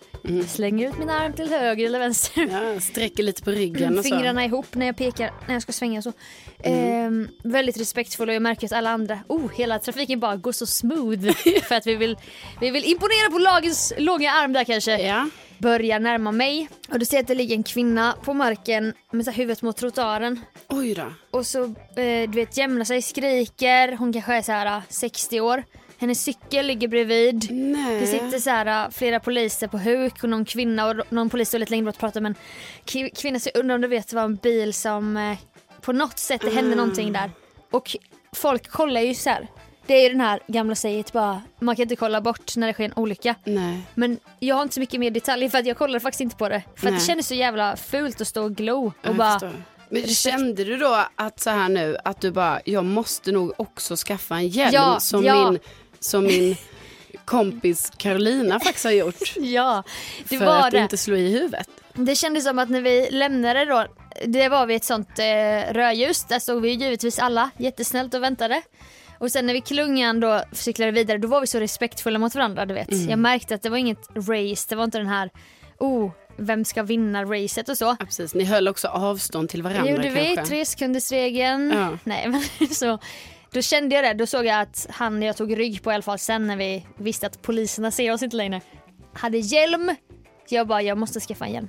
slänger 0.48 0.88
ut 0.88 0.98
min 0.98 1.10
arm 1.10 1.32
till 1.32 1.48
höger 1.48 1.86
eller 1.86 1.98
vänster. 1.98 2.48
Ja, 2.52 2.80
sträcker 2.80 3.22
lite 3.22 3.42
på 3.42 3.50
ryggen 3.50 3.98
och 3.98 4.04
så. 4.04 4.10
Fingrarna 4.10 4.44
ihop 4.44 4.74
när 4.74 4.86
jag 4.86 4.96
pekar, 4.96 5.32
när 5.46 5.54
jag 5.54 5.62
ska 5.62 5.72
svänga 5.72 6.02
så. 6.02 6.12
Mm. 6.58 7.06
Ehm, 7.06 7.28
väldigt 7.44 7.80
respektfull 7.80 8.28
och 8.28 8.34
jag 8.34 8.42
märker 8.42 8.66
att 8.66 8.72
alla 8.72 8.90
andra, 8.90 9.18
oh 9.28 9.50
hela 9.56 9.78
trafiken 9.78 10.20
bara 10.20 10.36
går 10.36 10.52
så 10.52 10.66
smooth. 10.66 11.32
för 11.62 11.74
att 11.74 11.86
vi 11.86 11.94
vill, 11.94 12.16
vi 12.60 12.70
vill 12.70 12.84
imponera 12.84 13.30
på 13.30 13.38
lagens 13.38 13.92
långa 13.98 14.32
arm 14.32 14.52
där 14.52 14.64
kanske. 14.64 14.98
Ja. 14.98 15.28
Börjar 15.58 16.00
närma 16.00 16.32
mig 16.32 16.68
och 16.88 16.98
du 16.98 17.04
ser 17.04 17.20
att 17.20 17.26
det 17.26 17.34
ligger 17.34 17.56
en 17.56 17.62
kvinna 17.62 18.14
på 18.24 18.34
marken 18.34 18.92
med 19.12 19.24
så 19.24 19.30
huvudet 19.30 19.62
mot 19.62 19.76
trottoaren. 19.76 20.40
Oj 20.68 20.94
då. 20.94 21.12
Och 21.30 21.46
så 21.46 21.64
eh, 21.64 22.30
du 22.30 22.32
vet 22.32 22.56
jämnar 22.56 22.84
sig, 22.84 23.02
skriker, 23.02 23.96
hon 23.96 24.12
kanske 24.12 24.34
är 24.34 24.42
så 24.42 24.52
här 24.52 24.82
60 25.08 25.40
år. 25.40 25.64
Hennes 25.98 26.22
cykel 26.22 26.66
ligger 26.66 26.88
bredvid. 26.88 27.46
Nej. 27.50 28.00
Det 28.00 28.06
sitter 28.06 28.38
så 28.38 28.50
här, 28.50 28.90
flera 28.90 29.20
poliser 29.20 29.66
på 29.68 29.78
huk 29.78 30.22
och 30.22 30.28
någon 30.30 30.44
kvinna 30.44 30.86
och 30.86 30.96
någon 31.12 31.30
polis 31.30 31.48
står 31.48 31.58
lite 31.58 31.70
längre 31.70 31.84
bort 31.84 31.94
och 31.94 32.00
pratar 32.00 32.20
med 32.20 32.30
en 32.30 32.36
ki- 32.86 33.20
kvinna. 33.20 33.38
Så 33.40 33.50
undrar 33.54 33.74
om 33.74 33.80
du 33.80 33.88
vet 33.88 34.08
det 34.08 34.16
var 34.16 34.22
en 34.24 34.36
bil 34.36 34.74
som 34.74 35.16
eh, 35.16 35.38
på 35.80 35.92
något 35.92 36.18
sätt 36.18 36.40
det 36.44 36.50
hände 36.50 36.76
någonting 36.76 37.12
där. 37.12 37.30
Och 37.70 37.96
folk 38.32 38.68
kollar 38.68 39.00
ju 39.00 39.14
så 39.14 39.30
här. 39.30 39.46
Det 39.86 39.94
är 39.94 40.02
ju 40.02 40.08
den 40.08 40.20
här 40.20 40.40
gamla 40.46 40.74
säget 40.74 41.12
bara, 41.12 41.42
man 41.58 41.76
kan 41.76 41.82
inte 41.82 41.96
kolla 41.96 42.20
bort 42.20 42.56
när 42.56 42.66
det 42.66 42.72
sker 42.72 42.84
en 42.84 42.92
olycka. 42.96 43.34
Nej. 43.44 43.80
Men 43.94 44.18
jag 44.38 44.54
har 44.56 44.62
inte 44.62 44.74
så 44.74 44.80
mycket 44.80 45.00
mer 45.00 45.10
detaljer 45.10 45.48
för 45.48 45.58
att 45.58 45.66
jag 45.66 45.76
kollade 45.78 46.00
faktiskt 46.00 46.20
inte 46.20 46.36
på 46.36 46.48
det. 46.48 46.62
För 46.76 46.88
att 46.88 46.94
det 46.94 47.00
kändes 47.04 47.26
så 47.28 47.34
jävla 47.34 47.76
fult 47.76 48.20
att 48.20 48.28
stå 48.28 48.42
och 48.44 48.54
glo 48.56 48.86
och 48.86 48.92
Jag 49.02 49.16
bara 49.16 49.32
förstår. 49.40 49.62
Men 49.88 50.06
kände 50.08 50.64
du 50.64 50.76
då 50.76 51.04
att 51.16 51.40
så 51.40 51.50
här 51.50 51.68
nu 51.68 51.96
att 52.04 52.20
du 52.20 52.30
bara, 52.30 52.60
jag 52.64 52.84
måste 52.84 53.32
nog 53.32 53.52
också 53.56 53.96
skaffa 53.96 54.34
en 54.34 54.48
hjälm 54.48 54.70
Ja, 54.74 55.00
som, 55.00 55.24
ja. 55.24 55.50
Min, 55.50 55.60
som 56.00 56.24
min 56.24 56.56
kompis 57.24 57.92
Carolina 57.96 58.60
faktiskt 58.60 58.84
har 58.84 58.92
gjort. 58.92 59.36
Ja, 59.36 59.82
det 60.28 60.38
för 60.38 60.46
var 60.46 60.58
att 60.58 60.70
det. 60.70 60.78
inte 60.78 60.96
slå 60.96 61.16
i 61.16 61.32
huvudet. 61.32 61.68
Det 61.94 62.14
kändes 62.16 62.44
som 62.44 62.58
att 62.58 62.70
när 62.70 62.80
vi 62.80 63.08
lämnade 63.10 63.64
då, 63.64 63.86
det 64.24 64.48
var 64.48 64.66
vid 64.66 64.76
ett 64.76 64.84
sånt 64.84 65.18
eh, 65.18 65.72
rödljus, 65.72 66.24
där 66.24 66.38
stod 66.38 66.62
vi 66.62 66.70
givetvis 66.70 67.18
alla 67.18 67.50
jättesnällt 67.56 68.14
och 68.14 68.22
väntade. 68.22 68.62
Och 69.18 69.32
sen 69.32 69.46
när 69.46 69.54
vi 69.54 69.60
klungan 69.60 70.20
då 70.20 70.42
cyklade 70.52 70.92
vidare, 70.92 71.18
då 71.18 71.28
var 71.28 71.40
vi 71.40 71.46
så 71.46 71.60
respektfulla 71.60 72.18
mot 72.18 72.34
varandra 72.34 72.66
du 72.66 72.74
vet. 72.74 72.92
Mm. 72.92 73.10
Jag 73.10 73.18
märkte 73.18 73.54
att 73.54 73.62
det 73.62 73.70
var 73.70 73.76
inget 73.76 74.08
race, 74.16 74.66
det 74.68 74.76
var 74.76 74.84
inte 74.84 74.98
den 74.98 75.06
här, 75.06 75.30
oh, 75.78 76.10
vem 76.36 76.64
ska 76.64 76.82
vinna 76.82 77.24
racet 77.24 77.68
och 77.68 77.78
så. 77.78 77.84
Ja, 77.84 78.06
precis. 78.06 78.34
Ni 78.34 78.44
höll 78.44 78.68
också 78.68 78.88
avstånd 78.88 79.48
till 79.48 79.62
varandra 79.62 79.90
gjorde 79.90 80.08
vi, 80.08 80.34
kanske. 80.34 80.46
tre 80.46 80.64
sekundersregeln. 80.64 81.70
Ja. 81.70 81.98
Nej 82.04 82.28
men 82.58 82.68
så, 82.68 82.98
då 83.50 83.62
kände 83.62 83.94
jag 83.94 84.04
det, 84.04 84.14
då 84.14 84.26
såg 84.26 84.46
jag 84.46 84.60
att 84.60 84.86
han 84.90 85.22
jag 85.22 85.36
tog 85.36 85.58
rygg 85.58 85.82
på 85.82 85.90
i 85.90 85.94
alla 85.94 86.02
fall 86.02 86.18
sen 86.18 86.46
när 86.46 86.56
vi 86.56 86.86
visste 86.96 87.26
att 87.26 87.42
poliserna 87.42 87.90
ser 87.90 88.12
oss 88.12 88.22
inte 88.22 88.36
längre, 88.36 88.60
hade 89.12 89.38
hjälm. 89.38 89.94
Jag 90.48 90.66
bara, 90.66 90.82
jag 90.82 90.98
måste 90.98 91.20
skaffa 91.20 91.46
en 91.46 91.52
hjälm. 91.52 91.68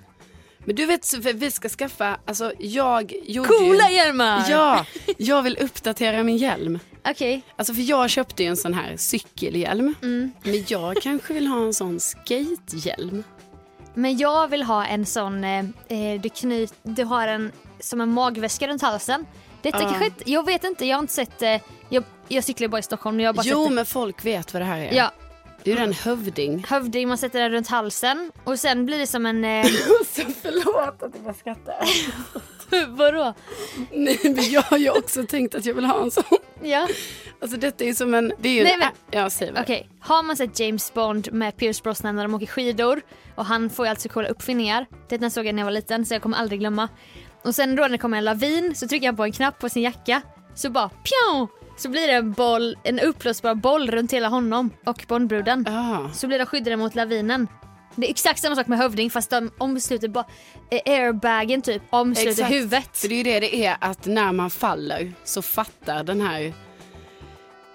Men 0.68 0.76
du 0.76 0.86
vet, 0.86 1.13
vi 1.13 1.51
ska 1.51 1.70
skaffa, 1.70 2.20
alltså 2.26 2.53
jag 2.59 3.13
gjorde 3.26 3.47
Coola 3.47 3.89
ju... 3.89 3.95
hjälmar! 3.95 4.45
Ja, 4.49 4.86
jag 5.18 5.41
vill 5.41 5.57
uppdatera 5.57 6.24
min 6.24 6.38
hjälm. 6.38 6.80
Okej. 7.05 7.41
Alltså 7.55 7.74
för 7.74 7.82
jag 7.82 8.09
köpte 8.09 8.43
ju 8.43 8.49
en 8.49 8.57
sån 8.57 8.74
här 8.74 8.97
cykelhjälm. 8.97 9.95
Mm. 10.01 10.32
Men 10.43 10.65
jag 10.68 11.01
kanske 11.01 11.34
vill 11.34 11.47
ha 11.47 11.65
en 11.65 11.74
sån 11.74 11.99
skatehjälm. 11.99 13.24
Men 13.97 14.17
jag 14.17 14.47
vill 14.47 14.63
ha 14.63 14.85
en 14.85 15.05
sån, 15.05 15.43
eh, 15.43 15.59
eh, 15.87 16.21
du, 16.21 16.29
knyt, 16.29 16.73
du 16.83 17.03
har 17.03 17.27
en 17.27 17.51
som 17.79 18.01
en 18.01 18.13
magväska 18.13 18.67
runt 18.67 18.81
halsen. 18.81 19.25
Detta 19.61 19.77
Ja. 19.81 19.87
kanske 19.89 20.05
inte, 20.05 20.31
jag 20.31 20.45
vet 20.45 20.63
inte, 20.63 20.85
jag 20.85 20.97
har 20.97 21.01
inte 21.01 21.13
sett, 21.13 21.41
eh, 21.41 21.61
jag, 21.89 22.03
jag 22.27 22.43
cyklar 22.43 22.67
bara 22.67 22.79
i 22.79 22.83
Stockholm. 22.83 23.19
Jag 23.19 23.35
bara 23.35 23.43
Jo, 23.45 23.63
sett 23.65 23.73
men 23.73 23.85
folk 23.85 24.25
vet 24.25 24.53
vad 24.53 24.61
det 24.61 24.65
här 24.65 24.79
är. 24.79 24.93
Ja, 24.93 25.11
Det 25.63 25.71
är 25.71 25.75
ju 25.75 25.81
den 25.81 25.93
hövding. 25.93 26.65
hövding, 26.69 27.07
man 27.07 27.17
sätter 27.17 27.39
den 27.39 27.51
runt 27.51 27.67
halsen 27.67 28.31
och 28.43 28.59
sen 28.59 28.85
blir 28.85 28.97
det 28.99 29.07
som 29.07 29.25
en, 29.25 29.45
eh, 29.45 29.65
Så 30.15 30.21
förlåt 30.41 31.03
att 31.03 31.11
jag 31.25 31.35
skrattar. 31.35 31.75
vadå? 32.88 33.34
Nej, 33.91 34.20
men 34.24 34.43
jag 34.51 34.61
har 34.61 34.78
ju 34.78 34.89
också 34.89 35.24
tänkt 35.24 35.55
att 35.55 35.65
jag 35.65 35.74
vill 35.74 35.86
ha 35.86 36.01
en 36.03 36.11
sån. 36.11 36.24
Ja, 36.63 36.88
Alltså 37.41 37.57
detta 37.57 37.84
är 37.84 37.88
ju 37.88 37.95
som 37.95 38.13
en... 38.13 38.34
Det 38.39 38.49
är 38.49 38.53
ju 38.53 38.63
Nej, 38.63 38.74
en, 38.74 38.80
men- 38.80 38.89
Ja, 39.11 39.30
säg 39.30 39.51
vad. 39.51 39.61
okej. 39.61 39.89
Har 39.99 40.24
man 40.24 40.38
sett 40.38 40.59
James 40.59 40.93
Bond 40.93 41.34
med 41.34 41.57
Pierce 41.57 41.84
Brosnan 41.84 42.15
när 42.15 42.24
de 42.24 42.34
åker 42.34 42.45
skidor 42.45 43.01
och 43.36 43.45
han 43.45 43.70
får 43.70 43.86
ju 43.86 43.89
alltid 43.89 44.11
coola 44.11 44.28
uppfinningar. 44.28 44.86
Det 45.09 45.30
såg 45.30 45.45
jag 45.45 45.55
när 45.55 45.61
jag 45.61 45.65
var 45.65 45.72
liten 45.72 46.05
så 46.05 46.13
jag 46.13 46.22
kommer 46.22 46.38
aldrig 46.38 46.59
glömma. 46.59 46.88
Och 47.43 47.55
sen 47.55 47.76
då 47.76 47.82
när 47.82 47.89
det 47.89 47.97
kommer 47.97 48.18
en 48.18 48.24
lavin 48.26 48.76
så 48.76 48.88
trycker 48.88 49.07
han 49.07 49.15
på 49.15 49.24
en 49.24 49.32
knapp 49.32 49.59
på 49.59 49.70
sin 49.70 49.84
jacka 49.84 50.22
så 50.55 50.70
bara 50.70 50.89
pjong! 50.89 51.47
Så 51.78 51.89
blir 51.89 52.07
det 52.07 52.13
en 52.13 52.34
boll, 52.34 52.76
en 52.84 52.99
uppblåsbar 52.99 53.55
boll 53.55 53.91
runt 53.91 54.13
hela 54.13 54.28
honom 54.28 54.70
och 54.86 55.05
Bondbruden. 55.07 55.65
Ja. 55.68 56.09
Så 56.13 56.28
blir 56.28 56.39
de 56.39 56.45
skyddade 56.45 56.78
mot 56.78 56.95
lavinen. 56.95 57.47
Det 57.97 58.07
är 58.07 58.09
exakt 58.09 58.39
samma 58.41 58.55
sak 58.55 58.67
med 58.67 58.77
hövding 58.79 59.09
fast 59.09 59.29
de 59.29 59.51
omsluter 59.57 60.07
bara 60.07 60.25
eh, 60.71 60.81
airbagen 60.93 61.61
typ 61.61 61.81
omsluter 61.89 62.31
Exakt. 62.31 62.51
huvudet. 62.51 62.89
För 62.97 63.07
det 63.07 63.15
är 63.15 63.17
ju 63.17 63.23
det 63.23 63.39
det 63.39 63.65
är 63.65 63.77
att 63.81 64.05
när 64.05 64.31
man 64.31 64.49
faller 64.49 65.13
så 65.23 65.41
fattar 65.41 66.03
den 66.03 66.21
här... 66.21 66.53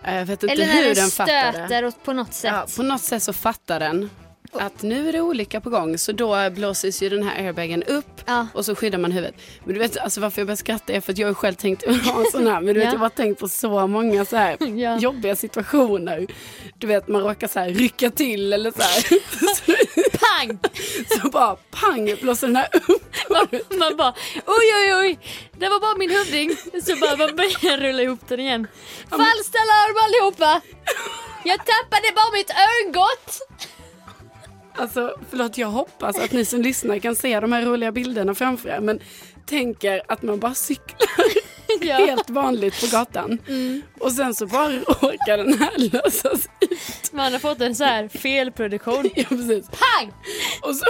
eh, 0.04 0.14
Jag 0.16 0.26
vet 0.26 0.42
inte 0.42 0.52
Eller 0.54 0.66
hur 0.66 0.84
den 0.84 0.94
den 0.94 1.10
stöter 1.10 1.92
på 2.04 2.12
något 2.12 2.34
sätt. 2.34 2.52
Ja, 2.54 2.66
på 2.76 2.82
något 2.82 3.00
sätt 3.02 3.22
så 3.22 3.32
fattar 3.32 3.80
den 3.80 4.10
att 4.54 4.82
nu 4.82 5.08
är 5.08 5.12
det 5.12 5.20
olycka 5.20 5.60
på 5.60 5.70
gång 5.70 5.98
så 5.98 6.12
då 6.12 6.50
blåses 6.50 7.02
ju 7.02 7.08
den 7.08 7.22
här 7.22 7.44
airbagen 7.44 7.82
upp 7.82 8.20
Ja. 8.26 8.46
och 8.54 8.64
så 8.64 8.74
skyddar 8.74 8.98
man 8.98 9.12
huvudet. 9.12 9.34
Men 9.64 9.74
du 9.74 9.80
vet 9.80 9.96
alltså 9.98 10.20
varför 10.20 10.40
jag 10.40 10.46
börjar 10.46 10.56
skratta 10.56 10.92
är 10.92 11.00
för 11.00 11.12
att 11.12 11.18
jag 11.18 11.28
har 11.28 11.34
själv 11.34 11.54
tänkt 11.54 11.86
ha 12.06 12.20
en 12.24 12.30
sån 12.32 12.46
här 12.46 12.60
men 12.60 12.66
du 12.66 12.72
vet 12.72 12.82
Ja. 12.82 12.84
jag 12.84 12.92
har 12.92 12.98
bara 12.98 13.10
tänkt 13.10 13.40
på 13.40 13.48
så 13.48 13.86
många 13.86 14.24
så 14.24 14.36
här 14.36 14.56
Ja. 14.78 14.98
jobbiga 14.98 15.36
situationer. 15.36 16.26
Du 16.78 16.86
vet 16.86 17.08
man 17.08 17.20
råkar 17.22 17.48
så 17.48 17.60
här 17.60 17.68
rycka 17.70 18.10
till 18.10 18.52
eller 18.52 18.70
så 18.70 18.82
här 18.82 19.04
Pang! 20.42 20.58
så 21.20 21.28
bara 21.28 21.56
pang 21.70 22.16
blåser 22.20 22.46
den 22.46 22.56
här 22.56 22.68
upp. 22.88 23.14
Man 23.78 23.96
bara 23.96 24.14
oj 24.46 24.68
oj 24.74 24.94
oj, 24.94 25.18
det 25.58 25.68
var 25.68 25.80
bara 25.80 25.98
min 25.98 26.10
hövding. 26.10 26.56
Så 26.82 26.96
bara 26.96 27.16
man 27.16 27.36
börjar 27.36 27.78
rulla 27.78 28.02
ihop 28.02 28.28
den 28.28 28.40
igen. 28.40 28.66
Falskt 29.10 29.54
alarm 29.54 29.96
allihopa! 30.04 30.60
Jag 31.44 31.58
tappade 31.58 32.12
bara 32.14 32.32
mitt 32.32 32.50
örngott! 32.50 33.38
Alltså 34.74 35.16
förlåt 35.30 35.58
jag 35.58 35.68
hoppas 35.68 36.18
att 36.18 36.32
ni 36.32 36.44
som 36.44 36.62
lyssnar 36.62 36.98
kan 36.98 37.16
se 37.16 37.40
de 37.40 37.52
här 37.52 37.62
roliga 37.62 37.92
bilderna 37.92 38.34
framför 38.34 38.68
er 38.68 38.80
men 38.80 39.00
tänker 39.46 40.02
att 40.08 40.22
man 40.22 40.38
bara 40.38 40.54
cyklar 40.54 41.41
Ja. 41.88 41.94
helt 41.96 42.30
vanligt 42.30 42.80
på 42.80 42.96
gatan 42.96 43.38
och 44.00 44.12
sen 44.12 44.34
så 44.34 44.46
bara 44.46 44.68
råkar 44.72 45.36
den 45.36 45.58
här 45.58 45.78
lösas 45.78 46.48
ut. 46.60 47.12
Man 47.12 47.32
har 47.32 47.38
fått 47.40 47.60
en 47.60 47.74
så 47.74 47.84
här 47.84 48.08
felproduktion. 48.08 49.10
Ja, 49.16 49.24
precis. 49.28 49.66
Pang! 49.68 50.12
Och 50.62 50.76
så, 50.76 50.84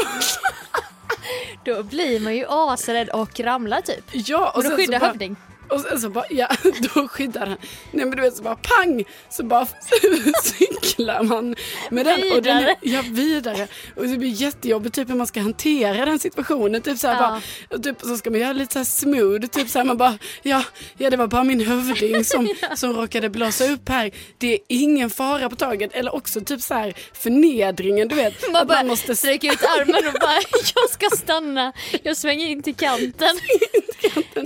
Då 1.65 1.83
blir 1.83 2.21
man 2.21 2.37
ju 2.37 2.45
asrädd 2.49 3.09
och 3.09 3.41
ramlar 3.41 3.81
typ. 3.81 4.05
ja, 4.13 4.51
och 4.51 4.57
Och 4.57 4.65
då 4.65 4.77
skyddar 4.77 4.99
bara, 5.01 5.07
hövding. 5.07 5.37
Och 5.73 5.81
sen 5.81 6.01
så 6.01 6.09
bara, 6.11 6.25
ja, 6.31 6.49
då 6.95 7.09
skyddar 7.09 7.47
han. 7.47 7.57
Nej 7.91 8.07
men 8.07 8.17
du 8.17 8.23
vet 8.23 8.37
så 8.37 8.43
bara 8.43 8.57
pang, 8.63 9.05
så 9.31 9.43
bara 9.45 9.67
cyklar 10.43 11.23
man 11.23 11.55
med 11.91 12.07
den. 12.07 12.33
Och 12.33 12.43
den 12.43 12.59
Vidare. 12.59 12.77
ja, 12.81 13.03
vidare. 13.11 13.69
Och 13.97 14.07
det 14.09 14.17
blir 14.19 14.29
jättejobbigt 14.29 14.95
typ 14.95 15.11
hur 15.11 15.15
man 15.15 15.27
ska 15.27 15.41
hantera 15.41 16.05
den 16.05 16.19
situationen. 16.19 16.83
Typ 16.83 16.99
så 16.99 17.07
här 17.09 17.15
Ja. 17.15 17.21
bara, 17.21 17.43
och 17.77 17.83
typ 17.83 18.01
så 18.01 18.17
ska 18.17 18.31
man 18.31 18.41
göra 18.41 18.53
lite 18.53 18.73
så 18.73 18.79
här 18.79 18.85
smooth, 18.85 19.47
typ 19.47 19.69
så 19.69 19.79
här 19.79 19.87
man 19.87 19.97
bara, 19.97 20.19
ja, 20.43 20.63
ja 20.99 21.11
det 21.11 21.17
var 21.17 21.27
bara 21.27 21.45
min 21.45 21.61
hövding 21.67 22.25
som, 22.25 22.55
som 22.77 22.93
råkade 22.93 23.29
blåsa 23.31 23.65
upp 23.73 23.89
här. 23.89 24.11
Det 24.39 24.53
är 24.55 24.59
ingen 24.69 25.11
fara 25.11 25.49
på 25.51 25.57
taget. 25.57 25.93
Eller 25.95 26.15
också 26.15 26.41
typ 26.41 26.61
så 26.61 26.75
här 26.75 26.95
förnedringen, 27.13 28.09
du 28.09 28.15
vet. 28.15 28.53
Man 28.53 28.67
bara 28.67 28.83
måste 28.85 29.17
sträcker 29.17 29.53
ut 29.53 29.63
armen 29.65 30.07
och 30.09 30.21
bara 30.21 30.41
jag 30.75 30.91
ska 30.91 31.17
stanna. 31.17 31.73
Jag 32.03 32.17
svänger 32.17 32.47
in 32.47 32.63
till 32.63 32.75
kanten. 32.75 33.37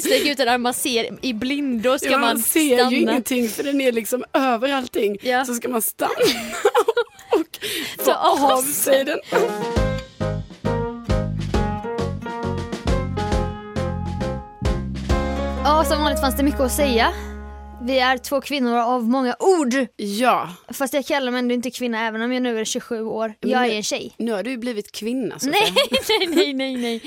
Sträcker 0.01 0.31
ut 0.31 0.41
en 0.41 0.49
arm, 0.49 0.63
man 0.63 0.75
ser 0.75 1.16
i 1.23 1.35
blindo 1.35 1.99
ska 1.99 2.11
Ja, 2.11 2.19
man 2.19 2.29
man 2.29 2.39
ser 2.39 2.77
stanna. 2.77 2.91
ju 2.91 2.97
ingenting 3.01 3.49
för 3.49 3.63
den 3.63 3.81
är 3.81 3.93
liksom 3.93 4.25
över 4.33 4.73
allting. 4.73 5.17
Ja. 5.23 5.45
Så 5.45 5.55
ska 5.55 5.69
man 5.69 5.83
stanna 5.83 6.11
och 7.33 7.59
få 8.05 8.13
av 8.13 8.63
sig 8.63 9.05
den. 9.05 9.19
Ja, 15.65 15.85
som 15.85 16.03
vanligt 16.03 16.21
fanns 16.21 16.37
det 16.37 16.43
mycket 16.43 16.61
att 16.61 16.73
säga. 16.73 17.13
Vi 17.87 17.99
är 17.99 18.19
två 18.19 18.41
kvinnor 18.41 18.77
av 18.77 19.05
många 19.09 19.37
ord. 19.39 19.75
Ja, 19.97 20.55
Fast 20.69 20.95
jag 20.95 21.07
kallar 21.07 21.33
mig 21.33 21.39
ändå 21.39 21.55
inte 21.55 21.71
kvinna 21.71 22.07
även 22.07 22.23
om 22.23 22.33
jag 22.33 22.43
nu 22.43 22.61
är 22.61 22.65
27 22.65 23.03
år. 23.03 23.35
Jag 23.41 23.51
Men- 23.51 23.71
är 23.71 23.75
en 23.77 23.83
tjej. 23.83 24.15
nu 24.17 24.33
har 24.33 24.43
du 24.43 24.51
ju 24.51 24.57
blivit 24.59 24.93
kvinna 24.93 25.39
Sofia. 25.39 25.53
Nej, 25.61 25.73
nej, 26.29 26.29
nej, 26.29 26.53
nej, 26.55 26.77
nej. 26.77 27.03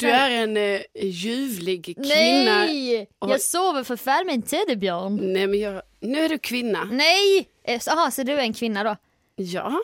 Du 0.00 0.10
är 0.10 0.30
en 0.30 0.56
eh, 0.56 0.80
ljuvlig 1.02 1.84
kvinna. 1.84 2.08
Nej! 2.08 3.08
Och- 3.18 3.30
Jag 3.30 3.40
sover 3.40 3.84
för 3.84 3.96
fan 3.96 4.26
med 4.26 4.34
en 4.34 4.42
teddybjörn. 4.42 5.32
Nej 5.32 5.46
men 5.46 5.60
jag, 5.60 5.82
nu 6.00 6.18
är 6.24 6.28
du 6.28 6.38
kvinna. 6.38 6.84
Nej! 6.84 7.48
Jaha, 7.86 8.10
så 8.10 8.22
du 8.22 8.32
är 8.32 8.38
en 8.38 8.54
kvinna 8.54 8.84
då? 8.84 8.96
Ja, 9.36 9.80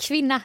Kvinna. 0.00 0.40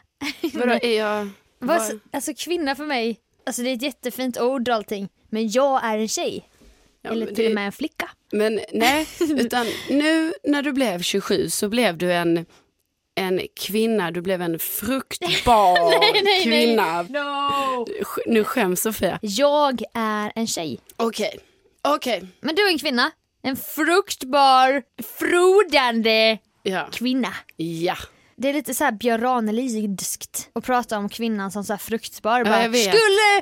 vadå 0.53 0.73
är 0.81 0.97
jag? 0.97 1.29
Vad- 1.59 1.99
alltså 2.11 2.31
kvinna 2.37 2.75
för 2.75 2.85
mig, 2.85 3.19
alltså 3.45 3.61
det 3.61 3.69
är 3.69 3.75
ett 3.75 3.81
jättefint 3.81 4.39
ord 4.41 4.69
och 4.69 4.75
allting. 4.75 5.09
Men 5.29 5.49
jag 5.49 5.83
är 5.85 5.97
en 5.97 6.07
tjej. 6.07 6.49
Ja, 7.01 7.09
Eller 7.11 7.25
men 7.25 7.35
till 7.35 7.43
det- 7.43 7.49
och 7.49 7.55
med 7.55 7.65
en 7.65 7.71
flicka. 7.71 8.09
Men 8.31 8.59
nej, 8.73 9.07
utan 9.37 9.65
nu 9.89 10.33
när 10.43 10.61
du 10.61 10.71
blev 10.73 11.01
27 11.01 11.49
så 11.49 11.69
blev 11.69 11.97
du 11.97 12.13
en, 12.13 12.45
en 13.15 13.41
kvinna, 13.59 14.11
du 14.11 14.21
blev 14.21 14.41
en 14.41 14.59
fruktbar 14.59 15.99
nej, 16.13 16.21
nej. 16.23 16.43
kvinna. 16.43 17.01
No. 17.01 17.85
Sk- 17.85 18.23
Nu 18.25 18.43
skäms 18.43 18.81
Sofia. 18.81 19.19
Jag 19.21 19.81
är 19.93 20.31
en 20.35 20.47
tjej. 20.47 20.79
Okej, 20.97 21.39
okej. 21.81 22.27
Men 22.41 22.55
du 22.55 22.61
är 22.67 22.71
en 22.71 22.79
kvinna. 22.79 23.11
En 23.41 23.55
fruktbar, 23.55 24.83
frodande 25.19 26.37
Ja. 26.63 26.87
kvinna. 26.91 27.33
ja. 27.57 27.95
Det 28.35 28.49
är 28.49 28.53
lite 28.53 28.73
så 28.73 28.83
här 28.83 28.91
Björn 28.91 29.21
Ranelidskt 29.21 30.49
att 30.53 30.65
prata 30.65 30.97
om 30.97 31.09
kvinnan 31.09 31.51
som 31.51 31.63
så 31.63 31.77
fruktbar. 31.77 32.37
Ja, 32.39 32.43
Bara, 32.45 32.61
jag 32.61 32.69
vet. 32.69 32.81
skulle, 32.81 33.41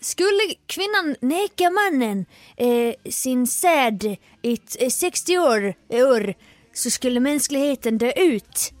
skulle 0.00 0.54
kvinnan 0.66 1.16
neka 1.20 1.70
mannen 1.70 2.26
eh, 2.56 3.10
sin 3.12 3.46
säd 3.46 4.16
i 4.42 4.58
eh, 4.80 4.88
60 4.90 5.38
år, 5.38 5.74
år 5.88 6.34
så 6.74 6.90
skulle 6.90 7.20
mänskligheten 7.20 7.98
dö 7.98 8.12
ut. 8.16 8.72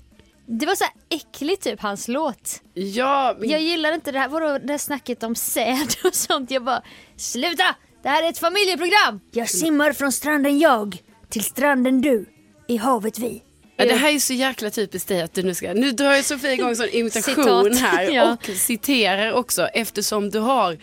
Det 0.46 0.66
var 0.66 0.74
så 0.74 0.84
här 0.84 0.92
äckligt 1.10 1.62
typ 1.62 1.80
hans 1.80 2.08
låt. 2.08 2.62
Ja, 2.74 3.36
men 3.38 3.48
Jag 3.48 3.60
gillar 3.60 3.92
inte 3.92 4.12
det 4.12 4.18
här, 4.18 4.28
vadå, 4.28 4.58
det 4.58 4.72
här 4.72 4.78
snacket 4.78 5.22
om 5.22 5.34
säd 5.34 5.88
och 6.04 6.14
sånt. 6.14 6.50
Jag 6.50 6.64
bara, 6.64 6.82
sluta! 7.16 7.76
Det 8.02 8.08
här 8.08 8.22
är 8.22 8.28
ett 8.28 8.38
familjeprogram! 8.38 9.20
Jag 9.30 9.50
simmar 9.50 9.92
från 9.92 10.12
stranden 10.12 10.58
jag, 10.58 11.02
till 11.30 11.44
stranden 11.44 12.00
du, 12.00 12.26
i 12.68 12.76
havet 12.76 13.18
vi. 13.18 13.42
Ja, 13.76 13.84
det 13.84 13.94
här 13.94 14.14
är 14.14 14.18
så 14.18 14.32
jäkla 14.32 14.70
typiskt 14.70 15.08
dig 15.08 15.22
att 15.22 15.34
du 15.34 15.42
nu 15.42 15.54
ska, 15.54 15.72
nu 15.74 15.92
drar 15.92 16.16
ju 16.16 16.22
Sofia 16.22 16.52
igång 16.52 16.68
en 16.68 16.76
sån 16.76 16.88
imitation 16.92 17.64
Citat. 17.64 17.78
här 17.78 18.10
Ja. 18.12 18.32
och 18.32 18.56
citerar 18.56 19.32
också 19.32 19.66
eftersom 19.66 20.30
du 20.30 20.38
har, 20.38 20.78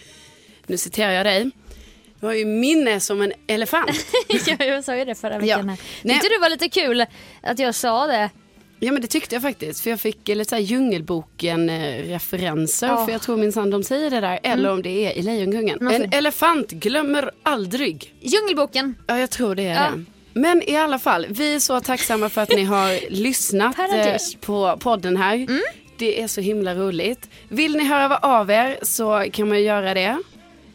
nu 0.68 0.78
citerar 0.78 1.11
jag 1.11 1.26
dig, 1.26 1.49
du 2.20 2.26
har 2.26 2.34
ju 2.34 2.45
minne 2.45 2.99
som 2.99 3.22
en 3.22 3.34
elefant. 3.47 4.05
ja, 4.47 4.66
jag 4.66 4.84
sa 4.84 4.95
ju 4.95 5.05
det 5.05 5.16
förra 5.16 5.38
veckan. 5.39 5.47
Ja. 5.47 5.57
här. 5.57 6.13
Tyckte 6.13 6.28
du 6.28 6.34
det 6.36 6.41
var 6.41 6.49
lite 6.49 6.70
kul 6.70 7.05
att 7.43 7.59
jag 7.59 7.76
sa 7.76 8.07
det? 8.07 8.30
Ja 8.80 8.91
men 8.91 9.01
det 9.01 9.07
tyckte 9.07 9.36
jag 9.36 9.41
faktiskt 9.41 9.82
för 9.84 9.89
jag 9.89 9.99
fick 9.99 10.28
lite 10.28 10.49
så 10.49 10.55
här 10.55 10.61
Djungelboken 10.61 11.70
referenser 12.03 12.88
Ja. 12.88 13.05
för 13.05 13.11
jag 13.11 13.22
tror 13.22 13.38
minsann 13.38 13.70
de 13.70 13.84
säger 13.84 14.09
det 14.11 14.20
där 14.20 14.39
eller 14.43 14.72
om 14.72 14.82
det 14.82 14.89
är 15.05 15.11
i 15.18 15.22
Lejonkungen. 15.22 15.78
Varför? 15.82 16.03
En 16.03 16.13
elefant 16.13 16.72
glömmer 16.72 17.32
aldrig. 17.43 18.13
Djungelboken. 18.22 18.95
Ja 19.07 19.20
jag 19.20 19.30
tror 19.30 19.55
det 19.55 19.63
är 19.63 19.74
Ja. 19.84 19.91
det. 19.95 20.03
Men 20.39 20.61
i 20.70 20.76
alla 20.78 20.99
fall, 20.99 21.26
vi 21.30 21.55
är 21.55 21.59
så 21.59 21.80
tacksamma 21.80 22.30
för 22.30 22.41
att 22.41 22.49
ni 22.49 22.63
har 22.63 23.09
lyssnat 23.11 23.80
eh, 23.80 24.16
på 24.41 24.78
podden 24.80 25.18
här. 25.18 25.36
Mm. 25.36 25.61
Det 25.97 26.22
är 26.22 26.28
så 26.28 26.41
himla 26.41 26.76
roligt. 26.76 27.30
Vill 27.49 27.76
ni 27.78 27.84
höra 27.84 28.18
av 28.18 28.51
er 28.51 28.78
så 28.82 29.26
kan 29.34 29.49
man 29.49 29.63
göra 29.63 29.93
det. 29.93 30.18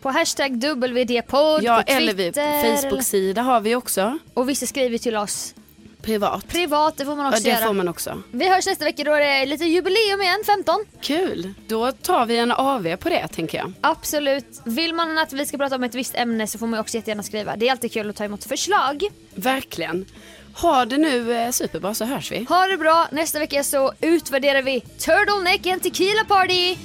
På 0.03 0.09
hashtag 0.11 0.53
WD-podd, 0.65 1.63
Ja, 1.63 1.83
på 1.87 1.93
eller 1.93 2.15
vi, 2.15 2.25
Twitter. 2.25 2.77
Facebook-sida 2.77 3.43
har 3.43 3.61
vi 3.61 3.75
också. 3.75 4.19
Och 4.35 4.49
vissa 4.49 4.67
skriver 4.67 4.99
till 4.99 5.17
oss. 5.17 5.55
Privat. 6.03 6.49
Privat, 6.49 6.97
det 6.97 7.05
får 7.05 7.17
man 7.17 7.25
Ja, 7.27 7.31
också 7.33 7.43
det 7.43 7.51
göra. 7.51 7.67
får 7.67 7.73
man 7.75 7.89
också. 7.89 8.23
Vi 8.33 8.49
hörs 8.49 8.67
nästa 8.67 8.85
vecka, 8.85 9.05
då 9.05 9.13
är 9.15 9.21
det 9.21 9.47
lite 9.47 9.65
jubileum 9.65 10.21
igen, 10.23 10.39
15. 10.47 10.85
Kul. 11.01 11.55
Då 11.67 11.93
tar 11.93 12.27
vi 12.27 12.39
en 12.39 12.53
AV 12.53 12.97
på 12.97 13.09
det 13.09 13.29
tänker 13.29 13.59
jag. 13.59 13.73
Absolut. 13.81 14.61
Vill 14.65 14.95
man 14.95 15.19
att 15.19 15.33
vi 15.33 15.47
ska 15.47 15.57
prata 15.59 15.75
om 15.77 15.85
ett 15.85 15.95
visst 15.95 16.15
ämne 16.15 16.47
så 16.47 16.59
får 16.59 16.67
man 16.67 16.81
också 16.81 16.97
jättegärna 16.97 17.23
skriva. 17.23 17.57
Det 17.57 17.67
är 17.69 17.71
alltid 17.73 17.93
kul 17.93 18.11
att 18.11 18.17
ta 18.17 18.25
emot 18.25 18.45
förslag. 18.45 19.05
Verkligen. 19.35 20.07
Ha 20.55 20.85
det 20.85 20.97
nu 20.99 21.33
eh, 21.35 21.51
superbra 21.51 21.95
så 21.95 22.05
hörs 22.05 22.33
vi. 22.33 22.45
Ha 22.49 22.67
det 22.67 22.77
bra, 22.77 23.09
nästa 23.13 23.39
vecka 23.39 23.65
så 23.65 23.93
utvärderar 24.01 24.63
vi 24.63 24.81
Turtleneck 24.81 25.67
and 25.67 25.83
Tequila 25.83 26.25
Party. 26.29 26.77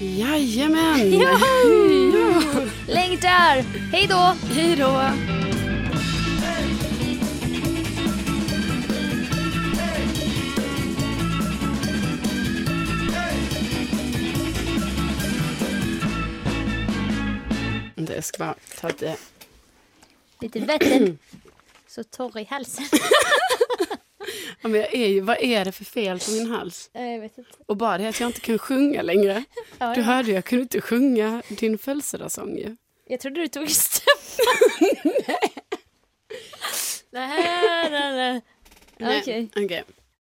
Jajamän. 0.00 1.10
Längtar! 2.86 3.62
Hej 3.92 4.06
då! 4.06 4.36
Hej 4.54 4.76
då. 4.76 5.02
Det 17.94 18.22
ska 18.22 18.38
bara 18.38 18.54
ta 18.80 18.88
det. 18.88 19.16
Lite 20.40 20.60
vatten. 20.60 21.18
Så 21.88 22.04
torr 22.04 22.38
i 22.38 22.44
halsen. 22.44 22.84
Ja, 24.60 24.68
men 24.68 24.80
jag 24.80 24.94
är 24.94 25.06
ju, 25.06 25.20
vad 25.20 25.36
är 25.40 25.64
det 25.64 25.72
för 25.72 25.84
fel 25.84 26.18
på 26.18 26.30
min 26.30 26.50
hals? 26.50 26.90
Jag 26.92 27.20
vet 27.20 27.38
inte. 27.38 27.50
Och 27.66 27.76
bara 27.76 27.98
det 27.98 28.08
att 28.08 28.20
jag 28.20 28.28
inte 28.28 28.40
kan 28.40 28.58
sjunga 28.58 29.02
längre. 29.02 29.44
Ja, 29.78 29.94
Du 29.94 30.00
ja. 30.00 30.04
hörde 30.06 30.32
jag 30.32 30.44
kunde 30.44 30.62
inte 30.62 30.80
sjunga 30.80 31.42
din 31.48 31.78
födelsedagssång 31.78 32.58
ju. 32.58 32.76
Jag 33.08 33.20
trodde 33.20 33.40
du 33.40 33.48
tog 33.48 33.70
stämman. 33.70 34.90
nej. 35.04 35.38
nej, 37.10 37.90
nej, 37.90 38.16
nej. 38.16 38.40
Nej, 38.98 39.20
Okej. 39.20 39.48
okej. 39.56 39.84